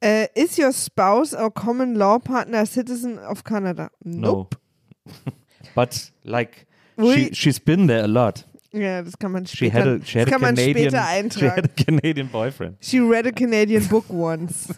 Äh, 0.00 0.28
is 0.42 0.58
your 0.58 0.72
spouse 0.72 1.34
or 1.34 1.52
common 1.52 1.94
law 1.96 2.18
partner 2.18 2.60
a 2.60 2.66
citizen 2.66 3.18
of 3.18 3.44
Canada? 3.44 3.90
Nope. 4.04 4.56
No. 5.04 5.12
But, 5.74 6.12
like. 6.22 6.66
She, 6.98 7.34
she's 7.34 7.58
been 7.60 7.86
there 7.86 8.02
a 8.02 8.06
lot. 8.06 8.44
Ja, 8.72 9.02
das 9.02 9.18
kann 9.18 9.32
man 9.32 9.46
She 9.46 9.56
später, 9.56 9.78
had 9.78 9.86
a, 9.86 10.04
she 10.04 10.18
had 10.18 10.26
das 10.28 10.34
a 10.34 10.38
kann 10.38 10.40
man 10.42 10.54
Canadian, 10.54 10.90
später 10.90 10.90
she 10.90 10.96
had 10.98 11.24
eintragen. 11.24 11.64
a 11.64 11.68
Canadian 11.84 12.28
boyfriend. 12.28 12.76
She 12.80 13.00
read 13.00 13.26
a 13.26 13.32
Canadian 13.32 13.86
book 13.86 14.04
once. 14.10 14.68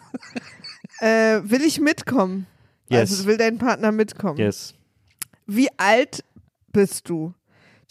äh, 1.01 1.41
will 1.43 1.61
ich 1.61 1.79
mitkommen? 1.79 2.47
Yes. 2.89 3.11
Also 3.11 3.25
will 3.25 3.37
dein 3.37 3.57
Partner 3.57 3.91
mitkommen? 3.91 4.37
Yes. 4.37 4.73
Wie 5.47 5.67
alt 5.77 6.23
bist 6.71 7.09
du? 7.09 7.33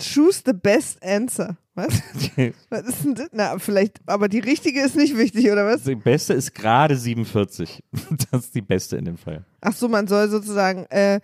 Choose 0.01 0.43
the 0.47 0.55
best 0.55 1.03
answer. 1.03 1.57
Was? 1.75 2.03
Was 2.71 2.83
ist 2.87 3.05
denn 3.05 3.15
das? 3.15 3.29
Na, 3.33 3.59
vielleicht, 3.59 4.01
aber 4.07 4.29
die 4.29 4.39
richtige 4.39 4.81
ist 4.81 4.97
nicht 4.97 5.17
wichtig, 5.17 5.51
oder 5.51 5.67
was? 5.67 5.85
Die 5.85 5.95
beste 5.95 6.35
ist 6.35 6.55
gerade 6.55 6.97
47. 6.97 7.83
Das 8.31 8.45
ist 8.45 8.55
die 8.55 8.63
beste 8.63 8.97
in 8.97 9.05
dem 9.05 9.19
Fall. 9.19 9.45
Ach 9.61 9.75
so, 9.75 9.89
man 9.89 10.07
soll 10.07 10.29
sozusagen 10.29 10.87
äh, 10.87 11.21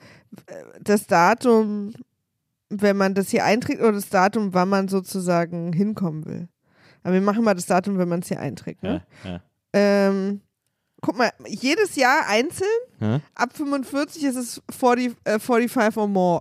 das 0.83 1.07
Datum, 1.07 1.95
wenn 2.69 2.97
man 2.97 3.15
das 3.15 3.31
hier 3.31 3.45
einträgt, 3.45 3.81
oder 3.81 3.93
das 3.93 4.09
Datum, 4.09 4.53
wann 4.55 4.69
man 4.69 4.89
sozusagen 4.89 5.73
hinkommen 5.73 6.25
will. 6.27 6.49
Aber 7.03 7.15
wir 7.15 7.21
machen 7.21 7.45
mal 7.45 7.55
das 7.55 7.67
Datum, 7.67 7.99
wenn 7.99 8.09
man 8.09 8.21
es 8.21 8.29
hier 8.29 8.41
einträgt. 8.41 8.83
Ne? 8.83 9.03
Ja, 9.25 9.31
ja. 9.31 9.41
Ähm, 9.73 10.41
guck 11.01 11.17
mal, 11.17 11.31
jedes 11.47 11.95
Jahr 11.95 12.27
einzeln, 12.29 12.69
Hä? 12.99 13.21
ab 13.35 13.57
45 13.57 14.25
ist 14.25 14.37
es 14.37 14.63
40, 14.77 15.15
äh, 15.25 15.39
45 15.39 15.97
or 15.99 16.09
more. 16.09 16.41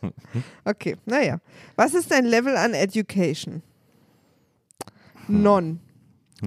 okay, 0.64 0.96
naja. 1.04 1.38
Was 1.76 1.92
ist 1.92 2.10
dein 2.10 2.24
Level 2.24 2.56
an 2.56 2.72
Education? 2.72 3.62
None. 5.28 5.78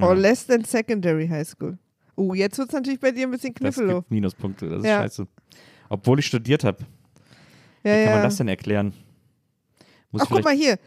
Or 0.02 0.12
Hm. 0.14 0.20
less 0.20 0.46
than 0.48 0.64
secondary 0.66 1.28
high 1.28 1.48
school. 1.48 1.78
Oh, 2.16 2.34
jetzt 2.34 2.58
wird 2.58 2.70
es 2.70 2.74
natürlich 2.74 3.00
bei 3.00 3.12
dir 3.12 3.28
ein 3.28 3.32
bisschen 3.32 3.54
gibt 3.54 4.10
Minuspunkte, 4.10 4.70
das 4.70 4.80
ist 4.80 4.86
Ja. 4.86 5.02
scheiße. 5.02 5.28
Obwohl 5.90 6.20
ich 6.20 6.26
studiert 6.26 6.64
habe. 6.64 6.80
Wie 7.86 7.90
Ja, 7.90 8.04
kann 8.06 8.14
man 8.14 8.24
das 8.24 8.38
denn 8.38 8.48
erklären? 8.48 8.94
Muss 10.12 10.24
Ach, 10.24 10.30
guck 10.30 10.44
mal 10.44 10.56
hier. 10.56 10.80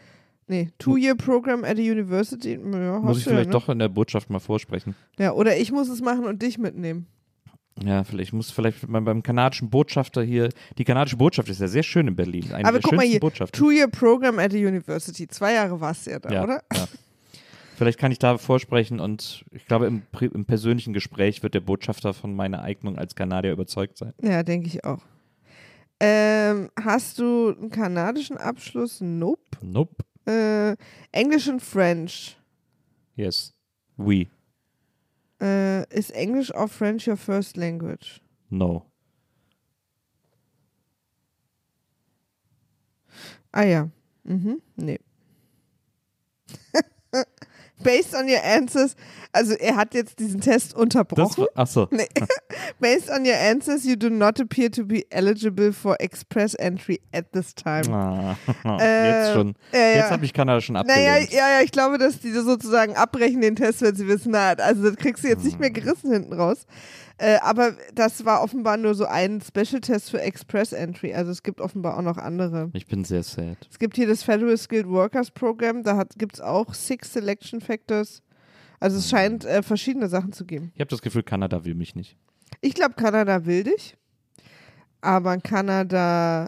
Nee, 0.47 0.69
Two-Year-Program 0.79 1.63
at 1.63 1.77
a 1.77 1.81
University. 1.81 2.53
Ja, 2.53 2.99
muss 2.99 3.19
ich 3.19 3.25
ja, 3.25 3.31
vielleicht 3.31 3.49
ne? 3.49 3.53
doch 3.53 3.69
in 3.69 3.79
der 3.79 3.87
Botschaft 3.87 4.29
mal 4.29 4.39
vorsprechen. 4.39 4.95
Ja, 5.17 5.31
oder 5.31 5.55
ich 5.55 5.71
muss 5.71 5.87
es 5.87 6.01
machen 6.01 6.25
und 6.25 6.41
dich 6.41 6.57
mitnehmen. 6.57 7.07
Ja, 7.81 8.03
vielleicht 8.03 8.33
muss 8.33 8.51
vielleicht 8.51 8.79
beim 8.91 9.23
kanadischen 9.23 9.69
Botschafter 9.69 10.23
hier. 10.23 10.49
Die 10.77 10.83
kanadische 10.83 11.15
Botschaft 11.15 11.47
ist 11.47 11.61
ja 11.61 11.67
sehr 11.67 11.83
schön 11.83 12.07
in 12.07 12.15
Berlin. 12.15 12.51
Eine 12.51 12.67
Aber 12.67 12.79
guck 12.79 12.95
mal 12.95 13.05
hier. 13.05 13.21
Two-Year-Program 13.21 14.39
at 14.39 14.53
a 14.53 14.57
University. 14.57 15.27
Zwei 15.27 15.53
Jahre 15.53 15.79
warst 15.79 16.07
du 16.07 16.11
ja 16.11 16.19
da, 16.19 16.29
ja, 16.33 16.43
oder? 16.43 16.63
Ja. 16.73 16.87
Vielleicht 17.77 17.97
kann 17.97 18.11
ich 18.11 18.19
da 18.19 18.37
vorsprechen 18.37 18.99
und 18.99 19.45
ich 19.51 19.65
glaube, 19.65 19.85
im, 19.85 20.01
im 20.19 20.43
persönlichen 20.43 20.91
Gespräch 20.91 21.43
wird 21.43 21.53
der 21.53 21.61
Botschafter 21.61 22.13
von 22.13 22.35
meiner 22.35 22.61
Eignung 22.61 22.97
als 22.97 23.15
Kanadier 23.15 23.53
überzeugt 23.53 23.97
sein. 23.97 24.13
Ja, 24.21 24.43
denke 24.43 24.67
ich 24.67 24.83
auch. 24.83 24.99
Ähm, 25.99 26.69
hast 26.81 27.19
du 27.19 27.49
einen 27.49 27.69
kanadischen 27.69 28.37
Abschluss? 28.37 29.01
Nope. 29.01 29.57
Nope. 29.61 30.03
Äh, 30.25 30.75
Englisch 31.11 31.47
und 31.47 31.61
French. 31.61 32.37
Yes. 33.15 33.53
We. 33.97 34.27
Äh, 35.41 35.83
ist 35.93 36.11
Englisch 36.11 36.53
or 36.53 36.67
French 36.67 37.07
your 37.07 37.17
first 37.17 37.57
language? 37.57 38.21
No. 38.49 38.85
Ah 43.51 43.63
ja. 43.63 43.89
Mhm. 44.23 44.61
Nee. 44.75 44.99
Based 47.83 48.13
on 48.13 48.27
your 48.27 48.43
answers, 48.43 48.95
also 49.31 49.53
er 49.53 49.75
hat 49.75 49.93
jetzt 49.93 50.19
diesen 50.19 50.41
Test 50.41 50.73
Das 50.73 50.79
unterbrochen. 50.81 51.43
war, 51.43 51.47
achso. 51.55 51.87
Nee. 51.91 52.07
Based 52.79 53.09
on 53.09 53.25
your 53.25 53.35
answers, 53.35 53.85
you 53.85 53.95
do 53.95 54.09
not 54.09 54.39
appear 54.39 54.69
to 54.71 54.83
be 54.85 55.05
eligible 55.11 55.71
for 55.71 55.95
express 55.99 56.55
entry 56.59 56.99
at 57.13 57.31
this 57.31 57.53
time. 57.55 57.83
Ah, 57.93 58.35
Äh, 58.79 59.07
jetzt 59.27 59.33
schon. 59.33 59.55
ja, 59.73 59.79
ja. 59.79 59.95
Jetzt 59.97 60.11
habe 60.11 60.25
ich 60.25 60.33
Kanada 60.33 60.61
schon 60.61 60.75
abgelehnt. 60.75 61.05
Naja, 61.05 61.25
ja, 61.29 61.49
ja, 61.57 61.61
ich 61.63 61.71
glaube, 61.71 61.97
dass 61.97 62.19
die 62.19 62.31
sozusagen 62.31 62.95
abbrechen 62.95 63.41
den 63.41 63.55
Test, 63.55 63.81
wenn 63.81 63.95
sie 63.95 64.07
wissen, 64.07 64.31
na, 64.31 64.49
also 64.53 64.83
das 64.89 64.95
kriegst 64.97 65.23
du 65.23 65.27
jetzt 65.27 65.43
nicht 65.43 65.53
Hm. 65.53 65.61
mehr 65.61 65.71
gerissen 65.71 66.11
hinten 66.11 66.33
raus. 66.33 66.65
Äh, 67.19 67.37
aber 67.41 67.73
das 67.93 68.23
war 68.23 68.41
offenbar 68.41 68.77
nur 68.77 68.95
so 68.95 69.05
ein 69.05 69.41
Special-Test 69.41 70.09
für 70.09 70.21
Express 70.21 70.71
Entry. 70.71 71.13
Also 71.13 71.31
es 71.31 71.43
gibt 71.43 71.59
offenbar 71.59 71.97
auch 71.97 72.01
noch 72.01 72.17
andere. 72.17 72.69
Ich 72.73 72.87
bin 72.87 73.03
sehr 73.03 73.23
sad. 73.23 73.57
Es 73.69 73.77
gibt 73.77 73.97
hier 73.97 74.07
das 74.07 74.23
Federal 74.23 74.57
Skilled 74.57 74.87
Workers 74.87 75.29
Program, 75.31 75.83
da 75.83 76.05
gibt 76.17 76.35
es 76.35 76.41
auch 76.41 76.73
Six 76.73 77.11
Selection 77.11 77.59
Factors. 77.59 78.21
Also 78.79 78.95
Hm. 78.95 78.99
es 78.99 79.09
scheint 79.09 79.45
äh, 79.45 79.61
verschiedene 79.61 80.07
Sachen 80.07 80.31
zu 80.31 80.45
geben. 80.45 80.71
Ich 80.75 80.79
habe 80.79 80.89
das 80.89 81.01
Gefühl, 81.01 81.23
Kanada 81.23 81.65
will 81.65 81.75
mich 81.75 81.93
nicht. 81.93 82.15
Ich 82.61 82.73
glaube, 82.73 82.93
Kanada 82.95 83.45
will 83.45 83.65
dich, 83.65 83.97
aber 85.01 85.37
Kanada 85.39 86.47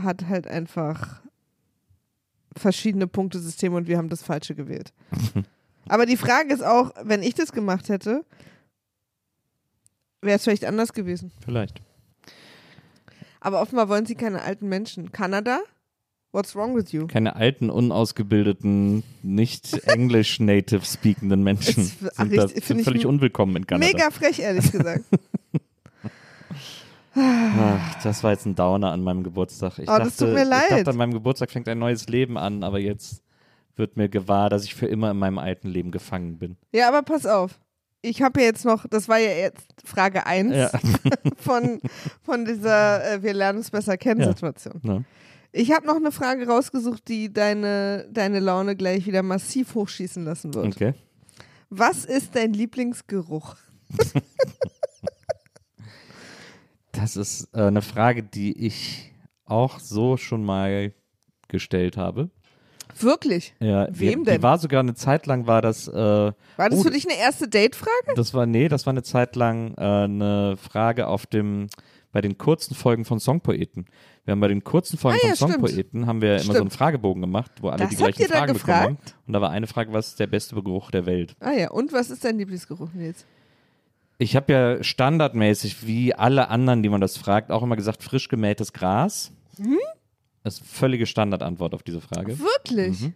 hat 0.00 0.26
halt 0.28 0.46
einfach 0.46 1.22
verschiedene 2.56 3.06
Punktesysteme 3.06 3.74
und 3.74 3.88
wir 3.88 3.96
haben 3.96 4.10
das 4.10 4.22
falsche 4.22 4.54
gewählt. 4.54 4.92
aber 5.88 6.04
die 6.04 6.18
Frage 6.18 6.52
ist 6.52 6.62
auch, 6.62 6.92
wenn 7.02 7.22
ich 7.22 7.34
das 7.34 7.52
gemacht 7.52 7.88
hätte, 7.88 8.24
wäre 10.24 10.36
es 10.36 10.44
vielleicht 10.44 10.64
anders 10.64 10.92
gewesen. 10.92 11.30
Vielleicht. 11.44 11.80
Aber 13.40 13.60
offenbar 13.60 13.88
wollen 13.88 14.06
sie 14.06 14.14
keine 14.14 14.42
alten 14.42 14.68
Menschen. 14.68 15.12
Kanada? 15.12 15.60
What's 16.32 16.56
wrong 16.56 16.74
with 16.74 16.90
you? 16.92 17.06
Keine 17.06 17.36
alten, 17.36 17.70
unausgebildeten, 17.70 19.04
nicht 19.22 19.72
Englisch-native 19.86 20.84
speakenden 20.84 21.42
Menschen 21.44 21.84
Es- 21.84 21.98
sind, 22.16 22.36
da, 22.36 22.48
sind 22.48 22.78
ich 22.80 22.84
völlig 22.84 23.06
unwillkommen 23.06 23.54
in 23.56 23.66
Kanada. 23.66 23.86
Mega 23.92 24.10
frech, 24.10 24.40
ehrlich 24.40 24.72
gesagt. 24.72 25.04
Ach, 27.16 28.02
das 28.02 28.24
war 28.24 28.32
jetzt 28.32 28.44
ein 28.46 28.56
Downer 28.56 28.90
an 28.90 29.02
meinem 29.04 29.22
Geburtstag. 29.22 29.78
Ich, 29.78 29.84
Oh, 29.88 29.92
dachte, 29.92 30.04
das 30.04 30.16
tut 30.16 30.30
mir 30.30 30.42
ich 30.42 30.48
leid. 30.48 30.70
dachte, 30.70 30.90
an 30.90 30.96
meinem 30.96 31.12
Geburtstag 31.12 31.50
fängt 31.52 31.68
ein 31.68 31.78
neues 31.78 32.08
Leben 32.08 32.36
an, 32.36 32.64
aber 32.64 32.80
jetzt 32.80 33.22
wird 33.76 33.96
mir 33.96 34.08
gewahr, 34.08 34.50
dass 34.50 34.64
ich 34.64 34.74
für 34.74 34.86
immer 34.86 35.12
in 35.12 35.18
meinem 35.18 35.38
alten 35.38 35.68
Leben 35.68 35.92
gefangen 35.92 36.38
bin. 36.38 36.56
ja, 36.72 36.88
aber 36.88 37.02
pass 37.02 37.26
auf. 37.26 37.60
Ich 38.04 38.20
habe 38.20 38.40
ja 38.40 38.46
jetzt 38.46 38.64
noch, 38.66 38.86
das 38.88 39.08
war 39.08 39.18
ja 39.18 39.30
jetzt 39.30 39.66
Frage 39.84 40.26
1 40.26 40.54
Ja. 40.54 40.70
von, 41.38 41.80
von 42.22 42.44
dieser 42.44 43.14
äh, 43.14 43.22
Wir 43.22 43.32
lernen 43.32 43.58
uns 43.58 43.70
besser 43.70 43.96
kennen 43.96 44.20
Ja. 44.20 44.28
Situation. 44.28 44.80
Ne? 44.82 45.04
Ich 45.52 45.72
habe 45.72 45.86
noch 45.86 45.96
eine 45.96 46.12
Frage 46.12 46.46
rausgesucht, 46.46 47.08
die 47.08 47.32
deine, 47.32 48.06
deine 48.10 48.40
Laune 48.40 48.76
gleich 48.76 49.06
wieder 49.06 49.22
massiv 49.22 49.74
hochschießen 49.74 50.24
lassen 50.24 50.52
wird. 50.52 50.66
Okay. 50.66 50.94
Was 51.70 52.04
ist 52.04 52.36
dein 52.36 52.52
Lieblingsgeruch? 52.52 53.56
Das 56.92 57.16
ist 57.16 57.48
äh, 57.52 57.62
eine 57.62 57.82
Frage, 57.82 58.22
die 58.22 58.66
ich 58.66 59.12
auch 59.46 59.80
so 59.80 60.16
schon 60.16 60.44
mal 60.44 60.92
gestellt 61.48 61.96
habe. 61.96 62.30
Wirklich? 63.02 63.54
Ja, 63.60 63.86
Wem 63.90 64.20
die, 64.20 64.30
denn? 64.30 64.36
Die 64.38 64.42
war 64.42 64.58
sogar 64.58 64.80
eine 64.80 64.94
Zeit 64.94 65.26
lang, 65.26 65.46
war 65.46 65.62
das, 65.62 65.88
äh, 65.88 65.92
War 65.94 66.34
das 66.56 66.78
Oh, 66.78 66.82
für 66.82 66.90
dich 66.90 67.06
eine 67.08 67.18
erste 67.18 67.48
Date-Frage? 67.48 68.14
das 68.16 68.34
war, 68.34 68.46
nee, 68.46 68.68
das 68.68 68.86
war 68.86 68.92
eine 68.92 69.02
Zeit 69.02 69.36
lang 69.36 69.74
äh, 69.76 69.80
eine 69.82 70.56
Frage 70.56 71.06
auf 71.08 71.26
dem, 71.26 71.68
bei 72.12 72.20
den 72.20 72.38
kurzen 72.38 72.74
Folgen 72.74 73.04
von 73.04 73.18
Songpoeten. 73.20 73.86
Wir 74.24 74.32
haben 74.32 74.40
bei 74.40 74.48
den 74.48 74.64
kurzen 74.64 74.96
Folgen 74.98 75.18
Ah, 75.22 75.28
ja, 75.28 75.34
von 75.34 75.48
stimmt. 75.50 75.68
Songpoeten 75.68 76.06
haben 76.06 76.22
wir 76.22 76.34
immer 76.36 76.42
so 76.44 76.50
einen 76.52 76.56
Stimmt. 76.58 76.72
Fragebogen 76.74 77.20
gemacht, 77.20 77.50
wo 77.60 77.68
alle 77.68 77.78
Das 77.80 77.90
die 77.90 77.96
gleichen 77.96 78.24
Fragen 78.26 78.52
bekommen 78.54 78.76
haben. 78.76 78.98
Und 79.26 79.32
da 79.34 79.40
war 79.40 79.50
eine 79.50 79.66
Frage, 79.66 79.92
was 79.92 80.08
ist 80.08 80.20
der 80.20 80.26
beste 80.28 80.54
Geruch 80.54 80.90
der 80.90 81.04
Welt? 81.06 81.34
Ah 81.40 81.52
ja, 81.52 81.70
und 81.70 81.92
was 81.92 82.08
ist 82.10 82.24
dein 82.24 82.38
Lieblingsgeruch, 82.38 82.88
Nils? 82.94 83.26
Ich 84.16 84.36
habe 84.36 84.52
ja 84.52 84.82
standardmäßig, 84.84 85.86
wie 85.86 86.14
alle 86.14 86.48
anderen, 86.48 86.82
die 86.82 86.88
man 86.88 87.00
das 87.00 87.16
fragt, 87.18 87.50
auch 87.50 87.62
immer 87.64 87.76
gesagt, 87.76 88.02
frisch 88.02 88.28
gemähtes 88.28 88.72
Gras. 88.72 89.32
Hm? 89.58 89.76
Das 90.44 90.60
ist 90.60 90.66
völlige 90.66 91.06
Standardantwort 91.06 91.74
auf 91.74 91.82
diese 91.82 92.00
Frage. 92.00 92.38
Wirklich? 92.38 93.00
Mhm. 93.00 93.14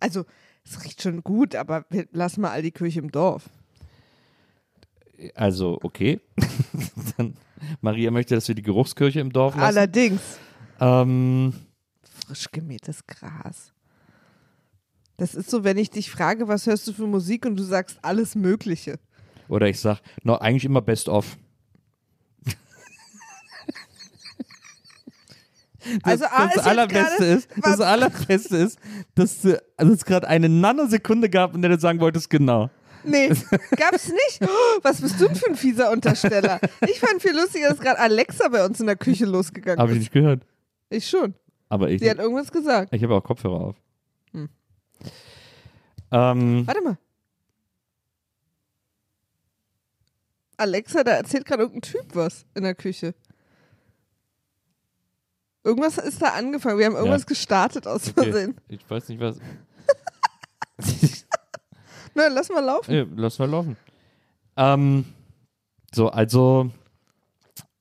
Also, 0.00 0.24
es 0.64 0.84
riecht 0.84 1.00
schon 1.00 1.22
gut, 1.22 1.54
aber 1.54 1.86
wir- 1.90 2.06
lass 2.12 2.36
mal 2.36 2.50
all 2.50 2.60
die 2.62 2.70
Kirche 2.72 2.98
im 2.98 3.10
Dorf. 3.10 3.48
Also, 5.34 5.78
okay. 5.82 6.20
Dann, 7.16 7.34
Maria 7.80 8.10
möchte, 8.10 8.34
dass 8.34 8.48
wir 8.48 8.54
die 8.54 8.62
Geruchskirche 8.62 9.20
im 9.20 9.32
Dorf 9.32 9.54
lassen. 9.54 9.66
Allerdings. 9.66 10.20
Ähm, 10.80 11.52
Frisch 12.26 12.50
gemähtes 12.50 13.06
Gras. 13.06 13.72
Das 15.18 15.34
ist 15.34 15.50
so, 15.50 15.62
wenn 15.64 15.76
ich 15.76 15.90
dich 15.90 16.10
frage, 16.10 16.48
was 16.48 16.66
hörst 16.66 16.88
du 16.88 16.92
für 16.94 17.06
Musik 17.06 17.44
und 17.44 17.56
du 17.56 17.62
sagst 17.62 17.98
alles 18.02 18.34
Mögliche. 18.34 18.98
oder 19.48 19.68
ich 19.68 19.78
sag, 19.78 20.00
no, 20.22 20.36
eigentlich 20.36 20.64
immer 20.64 20.80
best 20.80 21.08
of. 21.08 21.36
Also, 26.02 26.24
A 26.26 26.46
das 26.46 26.56
ist 26.56 26.66
Allerbeste 26.66 27.24
ist, 27.24 27.48
das 27.62 27.80
Allerbeste 27.80 28.56
ist, 28.56 28.78
dass 29.14 29.40
du- 29.40 29.62
also 29.76 29.92
es 29.92 30.04
gerade 30.04 30.28
eine 30.28 30.48
Nanosekunde 30.48 31.30
gab, 31.30 31.54
in 31.54 31.62
der 31.62 31.70
du 31.70 31.78
sagen 31.80 32.00
wolltest, 32.00 32.28
genau. 32.30 32.70
Nee, 33.02 33.28
gab's 33.76 34.08
nicht? 34.08 34.42
Oh, 34.42 34.78
was 34.82 35.00
bist 35.00 35.18
du 35.20 35.26
denn 35.26 35.34
für 35.36 35.46
ein 35.46 35.56
fieser 35.56 35.90
Untersteller? 35.90 36.60
Ich 36.86 37.00
fand 37.00 37.22
viel 37.22 37.34
lustiger, 37.34 37.70
dass 37.70 37.78
gerade 37.80 37.98
Alexa 37.98 38.48
bei 38.48 38.64
uns 38.64 38.78
in 38.78 38.86
der 38.86 38.96
Küche 38.96 39.24
losgegangen 39.24 39.78
Habe 39.80 39.92
ich 39.92 39.96
ist. 39.98 40.00
nicht 40.02 40.12
gehört. 40.12 40.42
Ich 40.90 41.08
schon. 41.08 41.34
Aber 41.70 41.88
ich, 41.88 42.00
Sie 42.00 42.10
hat 42.10 42.18
irgendwas 42.18 42.52
gesagt. 42.52 42.92
ich 42.92 43.02
habe 43.02 43.14
auch 43.14 43.22
Kopfhörer 43.24 43.60
auf. 43.60 43.76
Hm. 44.32 44.48
Ähm, 46.12 46.66
Warte 46.66 46.82
mal. 46.82 46.98
Alexa, 50.56 51.02
da 51.04 51.12
erzählt 51.12 51.46
gerade 51.46 51.62
irgendein 51.62 51.90
Typ 51.90 52.14
was 52.14 52.44
in 52.54 52.64
der 52.64 52.74
Küche. 52.74 53.14
Irgendwas 55.62 55.98
ist 55.98 56.22
da 56.22 56.28
angefangen. 56.28 56.78
Wir 56.78 56.86
haben 56.86 56.96
irgendwas 56.96 57.26
gestartet 57.26 57.86
aus 57.86 58.08
Okay. 58.08 58.30
Versehen. 58.30 58.56
Ich 58.68 58.88
weiß 58.88 59.08
nicht, 59.10 59.20
was. 59.20 59.38
Na, 62.14 62.28
lass 62.28 62.48
mal 62.48 62.64
laufen. 62.64 62.94
Ja, 62.94 63.04
lass 63.14 63.38
mal 63.38 63.48
laufen. 63.48 63.76
Ähm, 64.56 65.04
so, 65.94 66.08
also, 66.08 66.70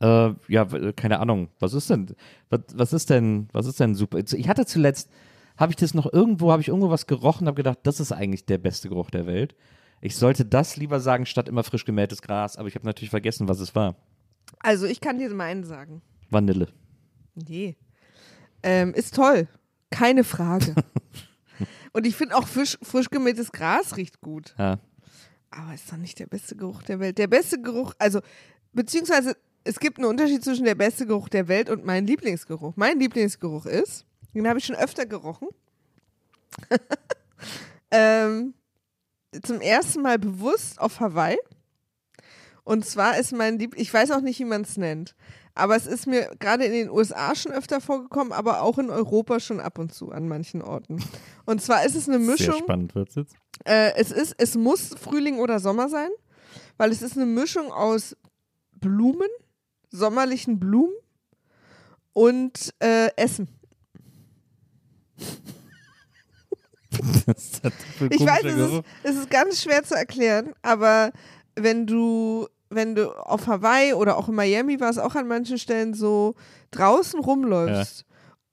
äh, 0.01 0.32
ja, 0.47 0.65
keine 0.95 1.19
Ahnung. 1.19 1.49
Was 1.59 1.73
ist 1.73 1.89
denn, 1.89 2.15
was, 2.49 2.61
was 2.73 2.93
ist 2.93 3.09
denn, 3.09 3.47
was 3.53 3.65
ist 3.65 3.80
denn 3.80 3.95
super? 3.95 4.19
Ich 4.19 4.49
hatte 4.49 4.65
zuletzt, 4.65 5.09
habe 5.57 5.71
ich 5.71 5.77
das 5.77 5.93
noch 5.93 6.11
irgendwo, 6.11 6.51
habe 6.51 6.61
ich 6.61 6.67
irgendwo 6.67 6.89
was 6.89 7.07
gerochen, 7.07 7.47
habe 7.47 7.55
gedacht, 7.55 7.80
das 7.84 7.99
ist 7.99 8.11
eigentlich 8.11 8.45
der 8.45 8.57
beste 8.57 8.89
Geruch 8.89 9.09
der 9.09 9.25
Welt. 9.25 9.55
Ich 10.01 10.15
sollte 10.15 10.45
das 10.45 10.77
lieber 10.77 10.99
sagen, 10.99 11.25
statt 11.25 11.49
immer 11.49 11.63
frisch 11.63 11.86
gemähtes 11.86 12.21
Gras, 12.21 12.55
aber 12.57 12.67
ich 12.67 12.75
habe 12.75 12.86
natürlich 12.86 13.09
vergessen, 13.09 13.47
was 13.47 13.59
es 13.59 13.75
war. 13.75 13.95
Also, 14.59 14.86
ich 14.86 15.01
kann 15.01 15.17
dir 15.17 15.34
meinen 15.34 15.63
sagen. 15.63 16.01
Vanille. 16.30 16.67
Nee. 17.36 17.75
Ähm, 18.63 18.93
ist 18.93 19.15
toll. 19.15 19.47
Keine 19.89 20.23
Frage. 20.23 20.75
Und 21.93 22.05
ich 22.05 22.15
finde 22.15 22.36
auch 22.36 22.47
frisch, 22.47 22.77
frisch 22.82 23.09
gemähtes 23.09 23.51
Gras 23.51 23.97
riecht 23.97 24.21
gut. 24.21 24.53
Ja. 24.57 24.80
Aber 25.51 25.73
ist 25.73 25.91
doch 25.91 25.97
nicht 25.97 26.19
der 26.19 26.27
beste 26.27 26.55
Geruch 26.55 26.84
der 26.84 26.99
Welt. 26.99 27.17
Der 27.17 27.27
beste 27.27 27.59
Geruch, 27.61 27.93
also, 27.97 28.21
beziehungsweise, 28.73 29.36
es 29.63 29.80
gibt 29.80 29.97
einen 29.97 30.07
Unterschied 30.07 30.43
zwischen 30.43 30.65
der 30.65 30.75
beste 30.75 31.05
Geruch 31.05 31.30
der 31.30 31.47
Welt 31.47 31.69
und 31.69 31.86
mein 31.86 32.05
Lieblingsgeruch. 32.05 32.73
Mein 32.75 32.99
Lieblingsgeruch 32.99 33.65
ist, 33.65 34.05
den 34.34 34.47
habe 34.47 34.59
ich 34.59 34.65
schon 34.65 34.75
öfter 34.75 35.05
gerochen. 35.05 35.47
ähm, 37.91 38.53
zum 39.43 39.61
ersten 39.61 40.01
Mal 40.01 40.19
bewusst 40.19 40.80
auf 40.80 40.99
Hawaii. 40.99 41.38
Und 42.63 42.86
zwar 42.86 43.17
ist 43.17 43.32
mein 43.32 43.57
Lieb, 43.57 43.73
ich 43.77 43.91
weiß 43.91 44.11
auch 44.11 44.21
nicht, 44.21 44.39
wie 44.39 44.45
man 44.45 44.61
es 44.61 44.77
nennt, 44.77 45.15
aber 45.60 45.76
es 45.76 45.86
ist 45.86 46.07
mir 46.07 46.32
gerade 46.39 46.66
in 46.66 46.72
den 46.72 46.89
USA 46.89 47.36
schon 47.36 47.51
öfter 47.51 47.82
vorgekommen, 47.82 48.34
aber 48.34 48.62
auch 48.62 48.78
in 48.78 48.89
Europa 48.89 49.39
schon 49.39 49.60
ab 49.60 49.78
und 49.78 49.93
zu 49.93 50.12
an 50.12 50.28
manchen 50.28 50.62
Orten. 50.62 51.03
Und 51.45 51.62
zwar 51.62 51.86
ist 51.86 51.95
es 51.95 52.07
eine 52.07 52.20
Sehr 52.20 52.32
Mischung. 52.32 52.64
spannend 52.64 52.95
wird's 52.95 53.16
jetzt. 53.16 53.36
Äh, 53.66 53.93
es 53.95 54.12
ist, 54.12 54.36
es 54.38 54.55
muss 54.55 54.95
Frühling 54.99 55.39
oder 55.39 55.60
Sommer 55.60 55.89
sein, 55.89 56.10
weil 56.78 56.91
es 56.91 57.01
ist 57.01 57.18
eine 57.18 57.26
Mischung 57.26 57.72
aus 57.72 58.16
Blumen, 58.74 59.28
sommerlichen 59.91 60.60
Blumen 60.60 60.93
und 62.14 62.74
äh, 62.80 63.10
Essen. 63.16 63.47
Ich 68.10 68.26
weiß, 68.26 68.43
es 68.45 68.57
ist, 68.57 68.84
es 69.03 69.16
ist 69.16 69.30
ganz 69.30 69.62
schwer 69.62 69.84
zu 69.84 69.93
erklären, 69.93 70.53
aber 70.62 71.12
wenn 71.55 71.86
du, 71.86 72.47
wenn 72.70 72.95
du 72.95 73.09
auf 73.11 73.47
Hawaii 73.47 73.93
oder 73.93 74.17
auch 74.17 74.30
in 74.30 74.36
Miami 74.36 74.80
war 74.80 74.89
es 74.89 74.97
auch 74.97 75.15
an 75.15 75.28
manchen 75.28 75.57
Stellen 75.57 75.93
so 75.93 76.36
draußen 76.72 77.20
rumläufst, 77.20 78.05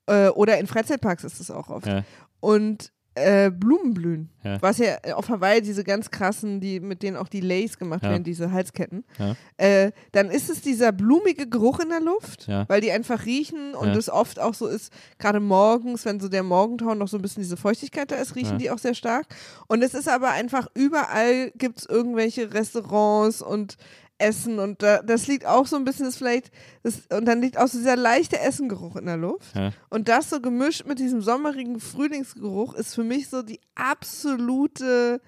äh, 0.07 0.29
oder 0.29 0.59
in 0.59 0.67
Freizeitparks 0.67 1.25
ist 1.25 1.41
es 1.41 1.51
auch 1.51 1.69
oft, 1.69 1.87
Ja. 1.87 2.03
und 2.41 2.93
äh, 3.19 3.51
Blumen 3.51 3.95
blühen, 3.95 4.29
Ja. 4.45 4.61
was 4.61 4.77
ja 4.77 4.99
auf 5.15 5.31
Hawaii 5.31 5.63
diese 5.63 5.85
ganz 5.85 6.11
krassen, 6.11 6.61
die 6.61 6.81
mit 6.81 7.03
denen 7.03 7.17
auch 7.17 7.29
die 7.29 7.41
Lays 7.41 7.79
gemacht 7.79 8.03
Ja. 8.03 8.11
werden, 8.11 8.25
diese 8.25 8.53
Halsketten, 8.53 9.05
Ja. 9.19 9.35
äh, 9.57 9.91
dann 10.13 10.29
ist 10.31 10.51
es 10.51 10.61
dieser 10.61 10.93
blumige 10.93 11.49
Geruch 11.49 11.81
in 11.81 11.89
der 11.89 12.01
Luft, 12.01 12.47
Ja. 12.47 12.69
weil 12.69 12.83
die 12.83 12.93
einfach 12.93 13.25
riechen 13.25 13.75
und 13.75 13.89
Ja. 13.89 13.97
es 13.97 14.11
oft 14.11 14.39
auch 14.39 14.53
so 14.53 14.67
ist, 14.67 14.93
gerade 15.19 15.41
morgens, 15.41 16.05
wenn 16.05 16.21
so 16.21 16.29
der 16.29 16.43
Morgentau 16.43 16.95
noch 16.95 17.09
so 17.09 17.17
ein 17.17 17.23
bisschen 17.23 17.43
diese 17.43 17.57
Feuchtigkeit 17.57 18.11
da 18.11 18.17
ist, 18.17 18.35
riechen 18.37 18.53
Ja. 18.53 18.59
die 18.59 18.71
auch 18.71 18.79
sehr 18.79 18.93
stark. 18.95 19.25
Und 19.67 19.83
es 19.83 19.95
ist 19.95 20.11
aber 20.11 20.33
einfach 20.33 20.69
überall 20.75 21.53
gibt 21.57 21.79
es 21.79 21.87
irgendwelche 21.87 22.53
Restaurants 22.53 23.41
und 23.41 23.79
Essen 24.19 24.59
und 24.59 24.83
da, 24.83 25.03
das 25.03 25.27
liegt 25.27 25.47
auch 25.47 25.67
so 25.67 25.77
ein 25.77 25.85
bisschen, 25.85 26.07
das 26.07 26.17
vielleicht, 26.17 26.51
das, 26.83 27.03
und 27.11 27.27
dann 27.27 27.41
liegt 27.41 27.59
auch 27.59 27.69
so 27.69 27.79
dieser 27.79 27.97
leichte 27.97 28.39
Essengeruch 28.41 28.97
in 28.97 29.07
der 29.07 29.17
Luft. 29.17 29.55
Ja. 29.55 29.73
Und 29.91 30.09
das 30.09 30.31
so 30.31 30.41
gemischt 30.41 30.87
mit 30.87 30.99
diesem 30.99 31.21
sommerigen 31.21 31.81
Frühlingsgeruch 31.81 32.75
ist 32.75 32.95
für 32.95 33.05
mich 33.05 33.29
so 33.29 33.43
die 33.43 33.61
absolute 33.75 35.21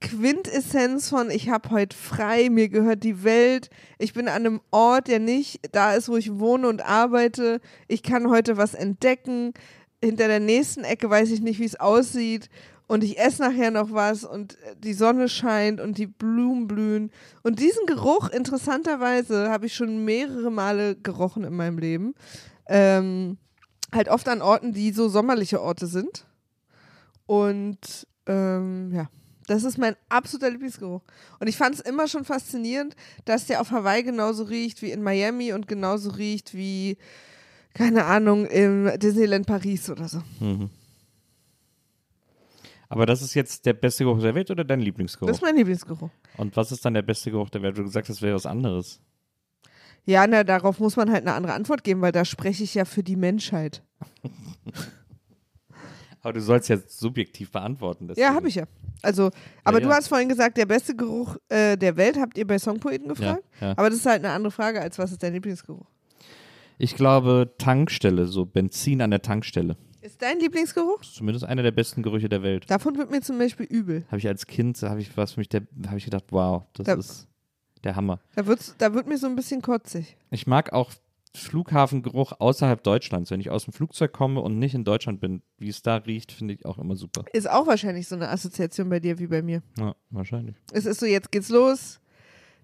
Quintessenz 0.00 1.08
von 1.08 1.30
ich 1.30 1.48
habe 1.48 1.70
heute 1.70 1.96
frei, 1.96 2.50
mir 2.50 2.68
gehört 2.68 3.02
die 3.02 3.24
Welt, 3.24 3.70
ich 3.98 4.12
bin 4.12 4.28
an 4.28 4.46
einem 4.46 4.60
Ort, 4.70 5.08
der 5.08 5.18
nicht 5.18 5.60
da 5.72 5.94
ist, 5.94 6.08
wo 6.08 6.16
ich 6.16 6.38
wohne 6.38 6.68
und 6.68 6.82
arbeite, 6.82 7.60
ich 7.88 8.02
kann 8.02 8.30
heute 8.30 8.56
was 8.56 8.74
entdecken, 8.74 9.54
hinter 10.02 10.28
der 10.28 10.40
nächsten 10.40 10.84
Ecke 10.84 11.10
weiß 11.10 11.30
ich 11.30 11.40
nicht, 11.40 11.58
wie 11.58 11.64
es 11.64 11.80
aussieht 11.80 12.48
und 12.88 13.04
ich 13.04 13.18
esse 13.18 13.42
nachher 13.42 13.70
noch 13.70 13.92
was 13.92 14.24
und 14.24 14.54
äh, 14.62 14.74
die 14.76 14.94
Sonne 14.94 15.28
scheint 15.28 15.80
und 15.80 15.98
die 15.98 16.08
Blumen 16.08 16.66
blühen 16.66 17.12
und 17.44 17.60
diesen 17.60 17.86
Geruch, 17.86 18.28
interessanterweise, 18.30 19.50
habe 19.50 19.66
ich 19.66 19.74
schon 19.74 20.04
mehrere 20.04 20.50
Male 20.50 20.96
gerochen 20.96 21.44
in 21.44 21.54
meinem 21.54 21.78
Leben, 21.78 22.14
ähm, 22.66 23.38
halt 23.94 24.08
oft 24.08 24.28
an 24.28 24.42
Orten, 24.42 24.72
die 24.72 24.90
so 24.90 25.08
sommerliche 25.08 25.62
Orte 25.62 25.86
sind 25.86 26.26
und 27.26 28.06
ähm, 28.26 28.90
ja, 28.92 29.08
das 29.46 29.64
ist 29.64 29.78
mein 29.78 29.96
absoluter 30.10 30.50
Lieblingsgeruch. 30.50 31.00
Und 31.40 31.46
ich 31.46 31.56
fand 31.56 31.74
es 31.74 31.80
immer 31.80 32.06
schon 32.06 32.24
faszinierend, 32.24 32.94
dass 33.24 33.46
der 33.46 33.62
auf 33.62 33.70
Hawaii 33.70 34.02
genauso 34.02 34.44
riecht 34.44 34.82
wie 34.82 34.90
in 34.90 35.02
Miami 35.02 35.54
und 35.54 35.66
genauso 35.66 36.10
riecht 36.10 36.54
wie, 36.54 36.98
keine 37.72 38.04
Ahnung, 38.04 38.44
im 38.46 38.90
Disneyland 38.98 39.46
Paris 39.46 39.88
oder 39.88 40.06
so. 40.06 40.22
Mhm. 40.40 40.68
Aber 42.88 43.04
das 43.04 43.20
ist 43.22 43.34
jetzt 43.34 43.66
der 43.66 43.74
beste 43.74 44.04
Geruch 44.04 44.20
der 44.20 44.34
Welt 44.34 44.50
oder 44.50 44.64
dein 44.64 44.80
Lieblingsgeruch? 44.80 45.28
Das 45.28 45.38
ist 45.38 45.42
mein 45.42 45.56
Lieblingsgeruch. 45.56 46.10
Und 46.38 46.56
was 46.56 46.72
ist 46.72 46.84
dann 46.84 46.94
der 46.94 47.02
beste 47.02 47.30
Geruch 47.30 47.50
der 47.50 47.62
Welt? 47.62 47.76
Du 47.76 47.82
gesagt 47.82 48.08
hast, 48.08 48.16
das 48.16 48.22
wäre 48.22 48.34
was 48.34 48.46
anderes. 48.46 49.00
Ja, 50.06 50.26
na, 50.26 50.42
darauf 50.42 50.80
muss 50.80 50.96
man 50.96 51.10
halt 51.10 51.26
eine 51.26 51.34
andere 51.34 51.52
Antwort 51.52 51.84
geben, 51.84 52.00
weil 52.00 52.12
da 52.12 52.24
spreche 52.24 52.64
ich 52.64 52.74
ja 52.74 52.86
für 52.86 53.02
die 53.02 53.16
Menschheit. 53.16 53.82
Aber 56.22 56.32
du 56.32 56.40
sollst 56.40 56.68
jetzt 56.68 56.98
subjektiv 56.98 57.52
beantworten. 57.52 58.10
Ja, 58.16 58.34
habe 58.34 58.48
ich 58.48 58.56
ja. 58.56 58.64
Also, 59.02 59.30
aber 59.62 59.80
ja. 59.80 59.86
du 59.86 59.94
hast 59.94 60.08
vorhin 60.08 60.28
gesagt, 60.28 60.56
der 60.56 60.66
beste 60.66 60.96
Geruch 60.96 61.36
äh, 61.48 61.76
der 61.76 61.96
Welt 61.96 62.18
habt 62.18 62.36
ihr 62.36 62.46
bei 62.46 62.58
Songpoeten 62.58 63.08
gefragt. 63.08 63.44
Ja, 63.60 63.68
ja. 63.68 63.72
Aber 63.76 63.88
das 63.88 64.00
ist 64.00 64.06
halt 64.06 64.24
eine 64.24 64.32
andere 64.32 64.50
Frage, 64.50 64.80
als 64.80 64.98
was 64.98 65.12
ist 65.12 65.22
dein 65.22 65.34
Lieblingsgeruch? 65.34 65.86
Ich 66.76 66.96
glaube 66.96 67.54
Tankstelle, 67.58 68.26
so 68.26 68.44
Benzin 68.44 69.00
an 69.00 69.10
der 69.10 69.22
Tankstelle. 69.22 69.76
Ist 70.00 70.22
dein 70.22 70.38
Lieblingsgeruch? 70.38 71.00
Zumindest 71.02 71.44
einer 71.44 71.62
der 71.62 71.72
besten 71.72 72.02
Gerüche 72.02 72.28
der 72.28 72.42
Welt. 72.42 72.70
Davon 72.70 72.96
wird 72.96 73.10
mir 73.10 73.20
zum 73.20 73.38
Beispiel 73.38 73.66
übel. 73.66 74.04
Habe 74.08 74.18
ich 74.18 74.28
als 74.28 74.46
Kind, 74.46 74.80
habe 74.82 75.00
ich 75.00 75.16
was 75.16 75.32
für 75.32 75.40
mich, 75.40 75.48
habe 75.52 75.98
ich 75.98 76.04
gedacht, 76.04 76.24
wow, 76.30 76.64
das 76.74 76.86
Da- 76.86 76.94
ist 76.94 77.28
der 77.84 77.96
Hammer. 77.96 78.20
Da, 78.36 78.46
wird's, 78.46 78.74
da 78.78 78.94
wird 78.94 79.06
mir 79.08 79.18
so 79.18 79.26
ein 79.26 79.36
bisschen 79.36 79.60
kotzig. 79.62 80.16
Ich 80.30 80.46
mag 80.46 80.72
auch 80.72 80.92
Flughafengeruch 81.34 82.32
außerhalb 82.38 82.82
Deutschlands. 82.82 83.30
Wenn 83.30 83.40
ich 83.40 83.50
aus 83.50 83.64
dem 83.64 83.72
Flugzeug 83.72 84.12
komme 84.12 84.40
und 84.40 84.58
nicht 84.58 84.74
in 84.74 84.84
Deutschland 84.84 85.20
bin, 85.20 85.42
wie 85.58 85.68
es 85.68 85.82
da 85.82 85.96
riecht, 85.96 86.32
finde 86.32 86.54
ich 86.54 86.64
auch 86.64 86.78
immer 86.78 86.96
super. 86.96 87.24
Ist 87.32 87.48
auch 87.50 87.66
wahrscheinlich 87.66 88.08
so 88.08 88.14
eine 88.16 88.28
Assoziation 88.28 88.88
bei 88.88 88.98
dir 89.00 89.18
wie 89.18 89.26
bei 89.26 89.42
mir. 89.42 89.62
Ja, 89.78 89.94
wahrscheinlich. 90.10 90.56
Es 90.72 90.86
ist 90.86 91.00
so, 91.00 91.06
jetzt 91.06 91.30
geht's 91.30 91.48
los, 91.50 92.00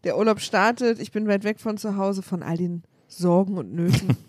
der 0.05 0.19
Urlaub 0.19 0.41
startet, 0.41 0.99
ich 0.99 1.13
bin 1.13 1.27
weit 1.29 1.45
weg 1.45 1.61
von 1.61 1.77
zu 1.79 1.97
Hause, 1.97 2.23
von 2.23 2.43
all 2.43 2.57
den 2.57 2.83
Sorgen 3.07 3.59
und 3.59 3.73
Nöten. 3.73 4.17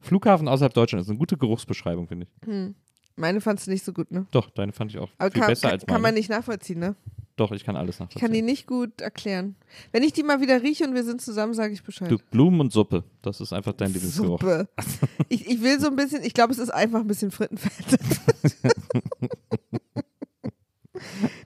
Flughafen 0.00 0.48
außerhalb 0.48 0.72
Deutschland 0.74 1.02
ist 1.02 1.08
eine 1.08 1.18
gute 1.18 1.36
Geruchsbeschreibung, 1.36 2.06
finde 2.08 2.26
ich. 2.26 2.74
Meine 3.16 3.40
fandst 3.40 3.66
du 3.66 3.70
nicht 3.72 3.84
so 3.84 3.92
gut, 3.92 4.10
ne? 4.12 4.26
Doch, 4.30 4.48
deine 4.50 4.72
fand 4.72 4.92
ich 4.92 4.98
auch 4.98 5.10
Aber 5.18 5.30
viel 5.32 5.40
kann, 5.40 5.50
besser 5.50 5.62
kann, 5.68 5.72
als 5.72 5.82
meine. 5.86 5.94
kann 5.94 6.02
man 6.02 6.14
nicht 6.14 6.30
nachvollziehen, 6.30 6.78
ne? 6.78 6.94
Doch, 7.36 7.52
ich 7.52 7.64
kann 7.64 7.76
alles 7.76 7.96
Ich 7.96 7.98
kann 7.98 8.08
die 8.08 8.16
nachvollziehen. 8.42 8.44
nicht 8.46 8.66
gut 8.66 9.00
erklären. 9.00 9.54
Wenn 9.92 10.02
ich 10.02 10.12
die 10.12 10.22
mal 10.22 10.40
wieder 10.40 10.62
rieche 10.62 10.84
und 10.84 10.94
wir 10.94 11.04
sind 11.04 11.20
zusammen, 11.20 11.54
sage 11.54 11.72
ich 11.72 11.82
Bescheid. 11.82 12.10
Du, 12.10 12.18
Blumen 12.30 12.60
und 12.60 12.72
Suppe, 12.72 13.04
das 13.22 13.40
ist 13.40 13.52
einfach 13.52 13.72
dein 13.72 13.92
Lieblingsgeruch. 13.92 14.40
Suppe. 14.40 14.68
Ich, 15.30 15.46
ich 15.48 15.62
will 15.62 15.78
so 15.78 15.88
ein 15.88 15.96
bisschen, 15.96 16.22
ich 16.24 16.32
glaube, 16.32 16.52
es 16.52 16.58
ist 16.58 16.70
einfach 16.70 17.00
ein 17.00 17.06
bisschen 17.06 17.30
Frittenfett. 17.30 17.98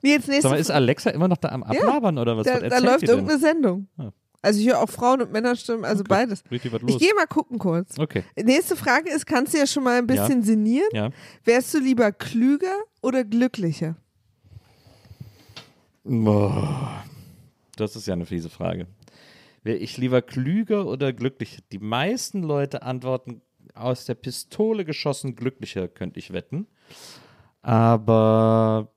nee, 0.02 0.10
jetzt 0.10 0.28
nächste 0.28 0.42
Sag 0.42 0.50
mal, 0.52 0.58
ist 0.58 0.70
Alexa 0.70 1.10
immer 1.10 1.28
noch 1.28 1.36
da 1.38 1.48
am 1.48 1.62
Ablabern 1.62 2.18
oder 2.18 2.36
was? 2.36 2.46
da, 2.46 2.62
was 2.62 2.68
da 2.68 2.78
läuft 2.78 3.02
irgendeine 3.08 3.38
Sendung. 3.38 3.88
Ah. 3.96 4.10
Also 4.42 4.60
ich 4.60 4.66
höre 4.66 4.80
auch 4.80 4.90
Frauen- 4.90 5.22
und 5.22 5.30
Männerstimmen, 5.32 5.84
also 5.84 6.00
Okay. 6.00 6.08
beides. 6.08 6.42
Richtig 6.50 6.72
was 6.72 6.82
Ich 6.82 6.88
los. 6.88 6.98
gehe 7.00 7.14
mal 7.14 7.26
gucken 7.26 7.58
kurz. 7.58 7.96
Okay, 7.98 8.24
Nächste 8.36 8.74
Frage 8.76 9.08
ist, 9.10 9.24
kannst 9.24 9.54
du 9.54 9.58
ja 9.58 9.66
schon 9.66 9.84
mal 9.84 9.98
ein 9.98 10.06
bisschen 10.06 10.42
sinnieren? 10.42 10.88
ja. 10.92 11.10
Wärst 11.44 11.72
du 11.74 11.78
lieber 11.78 12.10
klüger 12.12 12.74
oder 13.02 13.22
glücklicher? 13.24 13.96
Boah, 16.04 17.04
das 17.76 17.94
ist 17.96 18.06
ja 18.06 18.14
eine 18.14 18.26
fiese 18.26 18.50
Frage. 18.50 18.86
Wäre 19.62 19.76
ich 19.78 19.96
lieber 19.96 20.20
klüger 20.22 20.86
oder 20.86 21.12
glücklicher? 21.12 21.62
Die 21.70 21.78
meisten 21.78 22.42
Leute 22.42 22.82
antworten 22.82 23.40
aus 23.74 24.04
der 24.06 24.14
Pistole 24.16 24.84
geschossen 24.84 25.36
glücklicher, 25.36 25.86
könnte 25.86 26.18
ich 26.18 26.32
wetten. 26.32 26.66
Aber 27.62 28.92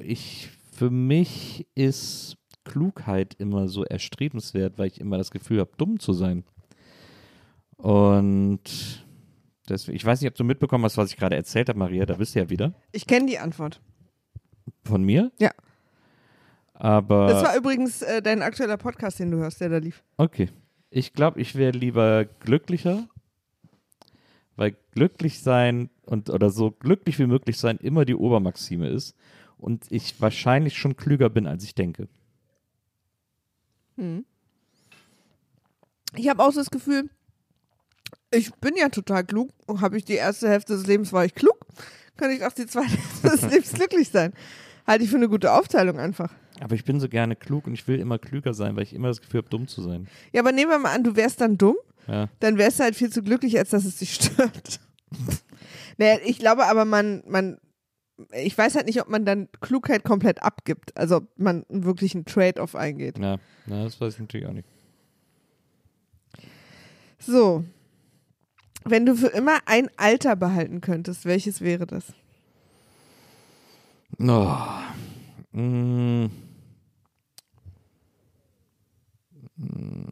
ich, 0.00 0.50
für 0.76 0.90
mich 0.90 1.66
ist 1.74 2.36
Klugheit 2.64 3.34
immer 3.34 3.68
so 3.68 3.84
erstrebenswert, 3.84 4.78
weil 4.78 4.88
ich 4.88 5.00
immer 5.00 5.18
das 5.18 5.30
Gefühl 5.30 5.60
habe, 5.60 5.70
dumm 5.76 5.98
zu 5.98 6.12
sein. 6.12 6.44
Und 7.76 9.04
deswegen, 9.68 9.96
ich 9.96 10.04
weiß 10.04 10.20
nicht, 10.20 10.30
ob 10.30 10.36
du 10.36 10.44
mitbekommen 10.44 10.84
hast, 10.84 10.96
was 10.96 11.10
ich 11.10 11.16
gerade 11.16 11.36
erzählt 11.36 11.68
habe, 11.68 11.78
Maria, 11.78 12.06
da 12.06 12.14
bist 12.14 12.34
du 12.34 12.40
ja 12.40 12.50
wieder. 12.50 12.74
Ich 12.92 13.06
kenne 13.06 13.26
die 13.26 13.38
Antwort. 13.38 13.80
Von 14.84 15.02
mir? 15.02 15.32
Ja. 15.38 15.50
Aber. 16.74 17.28
Das 17.28 17.42
war 17.42 17.56
übrigens 17.56 18.02
äh, 18.02 18.22
dein 18.22 18.42
aktueller 18.42 18.76
Podcast, 18.76 19.18
den 19.18 19.30
du 19.30 19.38
hörst, 19.38 19.60
der 19.60 19.68
da 19.68 19.78
lief. 19.78 20.02
Okay. 20.16 20.48
Ich 20.90 21.12
glaube, 21.12 21.40
ich 21.40 21.54
wäre 21.54 21.76
lieber 21.76 22.24
glücklicher, 22.24 23.06
weil 24.56 24.76
glücklich 24.92 25.40
sein 25.40 25.88
und 26.04 26.30
oder 26.30 26.50
so 26.50 26.70
glücklich 26.72 27.18
wie 27.18 27.26
möglich 27.26 27.58
sein 27.58 27.76
immer 27.78 28.04
die 28.04 28.16
Obermaxime 28.16 28.88
ist 28.88 29.14
und 29.56 29.86
ich 29.90 30.20
wahrscheinlich 30.20 30.76
schon 30.76 30.96
klüger 30.96 31.30
bin, 31.30 31.46
als 31.46 31.64
ich 31.64 31.74
denke. 31.74 32.08
Ich 36.16 36.28
habe 36.28 36.42
auch 36.42 36.52
so 36.52 36.60
das 36.60 36.70
Gefühl, 36.70 37.08
ich 38.32 38.52
bin 38.56 38.74
ja 38.76 38.88
total 38.88 39.24
klug 39.24 39.50
und 39.66 39.80
habe 39.80 39.96
ich 39.96 40.04
die 40.04 40.14
erste 40.14 40.48
Hälfte 40.48 40.74
des 40.76 40.86
Lebens 40.86 41.12
war 41.12 41.24
ich 41.24 41.34
klug, 41.34 41.56
kann 42.16 42.30
ich 42.30 42.44
auch 42.44 42.52
die 42.52 42.66
zweite 42.66 42.88
Hälfte 43.22 43.28
des 43.30 43.42
Lebens 43.50 43.72
glücklich 43.72 44.08
sein. 44.08 44.32
Halte 44.86 45.04
ich 45.04 45.10
für 45.10 45.16
eine 45.16 45.28
gute 45.28 45.52
Aufteilung 45.52 45.98
einfach. 45.98 46.32
Aber 46.60 46.74
ich 46.74 46.84
bin 46.84 47.00
so 47.00 47.08
gerne 47.08 47.36
klug 47.36 47.66
und 47.66 47.74
ich 47.74 47.86
will 47.88 47.98
immer 47.98 48.18
klüger 48.18 48.54
sein, 48.54 48.76
weil 48.76 48.82
ich 48.82 48.92
immer 48.92 49.08
das 49.08 49.20
Gefühl 49.20 49.38
habe, 49.38 49.48
dumm 49.48 49.68
zu 49.68 49.82
sein. 49.82 50.08
Ja, 50.32 50.40
aber 50.42 50.52
nehmen 50.52 50.70
wir 50.70 50.78
mal 50.78 50.94
an, 50.94 51.04
du 51.04 51.16
wärst 51.16 51.40
dann 51.40 51.56
dumm, 51.56 51.76
Ja. 52.06 52.28
dann 52.40 52.58
wärst 52.58 52.78
du 52.80 52.84
halt 52.84 52.96
viel 52.96 53.10
zu 53.10 53.22
glücklich, 53.22 53.56
als 53.58 53.70
dass 53.70 53.84
es 53.84 53.96
dich 53.96 54.14
stört. 54.14 54.80
naja, 55.96 56.18
ich 56.24 56.38
glaube 56.38 56.66
aber, 56.66 56.84
man, 56.84 57.22
man, 57.26 57.58
ich 58.32 58.56
weiß 58.56 58.74
halt 58.74 58.86
nicht, 58.86 59.00
ob 59.00 59.08
man 59.08 59.24
dann 59.24 59.48
Klugheit 59.60 60.04
komplett 60.04 60.42
abgibt. 60.42 60.96
Also 60.96 61.16
ob 61.16 61.38
man 61.38 61.64
wirklich 61.68 62.14
einen 62.14 62.24
Trade-off 62.24 62.74
eingeht. 62.74 63.18
Ja, 63.18 63.38
na, 63.66 63.84
das 63.84 64.00
weiß 64.00 64.14
ich 64.14 64.20
natürlich 64.20 64.46
auch 64.46 64.52
nicht. 64.52 64.68
So. 67.18 67.64
Wenn 68.84 69.04
du 69.04 69.14
für 69.14 69.28
immer 69.28 69.58
ein 69.66 69.90
Alter 69.96 70.36
behalten 70.36 70.80
könntest, 70.80 71.26
welches 71.26 71.60
wäre 71.60 71.86
das? 71.86 72.14
Oh. 74.18 74.56
Mm. 75.52 76.30
Mm. 79.56 80.06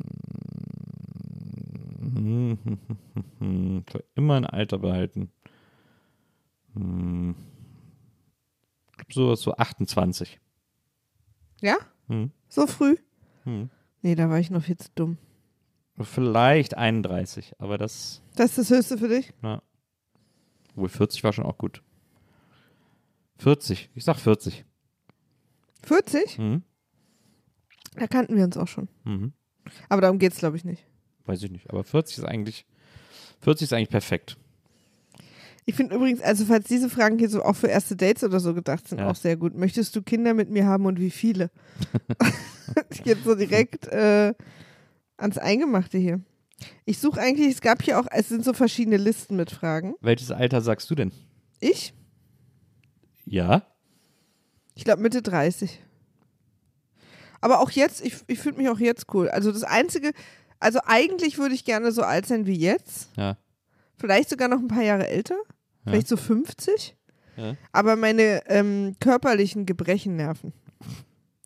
Für 3.90 4.04
immer 4.14 4.34
ein 4.34 4.46
Alter 4.46 4.78
behalten. 4.78 5.30
Mm. 6.74 7.32
Sowas 9.10 9.40
so 9.40 9.54
28. 9.56 10.38
Ja? 11.60 11.76
Hm. 12.08 12.30
So 12.48 12.66
früh? 12.66 12.96
Hm. 13.44 13.70
Nee, 14.02 14.14
da 14.14 14.28
war 14.30 14.38
ich 14.38 14.50
noch 14.50 14.62
viel 14.62 14.76
zu 14.76 14.88
dumm. 14.94 15.18
Vielleicht 16.00 16.76
31, 16.76 17.54
aber 17.58 17.76
das, 17.78 18.22
Das 18.36 18.50
ist 18.56 18.58
das 18.58 18.70
Höchste 18.78 18.98
für 18.98 19.08
dich? 19.08 19.32
na. 19.42 19.62
Wohl 20.76 20.88
40 20.88 21.24
war 21.24 21.32
schon 21.32 21.44
auch 21.44 21.58
gut. 21.58 21.82
40, 23.38 23.90
ich 23.94 24.04
sag 24.04 24.16
40. 24.18 24.64
40? 25.82 26.38
Mhm. 26.38 26.62
Da 27.96 28.06
kannten 28.06 28.36
wir 28.36 28.44
uns 28.44 28.56
auch 28.56 28.68
schon. 28.68 28.88
Mhm. 29.04 29.32
Aber 29.88 30.00
darum 30.02 30.18
geht's, 30.20 30.38
glaube 30.38 30.56
ich, 30.56 30.64
nicht. 30.64 30.86
Weiß 31.24 31.42
ich 31.42 31.50
nicht, 31.50 31.68
aber 31.70 31.82
40 31.82 32.18
ist 32.18 32.24
eigentlich, 32.24 32.64
40 33.40 33.64
ist 33.64 33.72
eigentlich 33.72 33.88
perfekt. 33.90 34.36
Ich 35.68 35.74
finde 35.74 35.96
übrigens, 35.96 36.22
also 36.22 36.46
falls 36.46 36.66
diese 36.66 36.88
Fragen 36.88 37.18
hier 37.18 37.28
so 37.28 37.42
auch 37.44 37.52
für 37.54 37.66
erste 37.66 37.94
Dates 37.94 38.24
oder 38.24 38.40
so 38.40 38.54
gedacht 38.54 38.88
sind, 38.88 39.00
Ja. 39.00 39.10
auch 39.10 39.14
sehr 39.16 39.36
gut. 39.36 39.54
Möchtest 39.54 39.94
du 39.94 40.00
Kinder 40.00 40.32
mit 40.32 40.48
mir 40.48 40.64
haben 40.64 40.86
und 40.86 40.98
wie 40.98 41.10
viele? 41.10 41.50
Jetzt 43.04 43.24
so 43.24 43.34
direkt 43.34 43.86
äh, 43.88 44.32
ans 45.18 45.36
Eingemachte 45.36 45.98
hier. 45.98 46.22
Ich 46.86 46.98
suche 47.00 47.20
eigentlich, 47.20 47.48
es 47.48 47.60
gab 47.60 47.82
hier 47.82 48.00
auch, 48.00 48.06
es 48.10 48.30
sind 48.30 48.44
so 48.46 48.54
verschiedene 48.54 48.96
Listen 48.96 49.36
mit 49.36 49.50
Fragen. 49.50 49.94
Welches 50.00 50.30
Alter 50.30 50.62
sagst 50.62 50.88
du 50.90 50.94
denn? 50.94 51.12
Ich? 51.60 51.92
Ja? 53.26 53.66
Ich 54.74 54.84
glaube 54.84 55.02
Mitte 55.02 55.20
30. 55.20 55.80
Aber 57.42 57.60
auch 57.60 57.70
jetzt, 57.72 58.00
ich, 58.02 58.16
ich 58.26 58.38
finde 58.38 58.62
mich 58.62 58.70
auch 58.70 58.78
jetzt 58.80 59.12
cool. 59.12 59.28
Also 59.28 59.52
das 59.52 59.64
Einzige, 59.64 60.12
also 60.60 60.78
eigentlich 60.86 61.36
würde 61.36 61.54
ich 61.54 61.66
gerne 61.66 61.92
so 61.92 62.04
alt 62.04 62.24
sein 62.24 62.46
wie 62.46 62.56
jetzt. 62.56 63.10
Ja. 63.18 63.36
Vielleicht 63.98 64.30
sogar 64.30 64.48
noch 64.48 64.60
ein 64.60 64.68
paar 64.68 64.82
Jahre 64.82 65.06
älter. 65.06 65.36
Ja. 65.88 65.92
Vielleicht 65.94 66.08
so 66.08 66.16
50. 66.16 66.96
Ja. 67.36 67.56
Aber 67.72 67.96
meine 67.96 68.42
ähm, 68.46 68.96
körperlichen 69.00 69.64
Gebrechen 69.66 70.16
nerven. 70.16 70.52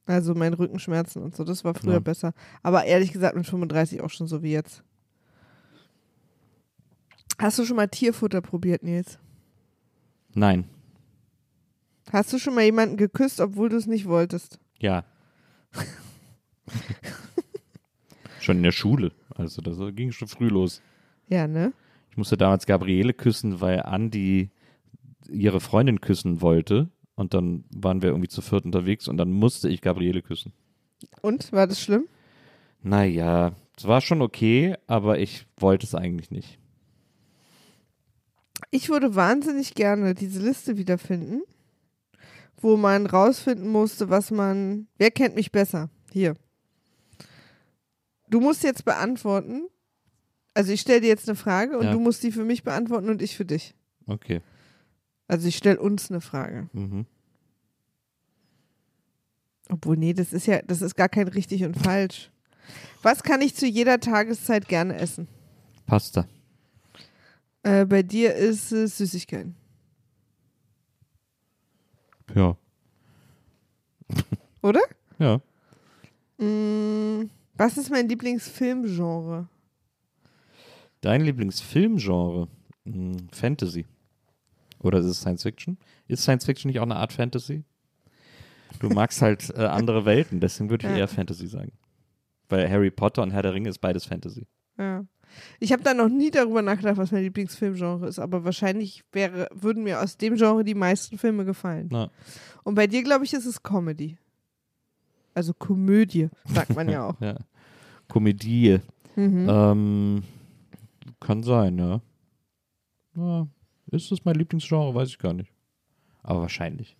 Also 0.06 0.34
mein 0.34 0.52
Rückenschmerzen 0.54 1.22
und 1.22 1.36
so, 1.36 1.44
das 1.44 1.64
war 1.64 1.74
früher 1.74 1.94
Ja. 1.94 2.00
besser. 2.00 2.32
Aber 2.62 2.84
ehrlich 2.84 3.12
gesagt 3.12 3.36
mit 3.36 3.46
35 3.46 4.00
auch 4.00 4.10
schon 4.10 4.26
so 4.26 4.42
wie 4.42 4.52
jetzt. 4.52 4.82
Hast 7.38 7.58
du 7.58 7.64
schon 7.64 7.76
mal 7.76 7.88
Tierfutter 7.88 8.40
probiert, 8.40 8.82
Nils? 8.82 9.18
Nein. 10.34 10.64
Hast 12.12 12.32
du 12.32 12.38
schon 12.38 12.54
mal 12.54 12.64
jemanden 12.64 12.96
geküsst, 12.96 13.40
obwohl 13.40 13.68
du 13.68 13.76
es 13.76 13.86
nicht 13.86 14.06
wolltest? 14.06 14.58
Ja. 14.78 15.04
schon 18.40 18.58
in 18.58 18.62
der 18.62 18.72
Schule. 18.72 19.12
Also 19.34 19.62
das 19.62 19.78
ging 19.94 20.12
schon 20.12 20.28
früh 20.28 20.48
los. 20.48 20.82
Ja, 21.28 21.46
ne? 21.46 21.72
Ich 22.12 22.18
musste 22.18 22.36
damals 22.36 22.66
Gabriele 22.66 23.14
küssen, 23.14 23.62
weil 23.62 23.80
Andi 23.80 24.50
ihre 25.30 25.60
Freundin 25.60 26.02
küssen 26.02 26.42
wollte. 26.42 26.90
Und 27.14 27.32
dann 27.32 27.64
waren 27.74 28.02
wir 28.02 28.10
irgendwie 28.10 28.28
zu 28.28 28.42
viert 28.42 28.66
unterwegs 28.66 29.08
und 29.08 29.16
dann 29.16 29.30
musste 29.30 29.70
ich 29.70 29.80
Gabriele 29.80 30.20
küssen. 30.20 30.52
Und? 31.22 31.50
War 31.52 31.66
das 31.66 31.80
schlimm? 31.80 32.04
Naja, 32.82 33.52
es 33.78 33.86
war 33.86 34.02
schon 34.02 34.20
okay, 34.20 34.76
aber 34.86 35.20
ich 35.20 35.46
wollte 35.56 35.86
es 35.86 35.94
eigentlich 35.94 36.30
nicht. 36.30 36.58
Ich 38.70 38.90
würde 38.90 39.14
wahnsinnig 39.14 39.74
gerne 39.74 40.12
diese 40.14 40.42
Liste 40.42 40.76
wiederfinden, 40.76 41.40
wo 42.58 42.76
man 42.76 43.06
rausfinden 43.06 43.68
musste, 43.68 44.10
was 44.10 44.30
man. 44.30 44.86
Wer 44.98 45.10
kennt 45.10 45.34
mich 45.34 45.50
besser? 45.50 45.88
Hier. 46.12 46.34
Du 48.28 48.38
musst 48.38 48.64
jetzt 48.64 48.84
beantworten. 48.84 49.62
Also 50.54 50.72
ich 50.72 50.80
stelle 50.82 51.00
dir 51.00 51.08
jetzt 51.08 51.28
eine 51.28 51.36
Frage 51.36 51.78
und 51.78 51.84
Ja. 51.86 51.92
du 51.92 52.00
musst 52.00 52.22
die 52.22 52.32
für 52.32 52.44
mich 52.44 52.62
beantworten 52.62 53.08
und 53.08 53.22
ich 53.22 53.36
für 53.36 53.44
dich. 53.44 53.74
Okay. 54.06 54.40
Also 55.28 55.48
ich 55.48 55.56
stelle 55.56 55.80
uns 55.80 56.10
eine 56.10 56.20
Frage. 56.20 56.68
Mhm. 56.72 57.06
Obwohl, 59.70 59.96
nee, 59.96 60.12
das 60.12 60.32
ist 60.32 60.46
ja, 60.46 60.60
das 60.62 60.82
ist 60.82 60.94
gar 60.96 61.08
kein 61.08 61.28
richtig 61.28 61.64
und 61.64 61.76
falsch. 61.76 62.30
Was 63.02 63.22
kann 63.22 63.40
ich 63.40 63.54
zu 63.54 63.66
jeder 63.66 63.98
Tageszeit 64.00 64.68
gerne 64.68 64.94
essen? 64.96 65.26
Pasta. 65.86 66.26
Äh, 67.62 67.86
bei 67.86 68.02
dir 68.02 68.34
ist 68.34 68.72
es 68.72 68.98
Süßigkeiten. 68.98 69.54
Ja. 72.34 72.56
Oder? 74.62 74.80
Ja. 75.18 75.40
Mm, 76.38 77.30
was 77.56 77.78
ist 77.78 77.90
mein 77.90 78.08
Lieblingsfilmgenre? 78.08 79.48
Dein 81.02 81.20
Lieblingsfilmgenre? 81.20 82.48
Hm, 82.86 83.28
Fantasy. 83.32 83.84
Oder 84.80 84.98
ist 85.00 85.06
es 85.06 85.20
Science 85.20 85.42
Fiction? 85.42 85.76
Ist 86.08 86.22
Science 86.22 86.44
Fiction 86.46 86.68
nicht 86.70 86.78
auch 86.80 86.84
eine 86.84 86.96
Art 86.96 87.12
Fantasy? 87.12 87.62
Du 88.80 88.88
magst 88.88 89.20
halt 89.22 89.50
äh, 89.50 89.64
andere 89.66 90.04
Welten, 90.06 90.40
deswegen 90.40 90.70
würde 90.70 90.86
ich 90.86 90.92
Ja. 90.92 90.98
eher 91.00 91.08
Fantasy 91.08 91.46
sagen. 91.46 91.72
Weil 92.48 92.68
Harry 92.70 92.90
Potter 92.90 93.22
und 93.22 93.30
Herr 93.30 93.42
der 93.42 93.54
Ringe 93.54 93.68
ist 93.68 93.78
beides 93.78 94.06
Fantasy. 94.06 94.46
Ja. 94.78 95.04
Ich 95.60 95.72
habe 95.72 95.82
da 95.82 95.94
noch 95.94 96.08
nie 96.08 96.30
darüber 96.30 96.60
nachgedacht, 96.62 96.96
was 96.98 97.10
mein 97.12 97.22
Lieblingsfilmgenre 97.22 98.06
ist, 98.08 98.18
aber 98.18 98.44
wahrscheinlich 98.44 99.02
wäre, 99.12 99.48
würden 99.54 99.82
mir 99.84 100.00
aus 100.02 100.16
dem 100.18 100.34
Genre 100.36 100.62
die 100.64 100.74
meisten 100.74 101.16
Filme 101.16 101.44
gefallen. 101.44 101.88
Na, 101.90 102.10
Und 102.64 102.74
bei 102.74 102.86
dir, 102.86 103.02
glaube 103.02 103.24
ich, 103.24 103.32
ist 103.32 103.46
es 103.46 103.62
Comedy. 103.62 104.16
Also 105.34 105.54
Komödie, 105.54 106.28
sagt 106.44 106.74
man 106.74 106.88
ja 106.88 107.06
auch. 107.08 107.20
ja. 107.20 107.36
Komödie. 108.08 108.80
Mhm. 109.16 109.46
Ähm, 109.48 110.22
kann 111.22 111.42
sein, 111.42 111.78
ja. 111.78 112.00
ja. 113.16 113.46
Ist 113.90 114.10
das 114.10 114.24
mein 114.24 114.34
Lieblingsgenre? 114.34 114.94
Weiß 114.94 115.08
ich 115.08 115.18
gar 115.18 115.32
nicht. 115.32 115.52
Aber 116.22 116.42
wahrscheinlich. 116.42 116.96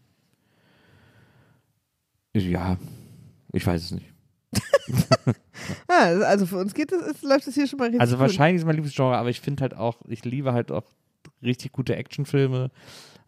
Ja, 2.34 2.78
ich 3.52 3.66
weiß 3.66 3.82
es 3.82 3.90
nicht. 3.92 4.06
Ah, 5.86 6.06
also 6.24 6.44
für 6.44 6.56
uns 6.56 6.74
geht 6.74 6.90
es, 6.90 7.00
es 7.02 7.22
läuft 7.22 7.46
es 7.46 7.54
hier 7.54 7.68
schon 7.68 7.78
mal 7.78 7.84
richtig 7.84 8.00
Also 8.00 8.18
wahrscheinlich 8.18 8.60
ist 8.60 8.66
mein 8.66 8.74
Lieblingsgenre, 8.74 9.16
aber 9.16 9.30
ich 9.30 9.40
finde 9.40 9.62
halt 9.62 9.76
auch, 9.76 9.98
ich 10.08 10.24
liebe 10.24 10.52
halt 10.52 10.72
auch 10.72 10.82
richtig 11.40 11.72
gute 11.72 11.94
Actionfilme. 11.94 12.70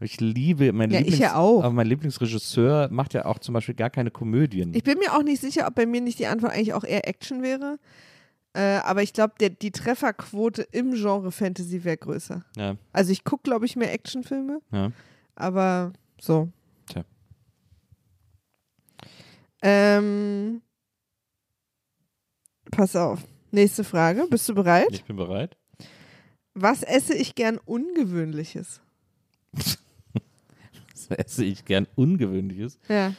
Ich 0.01 0.21
liebe 0.21 0.73
mein 0.73 0.91
Ja, 0.91 0.99
ich 0.99 1.05
Lieblings, 1.07 1.23
ja 1.23 1.37
auch. 1.37 1.63
Aber 1.63 1.73
mein 1.73 1.87
Lieblingsregisseur 1.87 2.89
macht 2.91 3.15
ja 3.15 3.27
auch 3.27 3.39
zum 3.39 3.53
Beispiel 3.55 3.75
gar 3.75 3.91
keine 3.91 4.11
Komödien. 4.11 4.75
Ich 4.75 4.83
bin 4.83 4.99
mir 4.99 5.15
auch 5.15 5.23
nicht 5.23 5.41
sicher, 5.41 5.67
ob 5.69 5.77
bei 5.77 5.87
mir 5.87 6.01
nicht 6.01 6.19
die 6.19 6.27
Antwort 6.27 6.53
eigentlich 6.53 6.75
auch 6.75 6.85
eher 6.85 7.07
Action 7.07 7.43
wäre. 7.43 7.79
Äh, 8.55 8.77
aber 8.85 9.03
ich 9.03 9.13
glaube, 9.13 9.35
die 9.51 9.71
Trefferquote 9.73 10.63
im 10.71 10.93
Genre 10.95 11.33
Fantasy 11.33 11.83
wäre 11.85 11.97
größer. 11.97 12.45
ja, 12.57 12.77
Also 12.93 13.11
ich 13.13 13.25
gucke, 13.25 13.43
glaube 13.43 13.67
ich, 13.67 13.75
mehr 13.77 13.93
Actionfilme, 13.93 14.61
ja. 14.73 14.93
aber 15.35 15.93
so. 16.21 16.49
Tja. 16.87 17.05
Ähm, 19.63 20.63
pass 22.71 22.95
auf. 22.97 23.21
Nächste 23.51 23.85
Frage. 23.85 24.27
Bist 24.31 24.49
du 24.49 24.55
bereit? 24.55 24.89
Ich 24.91 25.05
bin 25.05 25.17
bereit. 25.17 25.57
Was 26.55 26.83
esse 26.83 27.15
ich 27.15 27.35
gern 27.35 27.59
Ungewöhnliches? 27.65 28.81
Das 31.09 31.19
esse 31.19 31.45
ich 31.45 31.67
gern 31.67 31.87
Ungewöhnliches. 31.97 32.79
Ja. 32.89 33.13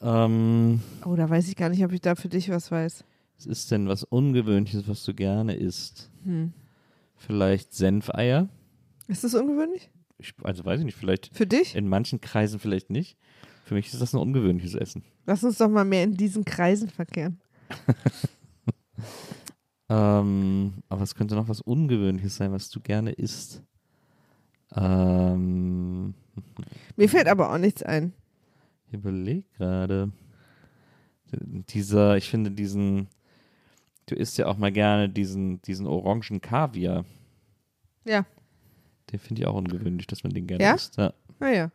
Ähm, 0.00 0.80
Oh, 1.04 1.14
da 1.16 1.28
weiß 1.28 1.48
ich 1.48 1.56
gar 1.56 1.68
nicht, 1.68 1.84
ob 1.84 1.92
ich 1.92 2.00
da 2.00 2.14
für 2.14 2.28
dich 2.30 2.48
was 2.48 2.70
weiß. 2.70 3.04
Was 3.36 3.46
ist 3.46 3.70
denn 3.70 3.88
was 3.88 4.04
Ungewöhnliches, 4.04 4.86
was 4.88 5.04
du 5.04 5.14
gerne 5.14 5.54
isst? 5.54 6.10
Hm. 6.24 6.52
Vielleicht 7.16 7.72
Senfeier? 7.74 8.48
Ist 9.08 9.24
das 9.24 9.34
ungewöhnlich? 9.34 9.90
Ich, 10.18 10.34
also 10.42 10.64
weiß 10.64 10.80
ich 10.80 10.86
nicht, 10.86 10.96
vielleicht 10.96 11.34
Für 11.34 11.46
dich? 11.46 11.74
in 11.74 11.88
manchen 11.88 12.20
Kreisen 12.20 12.58
vielleicht 12.60 12.90
nicht. 12.90 13.16
Für 13.64 13.74
mich 13.74 13.92
ist 13.92 14.00
das 14.00 14.12
ein 14.14 14.20
ungewöhnliches 14.20 14.74
Essen. 14.74 15.02
Lass 15.26 15.42
uns 15.42 15.58
doch 15.58 15.68
mal 15.68 15.84
mehr 15.84 16.04
in 16.04 16.16
diesen 16.16 16.44
Kreisen 16.44 16.88
verkehren. 16.88 17.40
Ähm, 19.88 20.72
aber 20.88 21.02
es 21.02 21.14
könnte 21.14 21.34
noch 21.34 21.48
was 21.48 21.60
Ungewöhnliches 21.60 22.36
sein, 22.36 22.52
was 22.52 22.70
du 22.70 22.80
gerne 22.80 23.12
isst. 23.12 23.62
Ähm, 24.74 26.14
Mir 26.96 27.08
fällt 27.08 27.28
aber 27.28 27.52
auch 27.52 27.58
nichts 27.58 27.82
ein. 27.82 28.12
ich 28.88 28.94
überleg 28.94 29.46
gerade. 29.58 30.10
Dieser, 31.32 32.16
ich 32.16 32.30
finde 32.30 32.50
diesen, 32.50 33.08
du 34.06 34.14
isst 34.14 34.38
ja 34.38 34.46
auch 34.46 34.56
mal 34.56 34.72
gerne 34.72 35.08
diesen, 35.08 35.60
diesen 35.62 35.86
orangen 35.86 36.40
Kaviar. 36.40 37.04
Ja. 38.04 38.24
Den 39.10 39.18
finde 39.18 39.42
ich 39.42 39.46
auch 39.48 39.54
ungewöhnlich, 39.54 40.06
dass 40.06 40.24
man 40.24 40.32
den 40.32 40.46
gerne 40.46 40.64
Ja? 40.64 40.74
isst. 40.74 40.96
Ja. 40.96 41.12
Naja. 41.40 41.70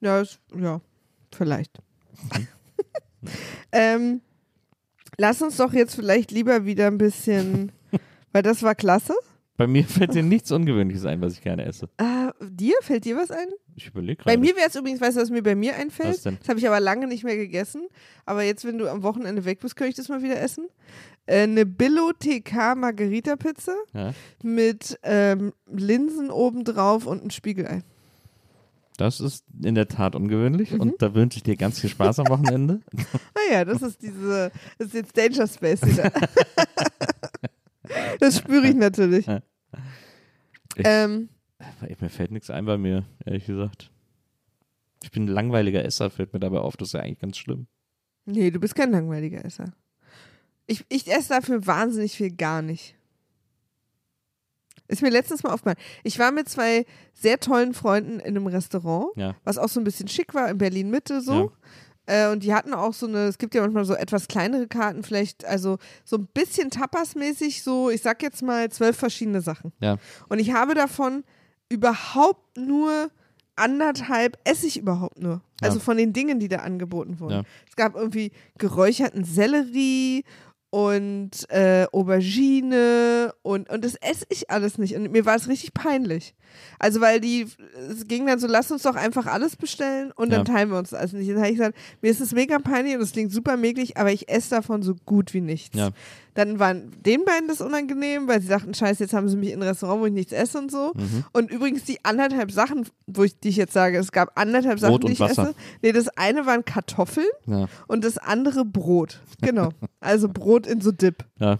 Ja, 0.00 0.20
ist, 0.20 0.40
ja, 0.54 0.80
vielleicht. 1.34 1.80
ähm, 3.72 4.20
lass 5.16 5.42
uns 5.42 5.56
doch 5.56 5.72
jetzt 5.72 5.94
vielleicht 5.94 6.30
lieber 6.30 6.64
wieder 6.64 6.86
ein 6.86 6.98
bisschen, 6.98 7.72
weil 8.32 8.42
das 8.42 8.62
war 8.62 8.74
klasse. 8.74 9.14
Bei 9.56 9.66
mir 9.66 9.84
fällt 9.88 10.14
dir 10.14 10.22
nichts 10.22 10.50
Ungewöhnliches 10.52 11.04
ein, 11.06 11.20
was 11.20 11.34
ich 11.34 11.40
gerne 11.42 11.64
esse. 11.64 11.88
Ah, 11.98 12.32
dir? 12.40 12.74
Fällt 12.82 13.04
dir 13.04 13.16
was 13.16 13.30
ein? 13.30 13.48
Ich 13.74 13.88
überlege 13.88 14.22
Bei 14.24 14.32
gerade. 14.36 14.38
mir 14.46 14.56
wäre 14.56 14.68
es 14.68 14.74
übrigens, 14.76 15.00
weißt 15.00 15.16
du, 15.16 15.20
was 15.22 15.30
mir 15.30 15.42
bei 15.42 15.54
mir 15.54 15.76
einfällt? 15.76 16.10
Was 16.14 16.22
denn? 16.22 16.36
Das 16.40 16.48
habe 16.48 16.58
ich 16.58 16.66
aber 16.66 16.80
lange 16.80 17.06
nicht 17.06 17.24
mehr 17.24 17.36
gegessen. 17.36 17.86
Aber 18.24 18.42
jetzt, 18.42 18.64
wenn 18.64 18.78
du 18.78 18.90
am 18.90 19.02
Wochenende 19.02 19.44
weg 19.44 19.60
bist, 19.60 19.76
könnte 19.76 19.90
ich 19.90 19.96
das 19.96 20.08
mal 20.08 20.22
wieder 20.22 20.40
essen. 20.40 20.66
Äh, 21.26 21.42
eine 21.42 21.66
Billo 21.66 22.12
TK 22.18 22.74
Margarita 22.76 23.36
Pizza 23.36 23.74
Ja, 23.92 24.12
mit 24.42 24.98
ähm, 25.02 25.52
Linsen 25.70 26.30
obendrauf 26.30 27.06
und 27.06 27.24
ein 27.24 27.30
Spiegelei. 27.30 27.82
das 28.98 29.20
ist 29.20 29.44
in 29.62 29.74
der 29.74 29.88
Tat 29.88 30.14
ungewöhnlich 30.14 30.72
Mhm. 30.72 30.80
und 30.80 31.02
da 31.02 31.14
wünsche 31.14 31.36
ich 31.38 31.42
dir 31.42 31.56
ganz 31.56 31.80
viel 31.80 31.90
Spaß 31.90 32.20
am 32.20 32.28
Wochenende. 32.28 32.80
Naja, 33.50 33.64
das 33.64 33.82
ist 33.82 34.00
diese, 34.02 34.50
das 34.78 34.88
ist 34.88 34.94
jetzt 34.94 35.16
Danger 35.16 35.46
Space 35.46 35.82
wieder. 35.86 36.10
Das 38.20 38.38
spüre 38.38 38.66
ich 38.68 38.74
natürlich. 38.74 39.26
Ich, 39.28 40.84
Ähm, 40.84 41.28
mir 42.00 42.10
fällt 42.10 42.30
nichts 42.32 42.50
ein 42.50 42.64
bei 42.66 42.76
mir, 42.78 43.04
ehrlich 43.24 43.46
gesagt. 43.46 43.90
Ich 45.02 45.10
bin 45.10 45.24
ein 45.24 45.28
langweiliger 45.28 45.84
Esser, 45.84 46.10
fällt 46.10 46.32
mir 46.32 46.40
dabei 46.40 46.58
auf. 46.58 46.76
Das 46.76 46.88
ist 46.88 46.92
ja 46.92 47.00
eigentlich 47.00 47.18
ganz 47.20 47.36
schlimm. 47.38 47.66
nee, 48.24 48.50
du 48.50 48.58
bist 48.60 48.74
kein 48.74 48.90
langweiliger 48.90 49.44
Esser. 49.44 49.72
Ich, 50.66 50.84
ich 50.88 51.06
esse 51.10 51.28
dafür 51.28 51.64
wahnsinnig 51.66 52.16
viel 52.16 52.30
gar 52.34 52.60
nicht. 52.62 52.96
Ist 54.88 55.02
mir 55.02 55.10
letztens 55.10 55.42
mal 55.42 55.52
aufgefallen. 55.52 55.78
Ich 56.04 56.18
war 56.18 56.30
mit 56.30 56.48
zwei 56.48 56.86
sehr 57.12 57.40
tollen 57.40 57.74
Freunden 57.74 58.20
in 58.20 58.36
einem 58.36 58.46
Restaurant, 58.46 59.08
Ja. 59.16 59.34
was 59.44 59.58
auch 59.58 59.68
so 59.68 59.80
ein 59.80 59.84
bisschen 59.84 60.08
schick 60.08 60.32
war, 60.34 60.48
in 60.48 60.58
Berlin 60.58 60.90
Mitte 60.90 61.20
so. 61.20 61.52
Äh, 62.06 62.28
und 62.30 62.42
die 62.42 62.54
hatten 62.54 62.72
auch 62.72 62.94
so 62.94 63.06
eine, 63.06 63.24
es 63.26 63.38
gibt 63.38 63.54
ja 63.54 63.62
manchmal 63.62 63.84
so 63.84 63.94
etwas 63.94 64.28
kleinere 64.28 64.66
Karten, 64.68 65.02
vielleicht, 65.02 65.44
also 65.44 65.78
so 66.04 66.16
ein 66.16 66.26
bisschen 66.32 66.70
Tapas-mäßig, 66.70 67.62
so, 67.62 67.90
ich 67.90 68.02
sag 68.02 68.22
jetzt 68.22 68.42
mal 68.42 68.70
zwölf 68.70 68.96
verschiedene 68.96 69.40
Sachen. 69.40 69.72
Ja. 69.80 69.96
Und 70.28 70.38
ich 70.38 70.52
habe 70.52 70.74
davon 70.74 71.24
überhaupt 71.68 72.56
nur 72.56 73.10
anderthalb, 73.56 74.38
esse 74.44 74.66
ich 74.66 74.76
überhaupt 74.78 75.18
nur. 75.20 75.40
Also 75.62 75.78
Ja. 75.78 75.84
von 75.84 75.96
den 75.96 76.12
Dingen, 76.12 76.38
die 76.38 76.48
da 76.48 76.58
angeboten 76.58 77.18
wurden. 77.20 77.32
Ja. 77.32 77.42
Es 77.68 77.74
gab 77.76 77.94
irgendwie 77.96 78.30
geräucherten 78.58 79.24
Sellerie 79.24 80.24
und 80.76 81.30
äh, 81.48 81.86
Aubergine 81.90 83.32
und, 83.40 83.70
und 83.70 83.82
das 83.82 83.94
esse 83.94 84.26
ich 84.28 84.50
alles 84.50 84.76
nicht. 84.76 84.94
Und 84.94 85.10
mir 85.10 85.24
war 85.24 85.34
es 85.36 85.48
richtig 85.48 85.72
peinlich. 85.72 86.34
Also, 86.78 87.00
weil 87.00 87.18
die, 87.18 87.46
es 87.90 88.06
ging 88.06 88.26
dann 88.26 88.38
so, 88.38 88.46
lass 88.46 88.70
uns 88.70 88.82
doch 88.82 88.94
einfach 88.94 89.24
alles 89.24 89.56
bestellen 89.56 90.12
und 90.12 90.30
dann 90.30 90.44
Ja. 90.46 90.52
teilen 90.52 90.70
wir 90.70 90.78
uns 90.78 90.90
das 90.90 91.00
alles 91.00 91.12
nicht. 91.14 91.30
Dann 91.30 91.38
habe 91.38 91.48
ich 91.48 91.56
gesagt, 91.56 91.78
mir 92.02 92.10
ist 92.10 92.20
es 92.20 92.32
mega 92.32 92.58
peinlich 92.58 92.94
und 92.94 93.00
es 93.00 93.12
klingt 93.12 93.32
super 93.32 93.56
möglich, 93.56 93.96
aber 93.96 94.12
ich 94.12 94.28
esse 94.28 94.50
davon 94.50 94.82
so 94.82 94.94
gut 95.06 95.32
wie 95.32 95.40
nichts. 95.40 95.74
Ja. 95.78 95.92
Dann 96.36 96.58
waren 96.58 96.92
den 97.02 97.24
beiden 97.24 97.48
das 97.48 97.60
unangenehm, 97.60 98.28
weil 98.28 98.40
sie 98.40 98.48
dachten, 98.48 98.72
scheiße, 98.74 99.02
jetzt 99.02 99.12
haben 99.14 99.28
sie 99.28 99.36
mich 99.36 99.50
in 99.50 99.60
ein 99.60 99.68
Restaurant, 99.68 100.00
wo 100.02 100.06
ich 100.06 100.12
nichts 100.12 100.32
esse 100.32 100.58
und 100.58 100.70
so. 100.70 100.92
Mhm. 100.94 101.24
Und 101.32 101.50
übrigens 101.50 101.84
die 101.84 102.04
anderthalb 102.04 102.52
Sachen, 102.52 102.86
wo 103.06 103.24
ich, 103.24 103.40
die 103.40 103.48
ich 103.48 103.56
jetzt 103.56 103.72
sage, 103.72 103.98
es 103.98 104.12
gab 104.12 104.38
anderthalb 104.38 104.78
Sachen, 104.78 104.92
Brot 105.00 105.08
die 105.08 105.12
ich 105.14 105.20
Wasser. 105.20 105.42
esse. 105.42 105.54
Nee, 105.82 105.92
das 105.92 106.08
eine 106.08 106.46
waren 106.46 106.64
Kartoffeln 106.64 107.26
Ja. 107.46 107.66
und 107.88 108.04
das 108.04 108.18
andere 108.18 108.64
Brot. 108.64 109.20
Genau. 109.40 109.70
Also 110.00 110.28
Brot 110.28 110.66
in 110.66 110.80
so 110.80 110.92
Dip. 110.92 111.24
Ja. 111.40 111.58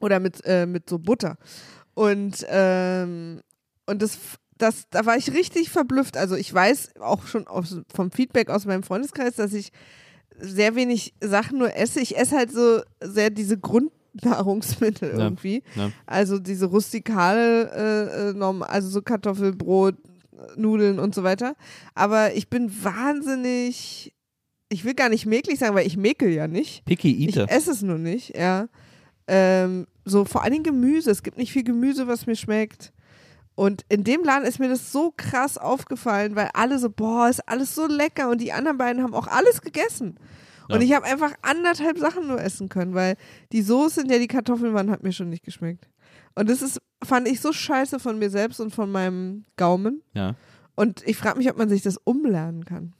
Oder 0.00 0.20
mit, 0.20 0.44
äh, 0.44 0.66
mit 0.66 0.88
so 0.88 0.98
Butter. 0.98 1.36
Und, 1.94 2.46
ähm, 2.48 3.40
und 3.86 4.00
das, 4.02 4.18
das, 4.56 4.84
da 4.90 5.04
war 5.06 5.16
ich 5.16 5.32
richtig 5.34 5.70
verblüfft. 5.70 6.16
Also 6.16 6.34
ich 6.36 6.52
weiß 6.54 7.00
auch 7.00 7.26
schon 7.26 7.46
aus, 7.46 7.76
vom 7.94 8.10
Feedback 8.10 8.48
aus 8.50 8.64
meinem 8.64 8.82
Freundeskreis, 8.84 9.34
dass 9.34 9.52
ich 9.52 9.72
sehr 10.40 10.76
wenig 10.76 11.14
Sachen 11.20 11.58
nur 11.58 11.74
esse. 11.76 11.98
Ich 12.00 12.16
esse 12.16 12.36
halt 12.36 12.52
so 12.52 12.80
sehr 13.02 13.30
diese 13.30 13.58
Grundnahrungsmittel 14.22 15.10
Ja. 15.10 15.18
irgendwie. 15.24 15.62
Ja. 15.74 15.90
Also 16.06 16.38
diese 16.38 16.66
rustikale, 16.66 17.70
äh, 17.72 18.30
äh, 18.30 18.32
Norm, 18.34 18.62
also 18.62 18.88
so 18.88 19.02
Kartoffelbrot, 19.02 19.96
Nudeln 20.56 20.98
und 20.98 21.14
so 21.14 21.22
weiter. 21.24 21.54
Aber 21.94 22.34
ich 22.34 22.48
bin 22.48 22.70
wahnsinnig, 22.84 24.14
ich 24.68 24.84
will 24.84 24.94
gar 24.94 25.08
nicht 25.08 25.26
mäklig 25.26 25.58
sagen, 25.58 25.74
weil 25.74 25.86
ich 25.86 25.96
mäkel 25.96 26.30
ja 26.30 26.46
nicht. 26.46 26.84
Picky 26.84 27.10
Ich 27.26 27.36
Eater. 27.36 27.50
esse 27.50 27.72
es 27.72 27.82
nur 27.82 27.98
nicht, 27.98 28.36
ja. 28.36 28.68
Ähm, 29.26 29.86
so 30.04 30.24
vor 30.24 30.42
allen 30.42 30.52
Dingen 30.52 30.64
Gemüse. 30.64 31.10
Es 31.10 31.22
gibt 31.22 31.36
nicht 31.38 31.52
viel 31.52 31.64
Gemüse, 31.64 32.06
was 32.06 32.26
mir 32.26 32.36
schmeckt. 32.36 32.92
Und 33.54 33.84
in 33.88 34.04
dem 34.04 34.22
Laden 34.22 34.46
ist 34.46 34.60
mir 34.60 34.68
das 34.68 34.92
so 34.92 35.12
krass 35.16 35.58
aufgefallen, 35.58 36.36
weil 36.36 36.48
alle 36.54 36.78
so, 36.78 36.88
boah, 36.90 37.28
ist 37.28 37.46
alles 37.48 37.74
so 37.74 37.86
lecker. 37.88 38.30
Und 38.30 38.40
die 38.40 38.52
anderen 38.52 38.78
beiden 38.78 39.02
haben 39.02 39.14
auch 39.14 39.26
alles 39.26 39.60
gegessen. 39.60 40.14
Und 40.68 40.82
ich 40.82 40.92
habe 40.92 41.06
einfach 41.06 41.32
anderthalb 41.42 41.98
Sachen 41.98 42.26
nur 42.28 42.40
essen 42.40 42.68
können, 42.68 42.94
weil 42.94 43.16
die 43.52 43.62
Soße, 43.62 44.02
in 44.02 44.08
der 44.08 44.18
die 44.18 44.26
Kartoffeln 44.28 44.74
waren, 44.74 44.90
hat 44.90 45.02
mir 45.02 45.12
schon 45.12 45.30
nicht 45.30 45.44
geschmeckt. 45.44 45.88
Und 46.34 46.48
das 46.48 46.62
ist, 46.62 46.78
fand 47.02 47.26
ich 47.26 47.40
so 47.40 47.52
scheiße 47.52 47.98
von 47.98 48.18
mir 48.18 48.30
selbst 48.30 48.60
und 48.60 48.74
von 48.74 48.90
meinem 48.90 49.44
Gaumen. 49.56 50.02
Ja. 50.14 50.34
Und 50.74 51.02
ich 51.06 51.16
frage 51.16 51.38
mich, 51.38 51.50
ob 51.50 51.56
man 51.56 51.68
sich 51.68 51.82
das 51.82 51.96
umlernen 51.96 52.64
kann. 52.64 52.92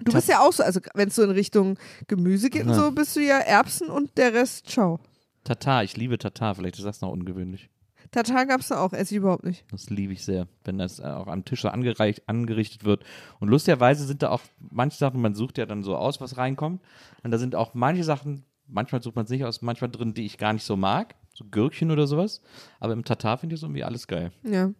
Du 0.00 0.12
bist 0.12 0.28
ja 0.28 0.40
auch 0.40 0.52
so, 0.52 0.62
also 0.62 0.78
wenn 0.94 1.08
es 1.08 1.16
so 1.16 1.24
in 1.24 1.30
Richtung 1.30 1.76
Gemüse 2.06 2.50
geht 2.50 2.62
und 2.62 2.68
Ja. 2.68 2.74
so, 2.76 2.92
bist 2.92 3.16
du 3.16 3.20
ja 3.20 3.38
Erbsen 3.38 3.88
und 3.88 4.16
der 4.16 4.32
Rest, 4.32 4.68
ciao. 4.68 5.00
Tatar, 5.42 5.82
ich 5.82 5.96
liebe 5.96 6.18
Tatar. 6.18 6.54
Vielleicht 6.54 6.76
ist 6.78 6.84
das 6.84 7.00
noch 7.00 7.10
ungewöhnlich. 7.10 7.68
Tatar 8.10 8.46
gab's 8.46 8.68
da 8.68 8.80
auch, 8.80 8.92
esse 8.92 9.14
ich 9.14 9.18
überhaupt 9.18 9.44
nicht. 9.44 9.64
Das 9.70 9.90
liebe 9.90 10.12
ich 10.12 10.24
sehr, 10.24 10.46
wenn 10.64 10.78
das 10.78 10.98
äh, 10.98 11.04
auch 11.04 11.26
am 11.26 11.44
Tisch 11.44 11.62
so 11.62 11.68
angereicht, 11.68 12.28
angerichtet 12.28 12.84
wird. 12.84 13.04
Und 13.40 13.48
lustigerweise 13.48 14.04
sind 14.06 14.22
da 14.22 14.30
auch 14.30 14.42
manche 14.70 14.96
Sachen, 14.96 15.20
man 15.20 15.34
sucht 15.34 15.58
ja 15.58 15.66
dann 15.66 15.82
so 15.82 15.96
aus, 15.96 16.20
was 16.20 16.36
reinkommt. 16.36 16.82
Und 17.22 17.30
da 17.30 17.38
sind 17.38 17.54
auch 17.54 17.74
manche 17.74 18.04
Sachen, 18.04 18.44
manchmal 18.66 19.02
sucht 19.02 19.16
man 19.16 19.24
es 19.24 19.30
nicht 19.30 19.44
aus, 19.44 19.62
manchmal 19.62 19.90
drin, 19.90 20.14
die 20.14 20.24
ich 20.24 20.38
gar 20.38 20.52
nicht 20.52 20.64
so 20.64 20.76
mag. 20.76 21.14
So 21.34 21.44
Gürkchen 21.44 21.90
oder 21.90 22.06
sowas. 22.06 22.40
Aber 22.80 22.94
im 22.94 23.04
Tatar 23.04 23.38
finde 23.38 23.54
ich 23.54 23.60
das 23.60 23.66
irgendwie 23.66 23.84
alles 23.84 24.06
geil. 24.06 24.32
Ja. 24.42 24.72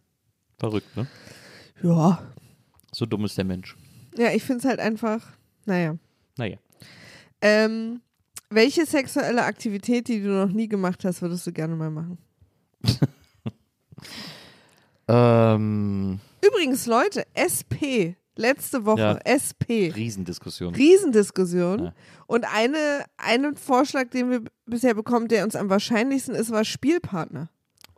Verrückt, 0.59 0.97
ne? 0.97 1.07
Ja. 1.83 2.21
So 2.93 3.07
dumm 3.07 3.25
ist 3.25 3.37
der 3.37 3.45
Mensch. 3.45 3.77
Ja, 4.17 4.33
ich 4.33 4.43
finde 4.43 4.61
es 4.61 4.65
halt 4.65 4.81
einfach, 4.81 5.25
naja. 5.67 5.97
Naja. 6.37 6.57
Ähm, 7.41 8.01
welche 8.51 8.87
sexuelle 8.87 9.45
Aktivität, 9.45 10.09
die 10.09 10.23
du 10.23 10.31
noch 10.31 10.51
nie 10.51 10.69
gemacht 10.69 11.05
hast, 11.05 11.23
würdest 11.23 11.47
du 11.47 11.53
gerne 11.53 11.77
mal 11.77 11.91
machen? 11.91 12.19
Ähm, 15.09 16.21
Übrigens, 16.45 16.87
Leute, 16.87 17.25
SP, 17.35 18.15
letzte 18.37 18.85
Woche, 18.85 19.01
Ja. 19.01 19.19
SP. 19.25 19.91
Riesendiskussion. 19.95 20.75
Riesendiskussion. 20.75 21.85
Ja. 21.87 21.93
Und 22.27 22.45
eine, 22.55 23.05
einen 23.17 23.57
Vorschlag, 23.57 24.11
den 24.11 24.31
wir 24.31 24.43
bisher 24.67 24.95
bekommen, 24.95 25.29
der 25.29 25.45
uns 25.45 25.57
am 25.57 25.71
wahrscheinlichsten 25.71 26.35
ist, 26.35 26.51
war 26.51 26.65
Spielpartner. 26.65 27.49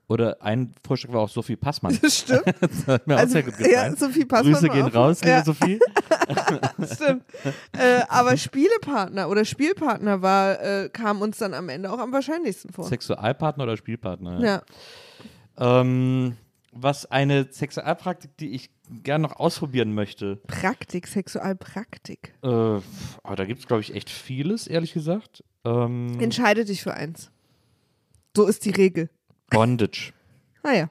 Oder 0.08 0.42
ein 0.42 0.74
Vorschlag 0.84 1.12
war 1.12 1.20
auch 1.20 1.28
Sophie 1.28 1.54
Passmann. 1.54 1.96
Das 2.02 2.18
stimmt. 2.18 2.42
Das 2.60 2.86
hat 2.88 3.06
mir 3.06 3.14
auch 3.14 3.18
Also, 3.20 3.32
sehr 3.32 3.42
gut 3.44 3.56
gefallen. 3.56 3.74
ja, 3.74 3.96
Sophie 3.96 4.24
Passmann 4.24 4.52
Grüße 4.54 4.68
gehen 4.68 4.82
auch- 4.86 4.94
raus, 4.94 5.20
liebe 5.20 5.30
Ja. 5.30 5.44
Sophie. 5.44 5.80
Stimmt. 6.94 7.24
äh, 7.72 8.00
aber 8.08 8.36
Spielepartner 8.36 9.28
oder 9.28 9.44
Spielpartner 9.44 10.20
war, 10.22 10.60
äh, 10.60 10.88
kam 10.92 11.20
uns 11.22 11.38
dann 11.38 11.54
am 11.54 11.68
Ende 11.68 11.92
auch 11.92 11.98
am 11.98 12.12
wahrscheinlichsten 12.12 12.72
vor. 12.72 12.86
Sexualpartner 12.86 13.64
oder 13.64 13.76
Spielpartner? 13.76 14.40
ja. 14.40 14.62
Ähm, 15.58 16.36
was 16.72 17.06
eine 17.06 17.52
Sexualpraktik, 17.52 18.36
die 18.38 18.50
ich 18.50 18.70
gerne 19.02 19.22
noch 19.22 19.36
ausprobieren 19.36 19.94
möchte. 19.94 20.36
Praktik, 20.46 21.06
Sexualpraktik. 21.06 22.34
Äh, 22.42 22.46
aber 22.48 23.36
da 23.36 23.44
gibt 23.44 23.60
es, 23.60 23.66
glaube 23.66 23.82
ich, 23.82 23.94
echt 23.94 24.10
vieles, 24.10 24.66
ehrlich 24.66 24.92
gesagt. 24.92 25.44
Ähm, 25.64 26.18
Entscheide 26.20 26.64
dich 26.64 26.82
für 26.82 26.94
eins. 26.94 27.30
So 28.36 28.46
ist 28.46 28.64
die 28.64 28.70
Regel. 28.70 29.10
Bondage. 29.50 30.12
Naja. 30.62 30.90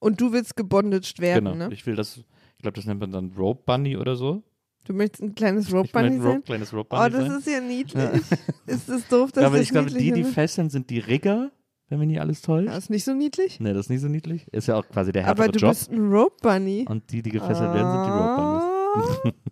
Und 0.00 0.20
du 0.20 0.32
willst 0.32 0.56
gebondaged 0.56 1.20
werden, 1.20 1.44
genau. 1.44 1.68
ne? 1.68 1.72
Ich 1.72 1.86
will 1.86 1.94
das, 1.94 2.16
ich 2.16 2.62
glaube, 2.62 2.74
das 2.74 2.86
nennt 2.86 2.98
man 2.98 3.12
dann 3.12 3.32
Rope 3.38 3.62
Bunny 3.64 3.96
oder 3.96 4.16
so. 4.16 4.42
Du 4.84 4.92
möchtest 4.92 5.22
ein 5.22 5.34
kleines 5.36 5.72
Rope 5.72 5.88
Bunny 5.92 6.06
ein 6.08 6.20
sein? 6.20 6.32
Rope, 6.32 6.42
kleines 6.42 6.72
Rope 6.72 6.88
Oh, 6.90 6.98
Bunny 6.98 7.10
das 7.12 7.28
sein. 7.28 7.38
ist 7.38 7.46
ja 7.46 7.60
niedlich. 7.60 8.22
Ist 8.66 8.88
das 8.88 9.06
doof, 9.06 9.30
dass 9.32 9.44
aber 9.44 9.58
das 9.58 9.64
ich 9.66 9.70
glaube, 9.70 9.90
die, 9.90 10.10
die 10.10 10.24
fesseln, 10.24 10.70
sind 10.70 10.90
die 10.90 10.98
Rigger. 10.98 11.52
Wenn 11.88 11.98
mich 11.98 12.08
nicht 12.08 12.20
alles 12.20 12.42
täuscht. 12.42 12.68
Das 12.68 12.78
ist 12.78 12.90
nicht 12.90 13.04
so 13.04 13.14
niedlich. 13.14 13.60
Nee, 13.60 13.72
das 13.72 13.86
ist 13.86 13.90
nicht 13.90 14.00
so 14.00 14.08
niedlich. 14.08 14.46
Ist 14.52 14.66
ja 14.68 14.76
auch 14.76 14.88
quasi 14.88 15.12
der 15.12 15.26
Aber 15.26 15.44
härtere 15.44 15.52
du 15.52 15.58
Job. 15.60 15.70
bist 15.70 15.90
ein 15.92 16.12
Rope 16.12 16.36
Bunny. 16.42 16.84
Und 16.88 17.10
die, 17.10 17.22
die 17.22 17.30
gefesselt 17.30 17.72
werden, 17.72 17.92
sind 17.92 18.04
die 18.06 18.10
Rope 18.10 18.36
Bunnies. 18.36 19.18
Ah. 19.24 19.32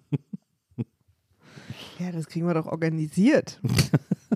Ja, 2.01 2.11
das 2.11 2.27
kriegen 2.27 2.45
wir 2.47 2.55
doch 2.55 2.67
organisiert. 2.67 3.61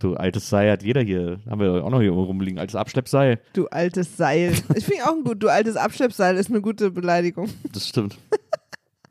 Du, 0.00 0.14
altes 0.14 0.48
Seil 0.48 0.70
hat 0.70 0.84
jeder 0.84 1.00
hier. 1.02 1.40
Haben 1.50 1.60
wir 1.60 1.84
auch 1.84 1.90
noch 1.90 2.00
hier 2.00 2.12
rumliegen. 2.12 2.60
Altes 2.60 2.76
Abschleppseil. 2.76 3.40
Du 3.52 3.66
altes 3.66 4.16
Seil. 4.16 4.52
Ich 4.76 4.84
finde 4.84 5.04
auch 5.08 5.16
gut. 5.24 5.42
Du 5.42 5.48
altes 5.48 5.74
Abschleppseil 5.74 6.36
ist 6.36 6.50
eine 6.50 6.60
gute 6.60 6.92
Beleidigung. 6.92 7.48
Das 7.72 7.88
stimmt. 7.88 8.16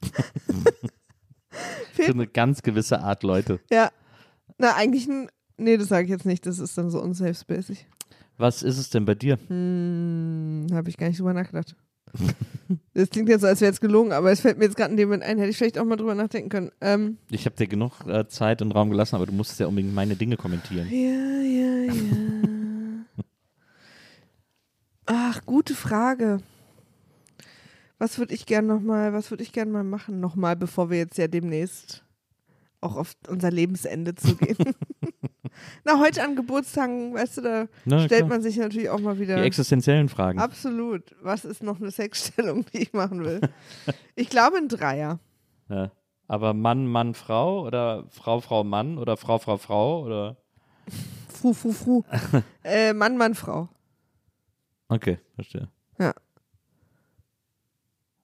Für 1.92 2.06
eine 2.12 2.26
ganz 2.26 2.62
gewisse 2.62 3.02
Art 3.02 3.24
Leute. 3.24 3.60
Ja. 3.70 3.92
Na, 4.60 4.76
eigentlich 4.76 5.10
ein. 5.10 5.28
Nee, 5.58 5.78
das 5.78 5.88
sage 5.88 6.06
ich 6.06 6.12
jetzt 6.12 6.26
nicht. 6.26 6.46
Das 6.46 6.60
ist 6.60 6.78
dann 6.78 6.90
so 6.90 7.04
spacig. 7.34 7.88
Was 8.38 8.62
ist 8.62 8.78
es 8.78 8.90
denn 8.92 9.06
bei 9.06 9.16
dir? 9.16 9.40
Hm, 9.48 10.68
habe 10.72 10.90
ich 10.90 10.98
gar 10.98 11.08
nicht 11.08 11.20
drüber 11.20 11.34
nachgedacht. 11.34 11.76
Das 12.94 13.10
klingt 13.10 13.30
jetzt 13.30 13.42
so, 13.42 13.48
als 13.48 13.62
wäre 13.62 13.72
es 13.72 13.80
gelogen, 13.80 14.12
aber 14.12 14.30
es 14.30 14.42
fällt 14.42 14.58
mir 14.58 14.66
jetzt 14.66 14.76
gerade 14.76 14.92
in 14.92 14.98
dem 14.98 15.08
Moment 15.08 15.24
ein. 15.24 15.38
Hätte 15.38 15.52
ich 15.52 15.58
vielleicht 15.58 15.78
auch 15.78 15.86
mal 15.86 15.96
drüber 15.96 16.16
nachdenken 16.16 16.50
können. 16.50 16.72
Ähm, 16.82 17.18
Ich 17.30 17.46
habe 17.46 17.56
dir 17.56 17.68
genug 17.68 18.06
äh, 18.08 18.28
Zeit 18.28 18.62
und 18.62 18.72
Raum 18.74 18.90
gelassen, 18.90 19.16
aber 19.16 19.26
du 19.26 19.32
musstest 19.32 19.62
ja 19.62 19.68
unbedingt 19.68 19.94
meine 19.94 20.18
Dinge 20.18 20.36
kommentieren. 20.36 20.90
ja, 20.90 20.98
ja, 20.98 21.94
ja. 21.94 21.94
Ach, 25.06 25.46
gute 25.46 25.76
Frage. 25.76 26.40
Was 28.00 28.18
würde 28.18 28.34
ich 28.34 28.46
gern 28.46 28.68
noch 28.68 28.82
mal, 28.82 29.14
was 29.14 29.32
würde 29.32 29.44
ich 29.44 29.54
gern 29.54 29.72
mal 29.72 29.84
machen, 29.86 30.20
noch 30.20 30.36
mal, 30.36 30.56
bevor 30.58 30.90
wir 30.90 30.98
jetzt 30.98 31.18
ja 31.18 31.28
demnächst 31.28 32.04
auch 32.82 32.98
auf 32.98 33.14
unser 33.30 33.50
Lebensende 33.52 34.14
zugehen. 34.16 34.58
Na, 35.84 36.00
heute 36.00 36.24
an 36.24 36.36
Geburtstagen, 36.36 37.14
weißt 37.14 37.38
du, 37.38 37.42
da 37.42 37.68
Na, 37.86 38.00
stellt 38.00 38.22
klar. 38.22 38.30
man 38.30 38.42
sich 38.42 38.58
natürlich 38.58 38.90
auch 38.90 39.00
mal 39.00 39.20
wieder. 39.20 39.38
Die 39.38 39.44
existenziellen 39.44 40.10
Fragen. 40.10 40.40
Absolut. 40.40 41.16
Was 41.22 41.46
ist 41.46 41.64
noch 41.64 41.80
eine 41.80 41.92
Sexstellung, 41.92 42.66
die 42.74 42.84
ich 42.84 42.94
machen 42.94 43.24
will? 43.24 43.42
Ich 44.16 44.30
glaube 44.30 44.58
ein 44.58 44.68
Dreier. 44.68 45.20
Ja. 45.70 45.92
Aber 46.28 46.54
Mann, 46.54 46.88
Mann, 46.88 47.14
Frau 47.14 47.66
oder 47.66 48.06
Frau, 48.10 48.42
Frau, 48.42 48.64
Mann 48.64 48.98
oder 48.98 49.16
Frau, 49.18 49.38
Frau, 49.38 49.58
Frau 49.58 50.04
oder. 50.04 50.38
Fu, 51.30 51.54
fu, 51.54 51.72
fu. 51.72 52.04
äh, 52.64 52.94
Mann, 52.94 53.18
Mann, 53.18 53.36
Frau. 53.36 53.70
Okay, 54.90 55.20
verstehe. 55.36 55.70
Ja. 56.00 56.14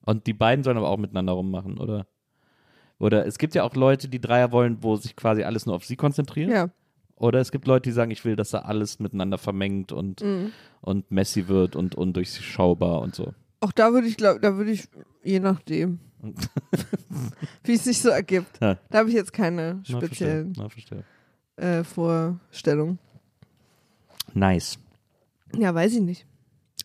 Und 0.04 0.26
die 0.26 0.34
beiden 0.34 0.64
sollen 0.64 0.76
aber 0.76 0.88
auch 0.88 0.98
miteinander 0.98 1.32
rummachen, 1.32 1.78
oder? 1.78 2.06
Oder 2.98 3.26
es 3.26 3.38
gibt 3.38 3.54
ja 3.54 3.64
auch 3.64 3.74
Leute, 3.74 4.08
die 4.08 4.20
Dreier 4.20 4.52
wollen, 4.52 4.82
wo 4.82 4.96
sich 4.96 5.16
quasi 5.16 5.42
alles 5.42 5.66
nur 5.66 5.74
auf 5.74 5.84
sie 5.84 5.96
konzentrieren. 5.96 6.50
Ja. 6.50 6.68
Oder 7.16 7.40
es 7.40 7.52
gibt 7.52 7.66
Leute, 7.66 7.88
die 7.88 7.92
sagen, 7.92 8.10
ich 8.10 8.24
will, 8.24 8.36
dass 8.36 8.50
da 8.50 8.60
alles 8.60 8.98
miteinander 8.98 9.38
vermengt 9.38 9.92
und, 9.92 10.20
Mhm. 10.22 10.52
und 10.80 11.10
messy 11.10 11.48
wird 11.48 11.76
und 11.76 11.94
undurchschaubar 11.94 13.00
und 13.02 13.14
so. 13.14 13.32
Auch 13.60 13.72
da 13.72 13.92
würde 13.92 14.06
ich, 14.08 14.16
glaube, 14.16 14.40
da 14.40 14.56
würde 14.56 14.72
ich, 14.72 14.88
je 15.22 15.40
nachdem, 15.40 16.00
wie 17.64 17.74
es 17.74 17.84
sich 17.84 18.00
so 18.00 18.08
ergibt. 18.10 18.60
Ja. 18.60 18.78
Da 18.90 18.98
habe 18.98 19.08
ich 19.08 19.14
jetzt 19.14 19.32
keine 19.32 19.74
Na, 19.88 20.00
verstehe. 20.00 20.06
speziellen 20.08 20.52
Na, 20.56 20.68
verstehe. 20.68 21.04
äh, 21.56 21.84
Vorstellungen. 21.84 22.98
Nice. 24.32 24.78
Ja, 25.56 25.72
weiß 25.74 25.94
ich 25.94 26.00
nicht. 26.00 26.26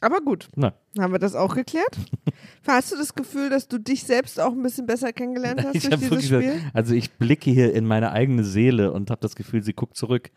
Aber 0.02 0.22
gut, 0.22 0.48
Na, 0.56 0.74
haben 0.98 1.12
wir 1.12 1.20
das 1.20 1.36
auch 1.36 1.56
geklärt? 1.56 1.98
Hast 2.68 2.92
du 2.92 2.98
das 2.98 3.14
Gefühl, 3.16 3.50
dass 3.50 3.68
du 3.68 3.78
dich 3.80 4.04
selbst 4.04 4.40
auch 4.40 4.52
ein 4.54 4.62
bisschen 4.64 4.86
besser 4.86 5.12
kennengelernt 5.12 5.64
hast 5.64 5.76
ich 5.76 5.90
durch 5.90 6.00
dieses 6.00 6.26
Spiel? 6.26 6.62
also 6.74 6.94
ich 6.94 7.12
blicke 7.14 7.52
hier 7.52 7.74
in 7.74 7.86
meine 7.86 8.12
eigene 8.12 8.44
Seele 8.44 8.92
und 8.92 9.10
habe 9.12 9.22
das 9.22 9.36
Gefühl, 9.36 9.64
sie 9.64 9.74
guckt 9.74 9.98
zurück. 9.98 10.32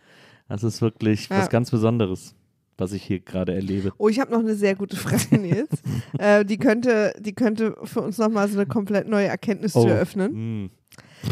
Das 0.49 0.65
ist 0.65 0.83
wirklich 0.83 1.29
Ja. 1.29 1.39
was 1.39 1.49
ganz 1.51 1.71
Besonderes, 1.71 2.35
was 2.77 2.93
ich 2.93 3.03
hier 3.05 3.21
gerade 3.21 3.55
erlebe. 3.55 3.93
Oh, 3.99 4.09
ich 4.09 4.19
habe 4.21 4.33
noch 4.33 4.41
eine 4.41 4.55
sehr 4.55 4.75
gute 4.75 4.97
Frage, 4.97 5.39
Nils. 5.39 5.69
äh, 6.19 6.45
die, 6.45 6.59
könnte, 6.59 7.15
die 7.21 7.33
könnte 7.33 7.77
für 7.85 8.01
uns 8.01 8.19
nochmal 8.19 8.49
so 8.49 8.59
eine 8.59 8.67
komplett 8.67 9.09
neue 9.09 9.27
Erkenntnistür 9.29 9.99
öffnen. 9.99 10.65
mm. 10.65 10.71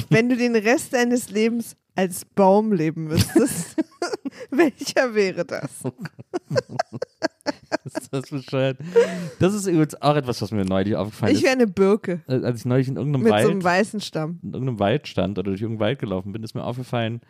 Wenn 0.08 0.28
du 0.28 0.36
den 0.36 0.56
Rest 0.56 0.92
deines 0.92 1.30
Lebens 1.30 1.76
als 1.94 2.24
Baum 2.24 2.72
leben 2.72 3.04
müsstest, 3.04 3.76
welcher 4.50 5.14
wäre 5.14 5.44
das? 5.44 5.70
ist 7.84 8.12
das 8.12 8.30
bescheuert? 8.30 8.78
Das 9.38 9.54
ist 9.54 9.66
übrigens 9.66 10.00
auch 10.00 10.16
etwas, 10.16 10.40
was 10.42 10.50
mir 10.50 10.64
neulich 10.64 10.96
aufgefallen 10.96 11.34
Ich 11.34 11.42
wäre 11.42 11.52
eine 11.52 11.66
Birke 11.66 12.22
ist. 12.26 12.42
Äh, 12.42 12.46
Als 12.46 12.60
ich 12.60 12.64
neulich 12.64 12.88
in 12.88 12.96
irgendeinem 12.96 13.24
mit 13.24 13.32
Wald, 13.32 13.44
so 13.44 13.50
einem 13.50 13.64
weißen 13.64 14.00
Stamm. 14.00 14.38
in 14.42 14.52
irgendeinem 14.52 14.78
Wald 14.78 15.08
stand 15.08 15.38
oder 15.38 15.50
durch 15.50 15.60
irgendeinen 15.60 15.88
Wald 15.88 15.98
gelaufen 15.98 16.32
bin, 16.32 16.42
ist 16.42 16.54
mir 16.54 16.64
aufgefallen, 16.64 17.20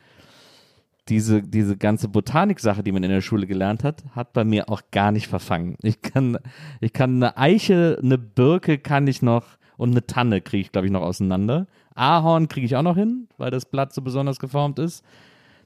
diese, 1.09 1.43
diese 1.43 1.77
ganze 1.77 2.09
Botanik-Sache, 2.09 2.83
die 2.83 2.93
man 2.93 3.03
in 3.03 3.11
der 3.11 3.21
Schule 3.21 3.47
gelernt 3.47 3.83
hat, 3.83 4.05
hat 4.13 4.33
bei 4.33 4.45
mir 4.45 4.69
auch 4.69 4.83
gar 4.93 5.11
nicht 5.11 5.27
verfangen. 5.27 5.77
Ich 5.83 6.03
kann, 6.03 6.39
ich 6.81 6.93
kann 6.93 7.17
eine 7.17 7.37
Eiche, 7.37 7.99
eine 8.01 8.19
Birke 8.19 8.79
kann 8.79 9.07
ich 9.09 9.21
noch 9.21 9.45
und 9.81 9.93
eine 9.93 10.07
Tanne 10.07 10.43
kriege 10.43 10.61
ich, 10.61 10.73
glaube 10.73 10.87
ich, 10.87 10.93
noch 10.93 11.01
auseinander. 11.01 11.67
Ahorn 11.95 12.49
kriege 12.49 12.67
ich 12.67 12.77
auch 12.77 12.83
noch 12.83 12.97
hin, 12.97 13.29
weil 13.39 13.51
das 13.51 13.65
Blatt 13.65 13.95
so 13.95 14.03
besonders 14.03 14.39
geformt 14.39 14.79
ist. 14.79 15.03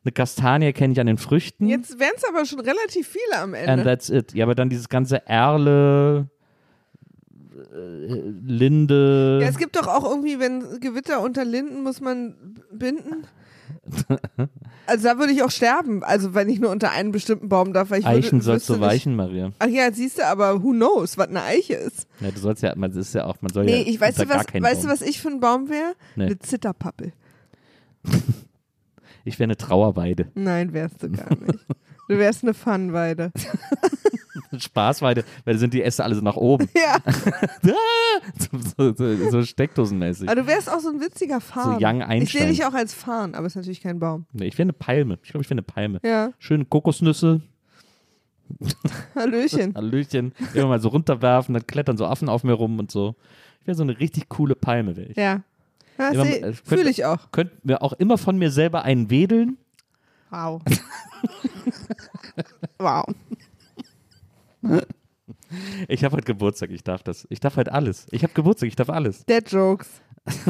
Eine 0.05 0.13
Kastanie 0.13 0.73
kenne 0.73 0.93
ich 0.93 1.01
an 1.01 1.09
den 1.09 1.19
Früchten. 1.19 1.67
Jetzt 1.67 1.99
wären 1.99 2.13
es 2.17 2.23
aber 2.29 2.45
schon 2.45 2.61
relativ 2.61 3.09
viele 3.09 3.43
am 3.43 3.55
And 3.55 3.67
Ende. 3.67 3.85
that's 3.85 4.11
it. 4.11 4.33
Ja, 4.33 4.45
aber 4.45 4.55
dann 4.55 4.69
dieses 4.69 4.89
ganze 4.89 5.27
Erle, 5.27 6.29
äh, 7.73 8.15
Linde. 8.47 9.41
Ja, 9.43 9.49
es 9.49 9.59
gibt 9.59 9.75
doch 9.75 9.89
auch 9.89 10.09
irgendwie, 10.09 10.39
wenn 10.39 10.79
Gewitter 10.79 11.21
unter 11.21 11.45
Linden 11.45 11.83
muss 11.83 12.01
man 12.01 12.37
binden. 12.71 13.25
Also 14.87 15.05
da 15.09 15.19
würde 15.19 15.33
ich 15.33 15.43
auch 15.43 15.51
sterben. 15.51 16.03
Also 16.05 16.35
wenn 16.35 16.49
ich 16.51 16.61
nur 16.61 16.71
unter 16.71 16.91
einen 16.91 17.11
bestimmten 17.11 17.49
Baum 17.49 17.73
darf. 17.73 17.91
Weil 17.91 18.01
ich 18.01 18.07
Eichen 18.07 18.33
würde, 18.33 18.45
sollst 18.45 18.69
du 18.69 18.75
nicht- 18.75 18.83
weichen, 18.83 19.17
Maria. 19.17 19.51
Ach 19.59 19.67
ja, 19.67 19.91
siehst 19.91 20.19
du, 20.19 20.27
aber 20.27 20.63
who 20.63 20.73
knows, 20.73 21.17
was 21.17 21.29
eine 21.29 21.43
Eiche 21.43 21.73
ist. 21.75 22.07
Ja, 22.21 22.31
du 22.31 22.39
sollst 22.39 22.63
ja, 22.63 22.75
man 22.77 22.91
das 22.91 23.09
ist 23.09 23.15
ja 23.15 23.25
auch, 23.25 23.37
man 23.41 23.51
soll 23.51 23.65
Nee, 23.65 23.83
ja 23.83 23.89
ich 23.89 23.99
weiß 23.99 24.17
du 24.17 24.29
was, 24.29 24.45
weißt 24.53 24.85
du, 24.85 24.89
was 24.89 25.01
ich 25.01 25.23
für 25.23 25.29
ein 25.29 25.41
Baum 25.41 25.71
wäre? 25.71 25.95
Nee. 26.17 26.25
Eine 26.27 26.39
Zitterpappel. 26.39 27.13
Ich 29.27 29.39
wäre 29.39 29.45
eine 29.45 29.57
Trauerweide. 29.57 30.29
Nein, 30.35 30.75
wärst 30.75 31.03
du 31.03 31.11
gar 31.11 31.31
nicht. 31.31 31.59
Du 32.09 32.19
wärst 32.19 32.43
eine 32.43 32.53
Funweide. 32.53 33.33
Spaßweide, 34.59 35.25
weil 35.45 35.55
da 35.55 35.61
sind 35.61 35.75
die 35.75 35.83
Äste 35.83 36.05
alle 36.05 36.15
so 36.15 36.21
nach 36.21 36.37
oben. 36.37 36.69
Ja, 36.77 36.99
so, 38.39 38.59
so, 38.77 38.95
so, 38.95 39.31
so 39.31 39.43
steckdosenmäßig. 39.43 40.29
aber 40.29 40.43
du 40.43 40.47
wärst 40.47 40.71
auch 40.71 40.81
so 40.81 40.91
ein 40.91 41.01
witziger 41.01 41.41
Farn. 41.41 41.79
Young 41.83 42.01
ich 42.01 42.07
sehe 42.07 42.43
Einstein. 42.43 42.49
dich 42.49 42.65
auch 42.65 42.75
als 42.75 42.95
Farn, 42.95 43.35
aber 43.35 43.47
ist 43.47 43.57
natürlich 43.57 43.81
kein 43.81 43.99
Baum. 43.99 44.27
Nee, 44.33 44.47
ich 44.47 44.55
wäre 44.55 44.65
eine 44.65 44.73
Palme. 44.73 45.19
Ich 45.23 45.31
glaube, 45.31 45.43
ich 45.43 45.51
wäre 45.51 45.55
eine 45.55 45.63
Palme. 45.63 46.01
Ja, 46.05 46.33
Schöne 46.39 46.65
Kokosnüsse, 46.65 47.43
Hallöchen. 49.15 49.75
Hallöchen, 49.75 50.33
immer 50.55 50.67
mal 50.67 50.81
so 50.81 50.89
runterwerfen, 50.89 51.55
dann 51.55 51.67
klettern 51.67 51.97
so 51.97 52.07
Affen 52.07 52.29
auf 52.29 52.45
mir 52.45 52.53
rum 52.53 52.79
und 52.79 52.91
so. 52.91 53.15
Ich 53.61 53.67
wäre 53.67 53.77
so 53.77 53.83
eine 53.83 53.99
richtig 53.99 54.29
coole 54.29 54.55
Palme, 54.55 54.97
wäre 54.97 55.09
ich. 55.09 55.17
Ja. 55.17 55.43
ja 55.99 56.25
es 56.25 56.61
Fühle 56.61 56.91
ich 56.91 57.05
auch. 57.05 57.31
Könnten 57.33 57.57
wir 57.63 57.83
auch 57.83 57.95
immer 57.95 58.19
von 58.19 58.37
mir 58.37 58.51
selber 58.51 58.83
einen 58.83 59.11
wedeln. 59.11 59.59
Wow. 60.31 60.63
wow. 62.79 63.05
Ich 65.89 66.05
habe 66.05 66.17
heute 66.17 66.27
Geburtstag, 66.27 66.71
ich 66.71 66.85
darf 66.85 67.03
das. 67.03 67.27
Ich 67.31 67.41
darf 67.41 67.57
halt 67.57 67.71
alles. 67.71 68.07
Ich 68.11 68.23
habe 68.23 68.35
Geburtstag, 68.35 68.69
ich 68.69 68.77
darf 68.77 68.91
alles. 68.91 69.25
Dead 69.25 69.51
Jokes. 69.51 69.89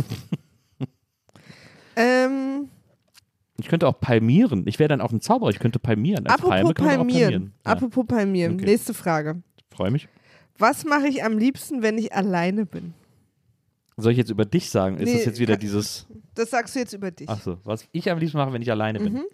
ähm, 1.97 2.69
Ich 3.59 3.69
könnte 3.69 3.87
auch 3.87 4.01
palmieren. 4.01 4.67
Ich 4.67 4.79
wäre 4.79 4.89
dann 4.89 5.01
auch 5.01 5.13
ein 5.13 5.21
Zauberer. 5.21 5.51
Ich 5.51 5.59
könnte 5.59 5.79
palmieren. 5.79 6.27
Als 6.27 6.43
apropos 6.43 6.75
Palme 6.75 6.75
palmieren. 6.75 7.53
Ja, 7.65 7.73
Apropos 7.73 8.07
palmieren. 8.07 8.55
Okay. 8.55 8.65
Nächste 8.65 8.95
Frage. 8.95 9.43
Freue 9.71 9.91
mich. 9.91 10.09
Was 10.59 10.85
mache 10.85 11.09
ich 11.09 11.25
am 11.25 11.39
liebsten, 11.39 11.83
wenn 11.83 11.99
ich 11.99 12.13
alleine 12.13 12.67
bin? 12.67 12.95
Soll 13.97 14.13
ich 14.13 14.19
jetzt 14.19 14.31
über 14.31 14.45
dich 14.45 14.71
sagen? 14.71 14.99
Ist 14.99 15.09
Nee, 15.09 15.17
das 15.19 15.25
jetzt 15.25 15.41
wieder 15.41 15.57
dieses. 15.57 16.07
Das 16.35 16.51
sagst 16.51 16.75
du 16.75 16.81
jetzt 16.81 16.93
über 16.93 17.11
dich. 17.13 17.29
Ach 17.29 17.41
so, 17.41 17.59
was 17.65 17.87
ich 17.93 18.11
am 18.11 18.19
liebsten 18.19 18.39
mache, 18.39 18.53
wenn 18.53 18.63
ich 18.63 18.71
alleine 18.71 18.99
bin. 18.99 19.13
Mhm. 19.15 19.25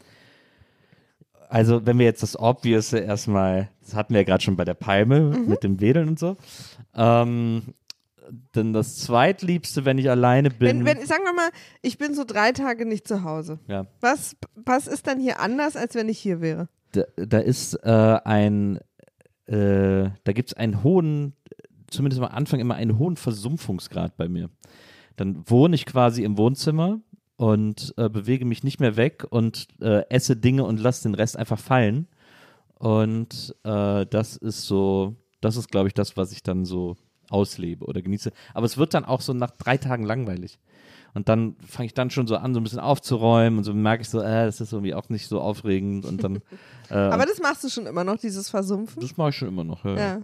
Also, 1.51 1.85
wenn 1.85 1.99
wir 1.99 2.07
jetzt 2.07 2.23
das 2.23 2.39
Obvious 2.39 2.93
erstmal, 2.93 3.69
das 3.83 3.95
hatten 3.95 4.15
wir 4.15 4.21
ja 4.21 4.25
gerade 4.25 4.43
schon 4.43 4.57
bei 4.57 4.65
der 4.65 4.75
Palme 4.75 5.21
Mhm. 5.21 5.49
mit 5.49 5.63
dem 5.65 5.81
Wedeln 5.81 6.09
und 6.09 6.19
so. 6.19 6.37
Ähm, 6.95 7.63
dann 8.53 8.73
das 8.73 8.99
zweitliebste, 8.99 9.85
wenn 9.85 9.99
ich 9.99 10.09
alleine 10.09 10.51
bin. 10.51 10.85
Wenn, 10.85 10.99
wenn, 10.99 11.07
sagen 11.07 11.25
wir 11.25 11.33
mal, 11.35 11.51
ich 11.83 11.99
bin 11.99 12.15
so 12.15 12.23
drei 12.25 12.53
Tage 12.53 12.87
nicht 12.87 13.09
zu 13.09 13.25
Hause. 13.25 13.59
ja, 13.67 13.87
Was, 14.01 14.37
was 14.55 14.87
ist 14.87 15.07
dann 15.09 15.19
hier 15.19 15.41
anders, 15.41 15.77
als 15.77 15.95
wenn 15.97 16.09
ich 16.09 16.19
hier 16.19 16.41
wäre? 16.41 16.69
da, 16.93 17.03
da 17.17 17.39
ist 17.39 17.75
äh, 17.85 18.19
ein, 18.25 18.79
äh, 19.47 20.11
da 20.25 20.33
gibt 20.33 20.51
es 20.51 20.55
einen 20.57 20.83
hohen, 20.85 21.35
zumindest 21.91 22.23
am 22.23 22.29
Anfang 22.31 22.61
immer 22.61 22.75
einen 22.77 22.99
hohen 22.99 23.17
Versumpfungsgrad 23.17 24.17
bei 24.17 24.29
mir. 24.29 24.51
Dann 25.17 25.43
wohne 25.47 25.75
ich 25.75 25.85
quasi 25.87 26.23
im 26.25 26.39
Wohnzimmer 26.39 27.01
und 27.41 27.95
äh, 27.97 28.11
bewege 28.11 28.45
mich 28.45 28.65
nicht 28.65 28.81
mehr 28.81 28.99
weg 28.99 29.27
und 29.31 29.67
äh, 29.81 30.03
esse 30.11 30.37
Dinge 30.37 30.65
und 30.65 30.79
lasse 30.79 31.05
den 31.05 31.15
Rest 31.15 31.39
einfach 31.39 31.59
fallen. 31.59 32.07
Und 32.75 33.57
äh, 33.65 34.05
das 34.05 34.37
ist 34.37 34.67
so, 34.67 35.17
das 35.41 35.57
ist, 35.57 35.71
glaube 35.71 35.89
ich, 35.89 35.95
das, 35.95 36.19
was 36.19 36.33
ich 36.33 36.43
dann 36.43 36.67
so 36.67 36.99
auslebe 37.31 37.87
oder 37.87 38.03
genieße. 38.03 38.31
Aber 38.53 38.67
es 38.67 38.77
wird 38.77 38.93
dann 38.93 39.07
auch 39.07 39.23
so 39.23 39.33
nach 39.33 39.53
drei 39.53 39.79
Tagen 39.79 40.05
langweilig. 40.05 40.59
Und 41.15 41.31
dann 41.31 41.57
fange 41.67 41.87
ich 41.87 41.95
dann 41.95 42.11
schon 42.11 42.27
so 42.27 42.37
an, 42.37 42.53
so 42.53 42.61
ein 42.61 42.63
bisschen 42.63 42.79
aufzuräumen 42.79 43.57
und 43.61 43.65
so 43.65 43.73
merke 43.73 44.03
ich 44.03 44.11
so, 44.11 44.21
äh, 44.21 44.45
das 44.45 44.61
ist 44.61 44.75
irgendwie 44.75 44.93
auch 44.93 45.09
nicht 45.09 45.27
so 45.27 45.41
aufregend 45.41 46.05
und 46.05 46.23
dann. 46.23 46.43
Äh, 46.91 46.95
Aber 46.95 47.25
das 47.25 47.39
machst 47.39 47.63
du 47.63 47.69
schon 47.69 47.87
immer 47.87 48.03
noch, 48.03 48.17
dieses 48.19 48.51
Versumpfen? 48.51 49.01
das 49.01 49.17
mache 49.17 49.29
ich 49.29 49.37
schon 49.37 49.47
immer 49.47 49.63
noch. 49.63 49.85
Ja. 49.85 49.97
Ja. 49.97 50.21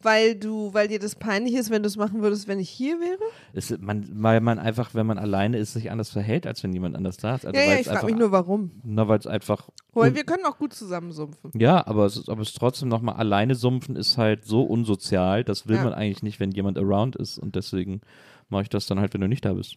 Weil 0.00 0.34
du, 0.34 0.74
weil 0.74 0.88
dir 0.88 0.98
das 0.98 1.14
peinlich 1.14 1.54
ist, 1.54 1.70
wenn 1.70 1.82
du 1.82 1.86
es 1.86 1.96
machen 1.96 2.22
würdest, 2.22 2.48
wenn 2.48 2.58
ich 2.58 2.68
hier 2.70 2.98
wäre? 3.00 3.18
Es, 3.52 3.76
man, 3.78 4.08
weil 4.22 4.40
man 4.40 4.58
einfach, 4.58 4.94
wenn 4.94 5.06
man 5.06 5.18
alleine 5.18 5.58
ist, 5.58 5.72
sich 5.74 5.90
anders 5.90 6.10
verhält, 6.10 6.46
als 6.46 6.62
wenn 6.62 6.72
jemand 6.72 6.96
anders 6.96 7.16
da 7.16 7.34
ist. 7.36 7.46
Also 7.46 7.58
ja, 7.58 7.66
ja, 7.66 7.78
ich 7.80 7.86
frage 7.86 8.06
mich 8.06 8.16
nur, 8.16 8.32
warum. 8.32 8.72
Na, 8.84 9.06
weil 9.08 9.18
es 9.18 9.26
einfach. 9.26 9.68
Weil 9.92 10.14
wir 10.14 10.24
können 10.24 10.44
auch 10.46 10.58
gut 10.58 10.72
zusammensumpfen. 10.72 11.50
Ja, 11.54 11.86
aber 11.86 12.06
es 12.06 12.16
ist, 12.16 12.28
aber 12.28 12.42
es 12.42 12.52
trotzdem 12.52 12.88
nochmal 12.88 13.16
alleine 13.16 13.54
sumpfen 13.54 13.94
ist 13.96 14.18
halt 14.18 14.44
so 14.44 14.62
unsozial, 14.62 15.44
das 15.44 15.66
will 15.68 15.76
Ja. 15.76 15.84
man 15.84 15.92
eigentlich 15.94 16.22
nicht, 16.22 16.40
wenn 16.40 16.50
jemand 16.50 16.78
around 16.78 17.16
ist 17.16 17.38
und 17.38 17.54
deswegen 17.56 18.00
mache 18.48 18.62
ich 18.62 18.68
das 18.68 18.86
dann 18.86 18.98
halt, 19.00 19.14
wenn 19.14 19.20
du 19.20 19.28
nicht 19.28 19.44
da 19.44 19.52
bist. 19.52 19.76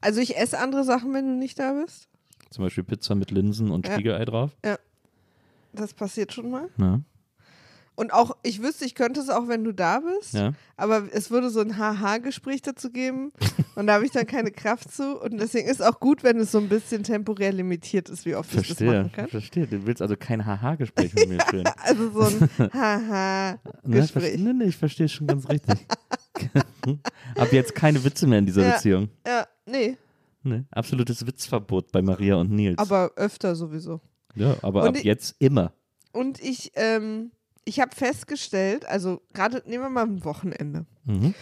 Also 0.00 0.20
ich 0.20 0.36
esse 0.36 0.58
andere 0.58 0.84
Sachen, 0.84 1.12
wenn 1.14 1.26
du 1.26 1.34
nicht 1.34 1.58
da 1.58 1.72
bist. 1.72 2.08
Zum 2.50 2.64
Beispiel 2.64 2.84
Pizza 2.84 3.14
mit 3.14 3.30
Linsen 3.30 3.70
und 3.70 3.86
Ja. 3.86 3.94
Spiegelei 3.94 4.24
drauf. 4.24 4.56
Das 5.74 5.94
passiert 5.94 6.32
schon 6.32 6.50
mal. 6.50 6.68
Ja. 6.78 7.00
Und 7.96 8.12
auch, 8.12 8.36
ich 8.42 8.60
wüsste, 8.60 8.84
ich 8.84 8.96
könnte 8.96 9.20
es 9.20 9.28
auch, 9.28 9.46
wenn 9.46 9.62
du 9.62 9.70
da 9.72 10.00
bist. 10.00 10.34
ja. 10.34 10.52
Aber 10.76 11.04
es 11.12 11.30
würde 11.30 11.48
so 11.50 11.60
ein 11.60 11.78
Haha-Gespräch 11.78 12.60
dazu 12.62 12.90
geben. 12.90 13.30
Und 13.76 13.86
da 13.86 13.94
habe 13.94 14.04
ich 14.04 14.10
dann 14.10 14.26
keine 14.26 14.50
Kraft 14.50 14.90
zu. 14.92 15.20
Und 15.20 15.38
deswegen 15.38 15.68
ist 15.68 15.80
auch 15.80 16.00
gut, 16.00 16.24
wenn 16.24 16.36
es 16.38 16.50
so 16.50 16.58
ein 16.58 16.68
bisschen 16.68 17.04
temporär 17.04 17.52
limitiert 17.52 18.08
ist, 18.08 18.26
wie 18.26 18.34
oft 18.34 18.50
ich 18.50 18.56
das 18.56 18.66
Verstehe, 18.66 18.88
machen 19.02 19.12
kann. 19.12 19.28
verstehe. 19.28 19.66
Du 19.68 19.86
willst 19.86 20.02
also 20.02 20.16
kein 20.16 20.44
Haha-Gespräch 20.44 21.14
mit 21.14 21.28
mir 21.28 21.38
führen. 21.48 21.68
Also 21.82 22.10
so 22.10 22.20
ein 22.22 22.50
Ne, 22.58 22.70
Haha-Gespräch. 22.72 24.34
verste- 24.34 24.38
nee, 24.42 24.52
nee, 24.52 24.64
ich 24.64 24.76
verstehe 24.76 25.08
schon 25.08 25.28
ganz 25.28 25.48
richtig. 25.48 25.86
Ab 27.36 27.52
jetzt 27.52 27.74
keine 27.76 28.02
Witze 28.04 28.26
mehr 28.26 28.40
in 28.40 28.46
dieser 28.46 28.62
Ja. 28.66 28.72
Beziehung. 28.74 29.08
Ja, 29.26 29.46
nee, 29.66 29.96
Nee, 30.46 30.64
absolutes 30.72 31.26
Witzverbot 31.26 31.90
bei 31.90 32.02
Maria 32.02 32.34
und 32.34 32.50
Nils. 32.50 32.76
aber 32.78 33.12
öfter 33.16 33.54
sowieso. 33.56 34.00
Ja, 34.34 34.56
aber 34.62 34.82
Und 34.82 34.88
ab 34.88 34.96
ich- 34.96 35.04
jetzt 35.04 35.36
immer. 35.38 35.72
Und 36.12 36.40
ich, 36.42 36.72
ähm, 36.74 37.32
ich 37.64 37.80
habe 37.80 37.94
festgestellt, 37.94 38.86
also 38.86 39.20
gerade 39.32 39.62
nehmen 39.66 39.84
wir 39.84 39.90
mal 39.90 40.04
ein 40.06 40.24
Wochenende. 40.24 40.86
Mhm. 41.04 41.34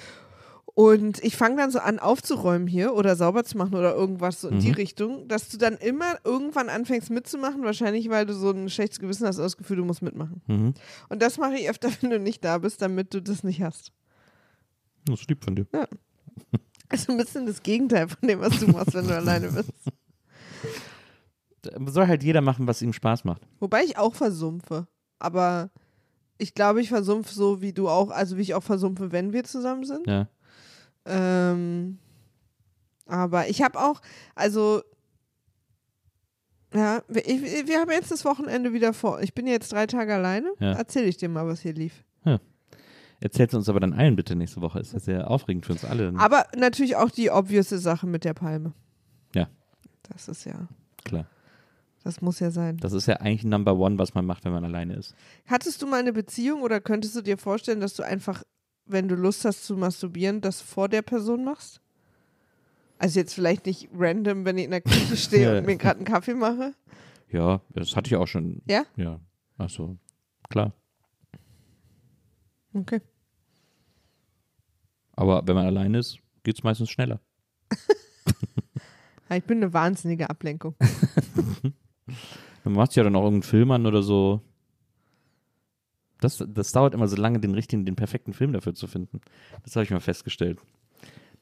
Und 0.75 1.23
ich 1.23 1.37
fange 1.37 1.57
dann 1.57 1.71
so 1.71 1.81
an 1.81 1.99
aufzuräumen 1.99 2.67
hier 2.67 2.95
oder 2.95 3.15
sauber 3.15 3.45
zu 3.45 3.59
machen 3.59 3.75
oder 3.75 3.95
irgendwas 3.95 4.41
so 4.41 4.49
in 4.49 4.61
die 4.61 4.69
Mhm. 4.69 4.75
Richtung, 4.75 5.29
dass 5.29 5.51
du 5.51 5.59
dann 5.59 5.77
immer 5.77 6.15
irgendwann 6.25 6.71
anfängst 6.71 7.11
mitzumachen, 7.11 7.63
wahrscheinlich 7.65 8.09
weil 8.09 8.25
du 8.25 8.33
so 8.33 8.51
ein 8.53 8.71
schlechtes 8.71 8.99
Gewissen 8.99 9.27
hast, 9.27 9.37
das 9.37 9.59
Gefühl, 9.59 9.77
du 9.77 9.85
musst 9.85 10.01
mitmachen. 10.01 10.41
Mhm. 10.47 10.73
Und 11.11 11.21
das 11.21 11.37
mache 11.37 11.57
ich 11.59 11.69
öfter, 11.69 11.91
wenn 12.01 12.09
du 12.11 12.19
nicht 12.19 12.43
da 12.43 12.57
bist, 12.57 12.81
damit 12.81 13.13
du 13.13 13.21
das 13.21 13.45
nicht 13.45 13.61
hast. 13.63 13.93
Das 15.05 15.21
ist 15.21 15.29
lieb 15.29 15.45
von 15.45 15.57
dir. 15.57 15.67
Also 16.89 17.13
ein 17.13 17.19
bisschen 17.19 17.45
das 17.45 17.63
Gegenteil 17.63 18.09
von 18.09 18.27
dem, 18.27 18.41
was 18.41 18.59
du 18.59 18.69
machst, 18.69 18.95
wenn 18.95 19.07
du 19.07 19.15
alleine 19.17 19.51
bist. 19.51 19.71
Soll 21.87 22.07
halt 22.07 22.23
jeder 22.23 22.41
machen, 22.41 22.67
was 22.67 22.83
ihm 22.83 22.93
Spaß 22.93 23.25
macht. 23.25 23.43
Wobei 23.61 23.85
ich 23.85 23.99
auch 23.99 24.15
versumpfe. 24.15 24.87
Aber 25.19 25.71
ich 26.39 26.55
glaube, 26.55 26.81
ich 26.81 26.89
versumpfe 26.89 27.33
so 27.35 27.63
wie 27.63 27.73
du 27.73 27.89
auch, 27.89 28.11
also 28.11 28.37
wie 28.37 28.43
ich 28.43 28.55
auch 28.55 28.63
versumpfe, 28.63 29.13
wenn 29.13 29.33
wir 29.33 29.45
zusammen 29.45 29.85
sind. 29.85 30.07
Ja. 30.07 30.29
Ähm, 31.05 31.99
aber 33.07 33.49
ich 33.49 33.63
habe 33.63 33.79
auch, 33.79 34.01
also, 34.35 34.83
ja, 36.75 37.03
wir, 37.09 37.29
ich, 37.29 37.67
wir 37.67 37.81
haben 37.81 37.91
jetzt 37.91 38.11
das 38.11 38.25
Wochenende 38.25 38.73
wieder 38.73 38.93
vor. 38.93 39.21
Ich 39.21 39.35
bin 39.35 39.47
jetzt 39.47 39.73
drei 39.73 39.87
Tage 39.87 40.15
alleine. 40.15 40.53
Ja. 40.59 40.73
Erzähl 40.73 41.07
ich 41.07 41.17
dir 41.17 41.29
mal, 41.29 41.47
was 41.47 41.61
hier 41.61 41.75
lief. 41.75 42.05
Erzählt 43.23 43.55
uns 43.55 43.69
aber 43.69 43.79
dann 43.79 43.93
allen 43.93 44.17
bitte 44.17 44.35
nächste 44.35 44.61
Woche. 44.63 44.81
Ist 44.81 44.95
ja 44.95 44.99
sehr 44.99 45.31
aufregend 45.31 45.65
für 45.65 45.73
uns 45.73 45.85
alle. 45.85 46.13
Aber 46.17 46.45
natürlich 46.57 46.97
auch 46.97 47.09
die 47.09 47.31
obvious 47.31 47.69
Sache 47.69 48.05
mit 48.05 48.25
der 48.25 48.35
Palme. 48.35 48.73
Ja. 49.33 49.49
Das 50.03 50.27
ist 50.27 50.45
ja, 50.45 50.67
Klar. 51.05 51.27
Das 52.05 52.21
muss 52.21 52.41
ja 52.41 52.51
sein. 52.51 52.77
Das 52.79 52.93
ist 52.93 53.07
ja 53.07 53.17
eigentlich 53.17 53.45
Number 53.45 53.77
One, 53.77 53.99
was 53.99 54.15
man 54.15 54.27
macht, 54.27 54.45
wenn 54.45 54.53
man 54.53 54.65
alleine 54.65 54.95
ist. 54.95 55.15
Hattest 55.47 55.83
du 55.83 55.87
mal 55.87 56.01
eine 56.01 56.13
Beziehung 56.13 56.63
oder 56.63 56.81
könntest 56.81 57.17
du 57.17 57.23
dir 57.23 57.39
vorstellen, 57.39 57.81
dass 57.81 57.95
du 57.95 58.03
einfach, 58.03 58.43
wenn 58.87 59.09
du 59.09 59.15
Lust 59.15 59.45
hast 59.45 59.65
zu 59.65 59.77
masturbieren, 59.77 60.41
das 60.41 60.61
vor 60.61 60.89
der 60.89 61.03
Person 61.03 61.45
machst? 61.45 61.81
Also 62.99 63.21
jetzt 63.21 63.35
vielleicht 63.35 63.67
nicht 63.67 63.89
random, 63.95 64.45
wenn 64.45 64.59
ich 64.59 64.65
in 64.65 64.71
der 64.71 64.81
Küche 64.81 65.17
stehe 65.17 65.59
und 65.59 65.67
mir 65.67 65.77
gerade 65.77 65.99
einen 65.99 66.05
Kaffee 66.05 66.35
mache. 66.35 66.75
Ja, 67.31 67.61
das 67.71 67.97
hatte 67.97 68.09
ich 68.09 68.17
auch 68.17 68.27
schon. 68.27 68.63
Ja? 68.67 68.85
Ja. 68.97 69.21
Achso. 69.59 69.97
Klar. 70.49 70.73
Okay. 72.75 73.01
Aber 75.15 75.47
wenn 75.47 75.55
man 75.55 75.67
alleine 75.67 75.99
ist, 75.99 76.19
geht 76.43 76.57
es 76.57 76.65
meistens 76.65 76.91
schneller. 76.91 77.21
Ich 79.37 79.45
bin 79.45 79.63
eine 79.63 79.73
wahnsinnige 79.73 80.29
Ablenkung. 80.29 80.75
Man 82.65 82.75
macht 82.75 82.95
ja 82.97 83.03
dann 83.05 83.17
auch 83.17 83.23
irgendeinen 83.25 83.43
Film 83.51 83.71
an 83.71 83.87
oder 83.87 84.03
so. 84.03 84.41
Das, 86.21 86.43
das 86.47 86.71
dauert 86.73 86.95
immer 86.95 87.09
so 87.09 87.17
lange, 87.17 87.41
den 87.41 87.55
richtigen, 87.55 87.85
den 87.85 87.97
perfekten 87.97 88.33
Film 88.33 88.53
dafür 88.53 88.75
zu 88.75 88.87
finden. 88.87 89.21
Das 89.65 89.75
habe 89.75 89.85
ich 89.85 89.91
mal 89.91 90.01
festgestellt. 90.01 90.61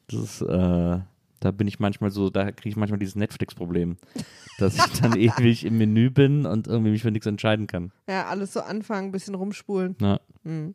Das 0.07 0.19
ist, 0.19 0.41
äh, 0.41 0.99
da 1.39 1.51
bin 1.51 1.67
ich 1.67 1.79
manchmal 1.79 2.09
so, 2.09 2.29
da 2.31 2.51
kriege 2.51 2.69
ich 2.69 2.75
manchmal 2.75 2.97
dieses 2.99 3.15
Netflix-Problem, 3.15 3.97
dass 4.57 4.75
ich 4.75 4.99
dann 4.99 5.15
ewig 5.15 5.65
im 5.65 5.77
Menü 5.77 6.09
bin 6.09 6.45
und 6.47 6.67
irgendwie 6.67 6.91
mich 6.91 7.03
für 7.03 7.11
nichts 7.11 7.27
entscheiden 7.27 7.67
kann. 7.67 7.91
Ja, 8.09 8.25
alles 8.25 8.53
so 8.53 8.61
anfangen, 8.61 9.09
ein 9.09 9.11
bisschen 9.11 9.35
rumspulen. 9.35 9.95
Na, 9.99 10.19
Hm. 10.43 10.73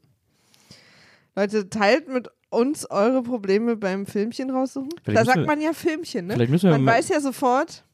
Leute, 1.34 1.68
teilt 1.68 2.09
mit 2.09 2.28
uns 2.51 2.89
eure 2.89 3.22
Probleme 3.22 3.76
beim 3.76 4.07
Filmchen 4.07 4.51
raussuchen. 4.51 4.91
Vielleicht 5.03 5.20
da 5.20 5.24
sagt 5.24 5.39
wir- 5.41 5.47
man 5.47 5.61
ja 5.61 5.72
Filmchen, 5.72 6.28
ne? 6.28 6.34
vielleicht 6.34 6.51
müssen 6.51 6.66
wir 6.66 6.72
Man 6.72 6.84
mal, 6.84 6.95
weiß 6.95 7.09
ja 7.09 7.20
sofort, 7.20 7.84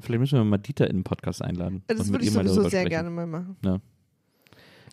vielleicht 0.00 0.20
müssen 0.20 0.38
wir 0.38 0.44
mal 0.44 0.58
Dieter 0.58 0.88
in 0.88 0.98
den 0.98 1.04
Podcast 1.04 1.42
einladen. 1.42 1.82
das 1.86 2.10
würde 2.10 2.24
ich 2.24 2.30
sowieso 2.32 2.62
sehr 2.62 2.70
sprechen. 2.70 2.88
gerne 2.90 3.10
mal 3.10 3.26
machen. 3.26 3.56
Ja. 3.64 3.80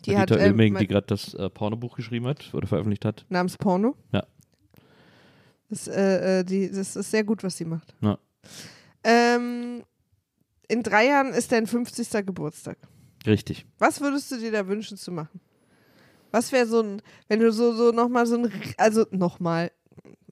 Die 0.06 0.10
Die 0.10 0.16
hat 0.18 0.30
Dieter 0.30 0.40
ähm, 0.40 0.46
Oelming, 0.52 0.72
mein- 0.74 0.80
die 0.80 0.86
gerade 0.86 1.06
das 1.06 1.34
äh, 1.34 1.50
Pornobuch 1.50 1.96
geschrieben 1.96 2.26
hat 2.26 2.54
oder 2.54 2.66
veröffentlicht 2.66 3.04
hat. 3.04 3.26
namens 3.28 3.58
Porno. 3.58 3.96
Ja. 4.12 4.24
Das, 5.68 5.86
äh, 5.86 6.40
äh, 6.40 6.44
die, 6.44 6.70
das 6.70 6.96
ist 6.96 7.10
sehr 7.10 7.22
gut, 7.24 7.44
was 7.44 7.56
sie 7.56 7.64
macht. 7.64 7.94
Ja. 8.00 8.18
Ähm, 9.04 9.82
in 10.68 10.82
drei 10.82 11.06
Jahren 11.06 11.32
ist 11.32 11.52
dein 11.52 11.66
50. 11.66 12.10
Geburtstag. 12.26 12.78
Richtig. 13.26 13.66
Was 13.78 14.00
würdest 14.00 14.30
du 14.32 14.38
dir 14.38 14.50
da 14.52 14.66
wünschen 14.66 14.96
zu 14.96 15.12
machen? 15.12 15.40
Was 16.32 16.52
wäre 16.52 16.66
so 16.66 16.80
ein, 16.80 17.02
wenn 17.28 17.40
du 17.40 17.52
so, 17.52 17.72
so 17.74 17.90
nochmal 17.92 18.26
so 18.26 18.36
ein, 18.38 18.50
also 18.78 19.04
nochmal, 19.10 19.70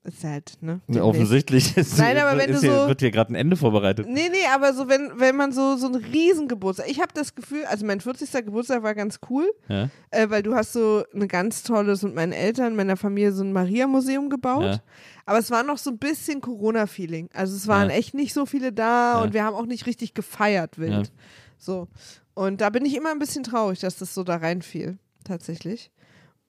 ist 0.09 0.23
halt, 0.23 0.53
ne? 0.61 0.81
Ja, 0.87 1.03
offensichtlich 1.03 1.77
ist, 1.77 1.97
Nein, 1.97 2.17
aber 2.17 2.37
wenn 2.37 2.51
du 2.51 2.59
hier, 2.59 2.71
so- 2.81 2.87
wird 2.87 2.99
hier 2.99 3.11
gerade 3.11 3.31
ein 3.31 3.35
Ende 3.35 3.55
vorbereitet. 3.55 4.07
Nee, 4.07 4.29
nee, 4.29 4.45
aber 4.53 4.73
so, 4.73 4.87
wenn, 4.89 5.11
wenn 5.19 5.35
man 5.35 5.51
so, 5.51 5.77
so 5.77 5.87
einen 5.87 6.03
Riesengeburtstag, 6.03 6.89
ich 6.89 6.99
habe 6.99 7.11
das 7.13 7.35
Gefühl, 7.35 7.63
also 7.65 7.85
mein 7.85 8.01
40. 8.01 8.31
Geburtstag 8.45 8.83
war 8.83 8.93
ganz 8.95 9.19
cool, 9.29 9.49
Ja? 9.67 9.89
äh, 10.11 10.29
weil 10.29 10.43
du 10.43 10.53
hast 10.55 10.73
so 10.73 11.03
eine 11.13 11.27
ganz 11.27 11.63
tolles 11.63 12.03
und 12.03 12.15
meinen 12.15 12.33
Eltern, 12.33 12.75
meiner 12.75 12.97
Familie 12.97 13.31
so 13.31 13.43
ein 13.43 13.53
Maria-Museum 13.53 14.29
gebaut. 14.29 14.63
Ja. 14.65 14.79
Aber 15.25 15.37
es 15.39 15.51
war 15.51 15.63
noch 15.63 15.77
so 15.77 15.91
ein 15.91 15.97
bisschen 15.99 16.41
Corona-Feeling. 16.41 17.29
Also 17.33 17.55
es 17.55 17.67
waren 17.67 17.89
echt 17.91 18.13
nicht 18.15 18.33
so 18.33 18.45
viele 18.45 18.73
da 18.73 19.21
und 19.21 19.33
wir 19.33 19.43
haben 19.43 19.55
auch 19.55 19.65
nicht 19.67 19.85
richtig 19.85 20.13
gefeiert 20.15 20.79
wild. 20.79 21.11
So. 21.57 21.87
Und 22.33 22.61
da 22.61 22.69
bin 22.69 22.85
ich 22.85 22.95
immer 22.95 23.11
ein 23.11 23.19
bisschen 23.19 23.43
traurig, 23.43 23.79
dass 23.79 23.97
das 23.97 24.13
so 24.15 24.23
da 24.23 24.37
reinfiel, 24.37 24.97
tatsächlich. 25.25 25.91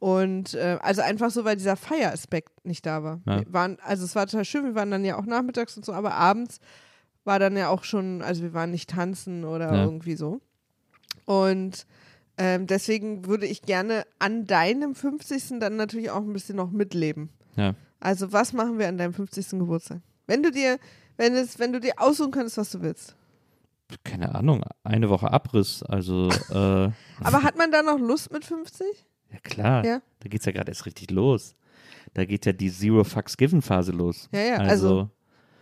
Und 0.01 0.55
äh, 0.55 0.79
also 0.81 1.03
einfach 1.03 1.31
so, 1.31 1.45
weil 1.45 1.57
dieser 1.57 1.77
Feieraspekt 1.77 2.65
nicht 2.65 2.85
da 2.87 3.05
war. 3.05 3.21
Ja. 3.27 3.41
Wir 3.41 3.53
waren, 3.53 3.79
also 3.85 4.05
es 4.05 4.15
war 4.17 4.27
total 4.27 4.47
schön, 4.47 4.65
wir 4.65 4.75
waren 4.75 4.91
dann 4.91 5.05
ja 5.05 5.17
auch 5.19 5.27
nachmittags 5.27 5.77
und 5.77 5.85
so, 5.85 5.93
aber 5.93 6.15
abends 6.15 6.59
war 7.25 7.39
dann 7.39 7.55
ja 7.57 7.69
auch 7.69 7.85
schon, 7.85 8.23
also 8.23 8.43
wir 8.43 8.55
waren 8.55 8.71
nicht 8.71 8.89
tanzen 8.91 9.45
oder 9.45 9.73
Ja. 9.75 9.85
irgendwie 9.85 10.17
so. 10.17 10.41
Und 11.27 11.87
ähm, 12.39 12.67
deswegen 12.67 13.27
würde 13.27 13.45
ich 13.47 13.61
gerne 13.61 14.05
an 14.19 14.47
deinem 14.47 14.95
50. 14.95 15.61
dann 15.61 15.77
natürlich 15.77 16.11
auch 16.11 16.23
ein 16.23 16.33
bisschen 16.33 16.57
noch 16.57 16.71
mitleben. 16.71 17.29
Ja. 17.57 17.75
Also 18.01 18.33
was 18.33 18.55
machen 18.55 18.79
wir 18.79 18.89
an 18.89 18.97
deinem 18.97 19.13
50. 19.13 19.51
Geburtstag? 19.51 20.01
Wenn 20.27 20.43
du 20.43 20.51
dir, 20.51 20.79
wenn 21.19 21.35
es, 21.35 21.59
wenn 21.59 21.75
du 21.75 21.81
dir 21.81 21.93
aussuchen 21.99 22.31
könntest, 22.31 22.57
was 22.57 22.71
du 22.71 22.81
willst. 22.81 23.15
Keine 24.05 24.35
Ahnung, 24.35 24.65
eine 24.83 25.11
Woche 25.11 25.31
Abriss, 25.31 25.83
also 25.83 26.31
äh, 26.49 26.89
Aber 27.23 27.43
hat 27.43 27.59
man 27.59 27.71
da 27.71 27.83
noch 27.83 27.99
Lust 27.99 28.33
mit 28.33 28.47
50? 28.47 28.87
Ja 29.33 29.39
klar, 29.43 29.85
Ja. 29.85 30.03
da 30.21 30.29
geht's 30.29 30.45
ja 30.47 30.53
gerade 30.53 30.71
erst 30.71 30.87
richtig 30.87 31.11
los. 31.11 31.55
Da 32.15 32.25
geht 32.25 32.47
ja 32.47 32.53
die 32.53 32.71
Zero 32.71 33.05
Fucks 33.05 33.37
Given 33.37 33.63
Phase 33.63 33.93
los. 33.93 34.29
Ja, 34.33 34.41
ja, 34.41 34.57
also, 34.57 35.09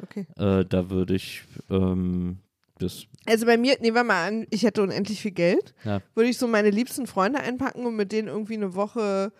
Okay. 0.02 0.26
äh, 0.36 0.64
da 0.64 0.90
würde 0.90 1.14
ich 1.14 1.42
ähm, 1.70 2.38
das 2.78 3.06
Also 3.26 3.44
bei 3.46 3.56
mir, 3.56 3.76
nehmen 3.80 3.96
wir 3.96 4.04
mal 4.04 4.28
an, 4.28 4.46
ich 4.50 4.62
hätte 4.62 4.82
unendlich 4.82 5.20
viel 5.20 5.32
Geld, 5.32 5.74
Ja. 5.84 6.00
würde 6.14 6.30
ich 6.30 6.38
so 6.38 6.46
meine 6.46 6.70
liebsten 6.70 7.06
Freunde 7.06 7.40
einpacken 7.40 7.84
und 7.84 7.96
mit 7.96 8.12
denen 8.12 8.28
irgendwie 8.28 8.54
eine 8.54 8.74
Woche 8.74 9.32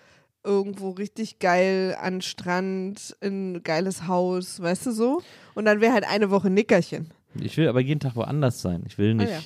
irgendwo 0.44 0.90
richtig 0.90 1.38
geil 1.38 1.96
an 2.00 2.20
Strand, 2.22 3.16
in 3.20 3.52
ein 3.54 3.62
geiles 3.62 4.06
Haus, 4.06 4.60
weißt 4.60 4.86
du 4.86 4.90
so? 4.92 5.22
Und 5.54 5.64
dann 5.66 5.80
wäre 5.80 5.92
halt 5.92 6.04
eine 6.08 6.30
Woche 6.30 6.50
Nickerchen. 6.50 7.10
Ich 7.40 7.56
will 7.56 7.68
aber 7.68 7.80
jeden 7.80 8.00
Tag 8.00 8.16
woanders 8.16 8.60
sein. 8.62 8.82
Ich 8.86 8.98
will 8.98 9.10
Ah, 9.10 9.14
nicht, 9.14 9.30
ja. 9.30 9.40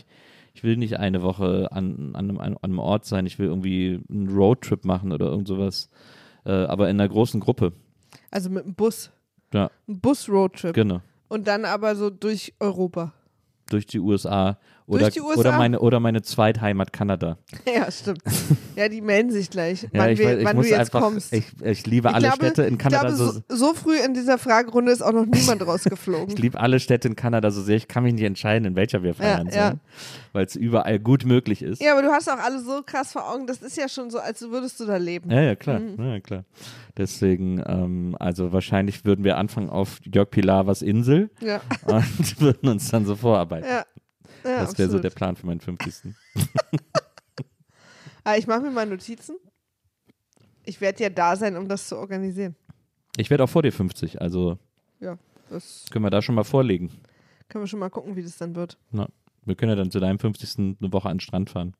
Ich 0.55 0.63
will 0.65 0.77
nicht 0.77 0.99
eine 0.99 1.23
Woche 1.23 1.69
an, 1.73 2.15
an, 2.15 2.31
einem, 2.31 2.39
an 2.39 2.57
einem 2.61 2.79
Ort 2.79 3.05
sein. 3.07 3.27
Ich 3.27 3.39
will 3.39 3.47
irgendwie 3.47 4.01
einen 4.11 4.29
Roadtrip 4.29 4.85
machen 4.85 5.13
oder 5.13 5.27
irgend 5.27 5.49
sowas. 5.49 5.89
Äh, 6.45 6.53
aber 6.53 6.91
in 6.91 7.01
einer 7.01 7.09
großen 7.09 7.41
Gruppe. 7.41 7.73
Also 8.31 8.51
mit 8.51 8.65
dem 8.65 8.75
Bus. 8.75 9.11
Ja, 9.55 9.71
Ein 9.89 10.01
Bus-Roadtrip. 10.01 10.75
genau. 10.75 11.01
Und 11.29 11.47
dann 11.47 11.65
aber 11.65 11.95
so 11.97 12.11
durch 12.11 12.55
Europa. 12.61 13.13
Durch 13.71 13.87
die 13.87 14.01
USA. 14.01 14.59
Oder, 14.87 15.03
Durch 15.03 15.15
die 15.15 15.21
USA? 15.21 15.41
Oder, 15.41 15.53
meine, 15.59 15.81
oder 15.81 16.01
meine 16.01 16.23
Zweitheimat 16.23 16.93
Kanada. 16.93 17.39
Ja, 17.73 17.91
stimmt. 17.91 18.21
ja, 18.77 18.89
die 18.89 19.01
melden 19.01 19.31
sich 19.31 19.49
gleich, 19.51 19.83
Ja, 19.85 19.89
wann, 19.93 20.11
ich, 20.11 20.19
wir, 20.19 20.39
ich 20.41 20.45
wann 20.45 20.57
du 20.57 20.63
jetzt 20.63 20.79
einfach, 20.79 21.01
kommst. 21.01 21.33
Ich, 21.33 21.45
ich 21.63 21.87
liebe 21.87 22.09
Ich 22.09 22.15
alle 22.15 22.29
glaube, 22.29 22.45
Städte 22.47 22.63
in 22.65 22.79
Kanada 22.79 23.09
ich 23.09 23.17
glaube, 23.17 23.43
so, 23.49 23.57
so, 23.57 23.75
früh 23.75 23.97
in 23.97 24.15
dieser 24.15 24.39
Fragerunde 24.39 24.93
ist 24.93 25.03
auch 25.03 25.13
noch 25.13 25.25
niemand 25.27 25.63
rausgeflogen. 25.67 26.29
Ich 26.35 26.39
liebe 26.39 26.59
alle 26.61 26.81
Städte 26.81 27.09
in 27.09 27.17
Kanada 27.17 27.51
so 27.51 27.63
sehr. 27.63 27.77
Ich 27.77 27.89
kann 27.89 28.03
mich 28.05 28.15
nicht 28.15 28.25
entscheiden, 28.25 28.67
in 28.67 28.77
welcher 28.77 29.03
wir 29.03 29.15
feiern 29.15 29.49
Ja, 29.49 29.55
ja. 29.55 29.67
sollen, 29.69 29.81
weil 30.33 30.47
es 30.47 30.57
überall 30.57 30.99
gut 30.99 31.25
möglich 31.25 31.63
ist. 31.63 31.81
ja, 31.83 31.93
aber 31.93 32.03
du 32.03 32.11
hast 32.11 32.29
auch 32.29 32.39
alle 32.39 32.61
so 32.61 32.83
krass 32.85 33.13
vor 33.13 33.29
Augen, 33.33 33.47
das 33.47 33.63
ist 33.63 33.77
ja 33.77 33.89
schon 33.89 34.11
so, 34.11 34.19
als 34.19 34.43
würdest 34.43 34.79
du 34.81 34.85
da 34.87 34.97
leben. 34.97 35.31
Ja, 35.31 35.41
ja, 35.43 35.55
klar. 35.55 35.79
Mhm. 35.81 36.05
Ja, 36.05 36.21
klar. 36.21 36.45
Deswegen, 36.97 37.63
ähm, 37.67 38.17
also 38.19 38.53
wahrscheinlich 38.53 39.05
würden 39.05 39.25
wir 39.25 39.39
anfangen 39.39 39.71
auf 39.71 39.99
Jörg 40.05 40.29
Pilawas 40.31 40.83
Insel 40.83 41.31
Ja, 41.41 41.61
und 41.87 42.41
würden 42.41 42.69
uns 42.69 42.91
dann 42.91 43.07
so 43.07 43.17
vorarbeiten. 43.17 43.69
ja. 43.69 43.85
Ja 44.45 44.61
das 44.65 44.77
wäre 44.79 44.91
so 44.91 44.99
der 44.99 45.11
Plan 45.11 45.37
für 45.37 45.47
meinen 45.47 45.61
50. 45.61 46.15
Ah, 48.25 48.37
ich 48.37 48.47
mache 48.47 48.61
mir 48.61 48.71
mal 48.71 48.87
Notizen. 48.87 49.37
Ich 50.65 50.81
werde 50.81 51.03
ja 51.03 51.11
da 51.11 51.35
sein, 51.35 51.57
um 51.57 51.69
das 51.69 51.89
zu 51.89 51.97
organisieren. 51.99 52.55
Ich 53.17 53.31
werde 53.31 53.43
auch 53.43 53.49
vor 53.51 53.63
dir 53.63 53.73
50, 53.73 54.21
also 54.21 54.59
Ja, 55.01 55.19
das 55.51 55.87
können 55.91 56.05
wir 56.05 56.11
da 56.11 56.23
schon 56.23 56.37
mal 56.37 56.45
vorlegen. 56.45 56.91
können 57.49 57.65
wir 57.65 57.67
schon 57.69 57.81
mal 57.81 57.91
gucken, 57.91 58.15
wie 58.15 58.23
das 58.23 58.37
dann 58.39 58.55
wird. 58.55 58.79
Na, 58.93 59.09
wir 59.45 59.57
können 59.57 59.71
ja 59.71 59.77
dann 59.77 59.91
zu 59.91 59.99
deinem 59.99 60.21
50. 60.21 60.77
eine 60.81 60.93
Woche 60.93 61.09
an 61.09 61.17
den 61.17 61.21
Strand 61.21 61.51
fahren. 61.51 61.75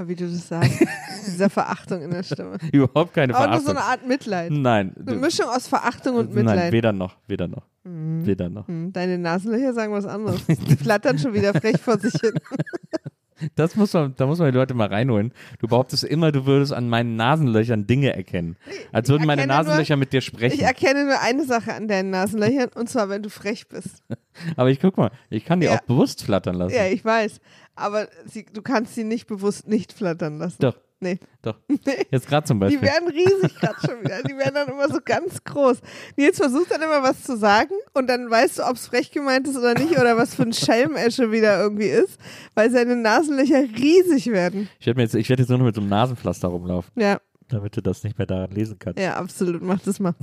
Aber 0.00 0.08
wie 0.08 0.14
du 0.16 0.26
das 0.30 0.48
sagst, 0.48 0.80
dieser 1.26 1.50
Verachtung 1.50 2.00
in 2.00 2.10
der 2.10 2.22
Stimme. 2.22 2.56
Überhaupt 2.72 3.12
keine 3.12 3.34
Aber 3.34 3.48
nur 3.48 3.60
Verachtung. 3.60 3.66
so 3.66 3.70
eine 3.82 3.84
Art 3.84 4.08
Mitleid. 4.08 4.50
Nein. 4.50 4.94
Eine 4.98 5.16
Mischung 5.16 5.44
aus 5.46 5.68
Verachtung 5.68 6.16
und 6.16 6.34
Nein, 6.34 6.46
Mitleid. 6.46 6.72
weder 6.72 6.92
noch, 6.94 7.18
weder 7.26 7.48
noch. 7.48 7.66
Weder 7.84 8.48
noch. 8.48 8.66
Hm, 8.66 8.94
Deine 8.94 9.18
Nasenlöcher 9.18 9.74
sagen 9.74 9.92
was 9.92 10.06
anderes. 10.06 10.46
Die 10.48 10.76
flattern 10.76 11.18
schon 11.18 11.34
wieder 11.34 11.52
frech 11.52 11.78
vor 11.78 11.98
sich 11.98 12.14
hin. 12.18 12.32
Das 13.54 13.76
muss 13.76 13.92
man, 13.92 14.14
da 14.16 14.26
muss 14.26 14.38
man 14.38 14.50
die 14.52 14.56
Leute 14.56 14.74
mal 14.74 14.88
reinholen. 14.88 15.32
Du 15.58 15.66
behauptest 15.68 16.04
immer, 16.04 16.32
du 16.32 16.46
würdest 16.46 16.72
an 16.72 16.88
meinen 16.88 17.16
Nasenlöchern 17.16 17.86
Dinge 17.86 18.14
erkennen. 18.14 18.56
Als 18.92 19.08
würden 19.08 19.26
meine 19.26 19.42
erkenne 19.42 19.58
nur- 19.58 19.64
Nasenlöcher 19.66 19.96
mit 19.96 20.12
dir 20.12 20.18
Ich 20.18 20.24
sprechen. 20.26 20.60
erkenne 20.60 21.04
nur 21.06 21.20
eine 21.20 21.44
Sache 21.44 21.72
an 21.74 21.88
deinen 21.88 22.10
Nasenlöchern 22.10 22.70
und 22.74 22.88
zwar, 22.88 23.08
wenn 23.08 23.22
du 23.22 23.30
frech 23.30 23.68
bist. 23.68 24.02
Aber 24.56 24.70
ich 24.70 24.80
guck 24.80 24.96
mal, 24.96 25.10
ich 25.28 25.44
kann 25.44 25.60
die 25.60 25.66
Ja. 25.66 25.76
auch 25.76 25.80
bewusst 25.82 26.22
flattern 26.24 26.54
lassen. 26.56 26.74
Ja, 26.74 26.86
ich 26.86 27.04
weiß. 27.04 27.40
Aber 27.74 28.08
sie, 28.26 28.44
du 28.44 28.62
kannst 28.62 28.94
sie 28.94 29.04
nicht 29.04 29.26
bewusst 29.26 29.66
nicht 29.68 29.92
flattern 29.92 30.38
lassen. 30.38 30.56
Doch, 30.60 30.76
Nee. 31.02 31.18
doch. 31.42 31.56
Jetzt 32.10 32.28
gerade 32.28 32.46
zum 32.46 32.58
Die 32.60 32.66
Beispiel. 32.66 32.82
werden 32.82 33.08
riesig 33.08 33.54
gerade 33.58 33.76
schon 33.80 34.00
wieder. 34.04 34.22
Die 34.22 34.36
werden 34.36 34.54
dann 34.54 34.68
immer 34.68 34.88
so 34.88 34.98
ganz 35.04 35.42
groß. 35.44 35.78
Nils 36.16 36.36
versucht 36.36 36.70
dann 36.70 36.82
immer 36.82 37.02
was 37.02 37.22
zu 37.24 37.36
sagen 37.38 37.72
und 37.94 38.06
dann 38.08 38.30
weißt 38.30 38.58
du, 38.58 38.62
ob 38.68 38.76
es 38.76 38.86
frech 38.88 39.10
gemeint 39.10 39.48
ist 39.48 39.56
oder 39.56 39.72
nicht 39.74 39.92
oder 39.98 40.16
was 40.18 40.34
für 40.34 40.42
ein 40.42 40.52
Schelmesche 40.52 41.32
wieder 41.32 41.58
irgendwie 41.58 41.86
ist, 41.88 42.18
weil 42.54 42.70
seine 42.70 42.96
Nasenlöcher 42.96 43.62
riesig 43.62 44.26
werden. 44.26 44.68
Ich 44.78 44.86
werde 44.86 45.00
jetzt, 45.00 45.14
ich 45.14 45.28
werd 45.30 45.40
jetzt 45.40 45.48
nur 45.48 45.58
noch 45.58 45.64
mit 45.66 45.74
so 45.74 45.80
einem 45.80 45.88
Nasenpflaster 45.90 46.48
rumlaufen, 46.48 46.92
Ja, 47.00 47.18
damit 47.48 47.76
du 47.76 47.80
das 47.80 48.04
nicht 48.04 48.18
mehr 48.18 48.26
daran 48.26 48.50
lesen 48.50 48.78
kannst. 48.78 49.00
ja, 49.00 49.16
absolut. 49.16 49.62
Mach 49.62 49.80
das 49.80 50.00
mal. 50.00 50.14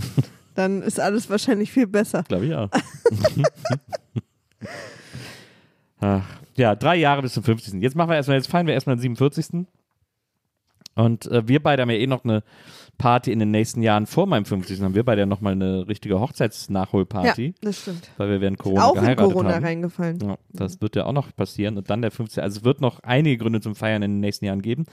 Dann 0.53 0.82
ist 0.84 0.99
alles 0.99 1.28
wahrscheinlich 1.30 1.71
viel 1.71 1.88
besser. 1.88 2.23
Glaube 2.28 2.45
ich 2.45 2.53
auch. 2.53 2.69
Ach, 5.99 6.23
ja, 6.55 6.75
drei 6.75 6.95
Jahre 6.97 7.21
bis 7.23 7.34
zum 7.34 7.43
50. 7.43 7.82
Jetzt 7.82 7.95
machen 7.95 8.09
wir 8.09 8.15
erstmal, 8.15 8.38
jetzt 8.38 8.49
feiern 8.49 8.67
wir 8.67 8.73
erstmal 8.73 8.95
den 8.95 9.01
47. 9.01 9.65
Und 10.98 11.26
äh, 11.32 11.48
wir 11.48 11.62
beide 11.62 11.82
haben 11.84 11.89
ja 11.89 11.98
eh 11.98 12.08
noch 12.08 12.24
eine 12.24 12.43
Party 12.98 13.32
in 13.32 13.39
den 13.39 13.52
nächsten 13.52 13.84
Jahren 13.84 14.08
vor 14.08 14.26
meinem 14.26 14.45
50. 14.45 14.82
Haben 14.82 14.95
wir 14.95 15.06
beide 15.06 15.22
ja 15.22 15.26
nochmal 15.28 15.54
eine 15.54 15.88
richtige 15.88 16.20
Hochzeitsnachholparty, 16.20 17.45
Ja, 17.48 17.54
das 17.62 17.82
stimmt. 17.82 18.10
weil 18.18 18.30
wir 18.32 18.41
während 18.41 18.58
Corona 18.58 18.86
Auch 18.86 18.95
in 18.95 19.02
geheiratet 19.02 19.32
Corona 19.34 19.54
haben. 19.56 19.64
reingefallen. 19.64 20.20
Ja, 20.22 20.38
das 20.52 20.82
wird 20.82 20.95
ja 20.95 21.06
auch 21.06 21.14
noch 21.14 21.36
passieren. 21.36 21.78
Und 21.78 21.89
dann 21.89 22.02
der 22.02 22.12
15. 22.12 22.43
Also 22.43 22.60
es 22.60 22.66
wird 22.66 22.82
noch 22.82 23.00
einige 23.02 23.38
Gründe 23.38 23.62
zum 23.62 23.76
Feiern 23.76 24.02
in 24.02 24.12
den 24.14 24.20
nächsten 24.20 24.45
Jahren 24.45 24.62
geben. 24.62 24.86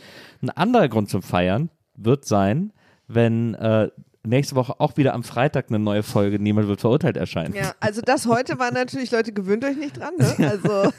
Ein 0.42 0.50
anderer 0.50 0.88
Grund 0.88 1.08
zum 1.08 1.22
Feiern 1.22 1.70
wird 1.96 2.24
sein, 2.26 2.72
wenn 3.08 3.54
äh, 3.54 3.88
nächste 4.26 4.54
Woche 4.54 4.80
auch 4.80 4.96
wieder 4.96 5.14
am 5.14 5.22
Freitag 5.22 5.66
eine 5.68 5.78
neue 5.78 6.02
Folge 6.02 6.38
Niemand 6.38 6.68
wird 6.68 6.80
verurteilt 6.80 7.16
erscheint. 7.16 7.54
Ja, 7.54 7.74
also 7.80 8.00
das 8.00 8.26
heute 8.26 8.58
war 8.58 8.72
natürlich, 8.72 9.10
Leute, 9.10 9.32
gewöhnt 9.32 9.64
euch 9.64 9.76
nicht 9.76 9.98
dran, 9.98 10.14
ne? 10.16 10.34
Also 10.50 10.68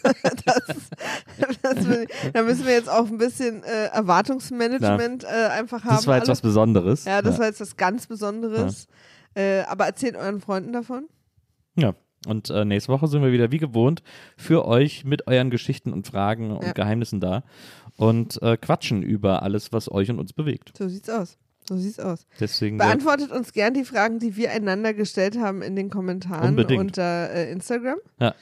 das, 0.45 1.59
das, 1.61 1.85
da 2.33 2.43
müssen 2.43 2.65
wir 2.65 2.73
jetzt 2.73 2.89
auch 2.89 3.07
ein 3.07 3.17
bisschen 3.17 3.63
äh, 3.63 3.87
Erwartungsmanagement 3.87 5.23
äh, 5.23 5.27
einfach 5.47 5.83
haben. 5.83 5.95
Das 5.95 6.07
war 6.07 6.15
jetzt 6.15 6.23
alle. 6.23 6.31
was 6.31 6.41
Besonderes. 6.41 7.05
Ja, 7.05 7.21
das 7.21 7.35
ja. 7.35 7.39
war 7.39 7.47
jetzt 7.47 7.61
was 7.61 7.75
ganz 7.77 8.07
Besonderes. 8.07 8.87
Äh, 9.33 9.61
aber 9.63 9.85
erzählt 9.85 10.15
euren 10.15 10.39
Freunden 10.39 10.73
davon. 10.73 11.07
ja. 11.75 11.93
Und 12.27 12.49
äh, 12.49 12.65
nächste 12.65 12.91
Woche 12.91 13.07
sind 13.07 13.21
wir 13.21 13.31
wieder 13.31 13.51
wie 13.51 13.59
gewohnt 13.59 14.01
für 14.35 14.65
euch 14.65 15.05
mit 15.05 15.27
euren 15.27 15.51
Geschichten 15.51 15.93
und 15.93 16.07
Fragen 16.07 16.49
und 16.51 16.63
Ja. 16.65 16.71
Geheimnissen 16.71 17.19
da 17.19 17.43
und 17.97 18.41
äh, 18.41 18.57
quatschen 18.57 19.03
über 19.03 19.43
alles, 19.43 19.71
was 19.71 19.91
euch 19.91 20.09
und 20.09 20.17
uns 20.17 20.33
bewegt. 20.33 20.71
So 20.75 20.87
sieht's 20.87 21.07
aus. 21.07 21.37
So 21.67 21.77
sieht's 21.77 21.99
aus. 21.99 22.25
Deswegen 22.39 22.79
ja, 22.79 22.85
Beantwortet 22.85 23.31
uns 23.31 23.53
gern 23.53 23.73
die 23.73 23.85
Fragen, 23.85 24.19
die 24.19 24.35
wir 24.35 24.51
einander 24.51 24.93
gestellt 24.93 25.37
haben 25.39 25.61
in 25.61 25.75
den 25.75 25.89
Kommentaren 25.89 26.49
Unbedingt. 26.49 26.79
unter 26.79 27.31
äh, 27.31 27.51
Instagram. 27.51 27.97
Ja. 28.19 28.35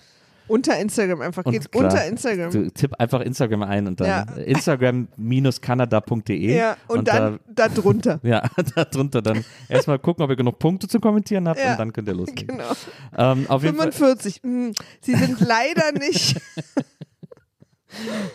Unter 0.49 0.77
Instagram 0.77 1.21
einfach. 1.21 1.45
Und 1.45 1.53
Geht's 1.53 1.71
klar, 1.71 1.85
unter 1.85 2.05
Instagram. 2.05 2.51
du 2.51 2.69
tipp 2.69 2.91
einfach 2.99 3.21
Instagram 3.21 3.63
ein 3.63 3.87
und 3.87 4.01
dann 4.01 4.07
Ja. 4.07 4.23
Instagram-kanada.de 4.43 6.57
ja, 6.57 6.75
und, 6.87 7.07
dann 7.07 7.39
da 7.47 7.69
drunter. 7.69 8.19
ja, 8.23 8.43
da 8.75 8.83
drunter 8.85 9.21
dann 9.21 9.45
erstmal 9.69 9.99
gucken, 9.99 10.21
ob 10.23 10.29
ihr 10.29 10.35
genug 10.35 10.59
Punkte 10.59 10.87
zu 10.89 10.99
kommentieren 10.99 11.47
habt 11.47 11.59
Ja. 11.61 11.71
und 11.71 11.79
dann 11.79 11.93
könnt 11.93 12.09
ihr 12.09 12.13
loslegen. 12.13 12.47
Genau. 12.57 12.73
Ähm, 13.17 13.45
auf 13.49 13.63
jeden 13.63 13.77
Fall 13.77 13.91
45. 13.93 14.41
Hm, 14.43 14.73
Sie 15.01 15.15
sind 15.15 15.39
leider 15.39 15.93
nicht. 15.97 16.35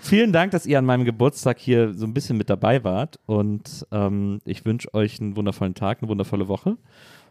Vielen 0.00 0.32
Dank, 0.32 0.52
dass 0.52 0.66
ihr 0.66 0.78
an 0.78 0.84
meinem 0.84 1.04
Geburtstag 1.04 1.58
hier 1.58 1.94
so 1.94 2.06
ein 2.06 2.14
bisschen 2.14 2.36
mit 2.36 2.50
dabei 2.50 2.84
wart 2.84 3.18
und 3.26 3.86
ähm, 3.92 4.40
ich 4.44 4.64
wünsche 4.64 4.92
euch 4.94 5.20
einen 5.20 5.36
wundervollen 5.36 5.74
Tag, 5.74 6.02
eine 6.02 6.08
wundervolle 6.08 6.48
Woche 6.48 6.76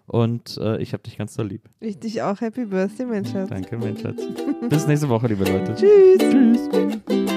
und 0.08 0.58
äh, 0.58 0.78
ich 0.82 0.94
habe 0.94 1.04
dich 1.04 1.18
ganz 1.18 1.36
doll 1.36 1.48
lieb. 1.48 1.64
Ich 1.80 2.00
dich 2.00 2.22
auch. 2.22 2.40
Happy 2.40 2.66
Birthday, 2.66 3.06
mein 3.06 3.26
Schatz. 3.26 3.50
Danke, 3.50 3.78
mein 3.78 3.98
Schatz. 3.98 4.22
Bis 4.70 4.88
nächste 4.88 5.10
Woche, 5.10 5.28
liebe 5.28 5.44
Leute. 5.44 5.76
Tschüss. 5.76 6.70
Tschüss. 6.70 7.37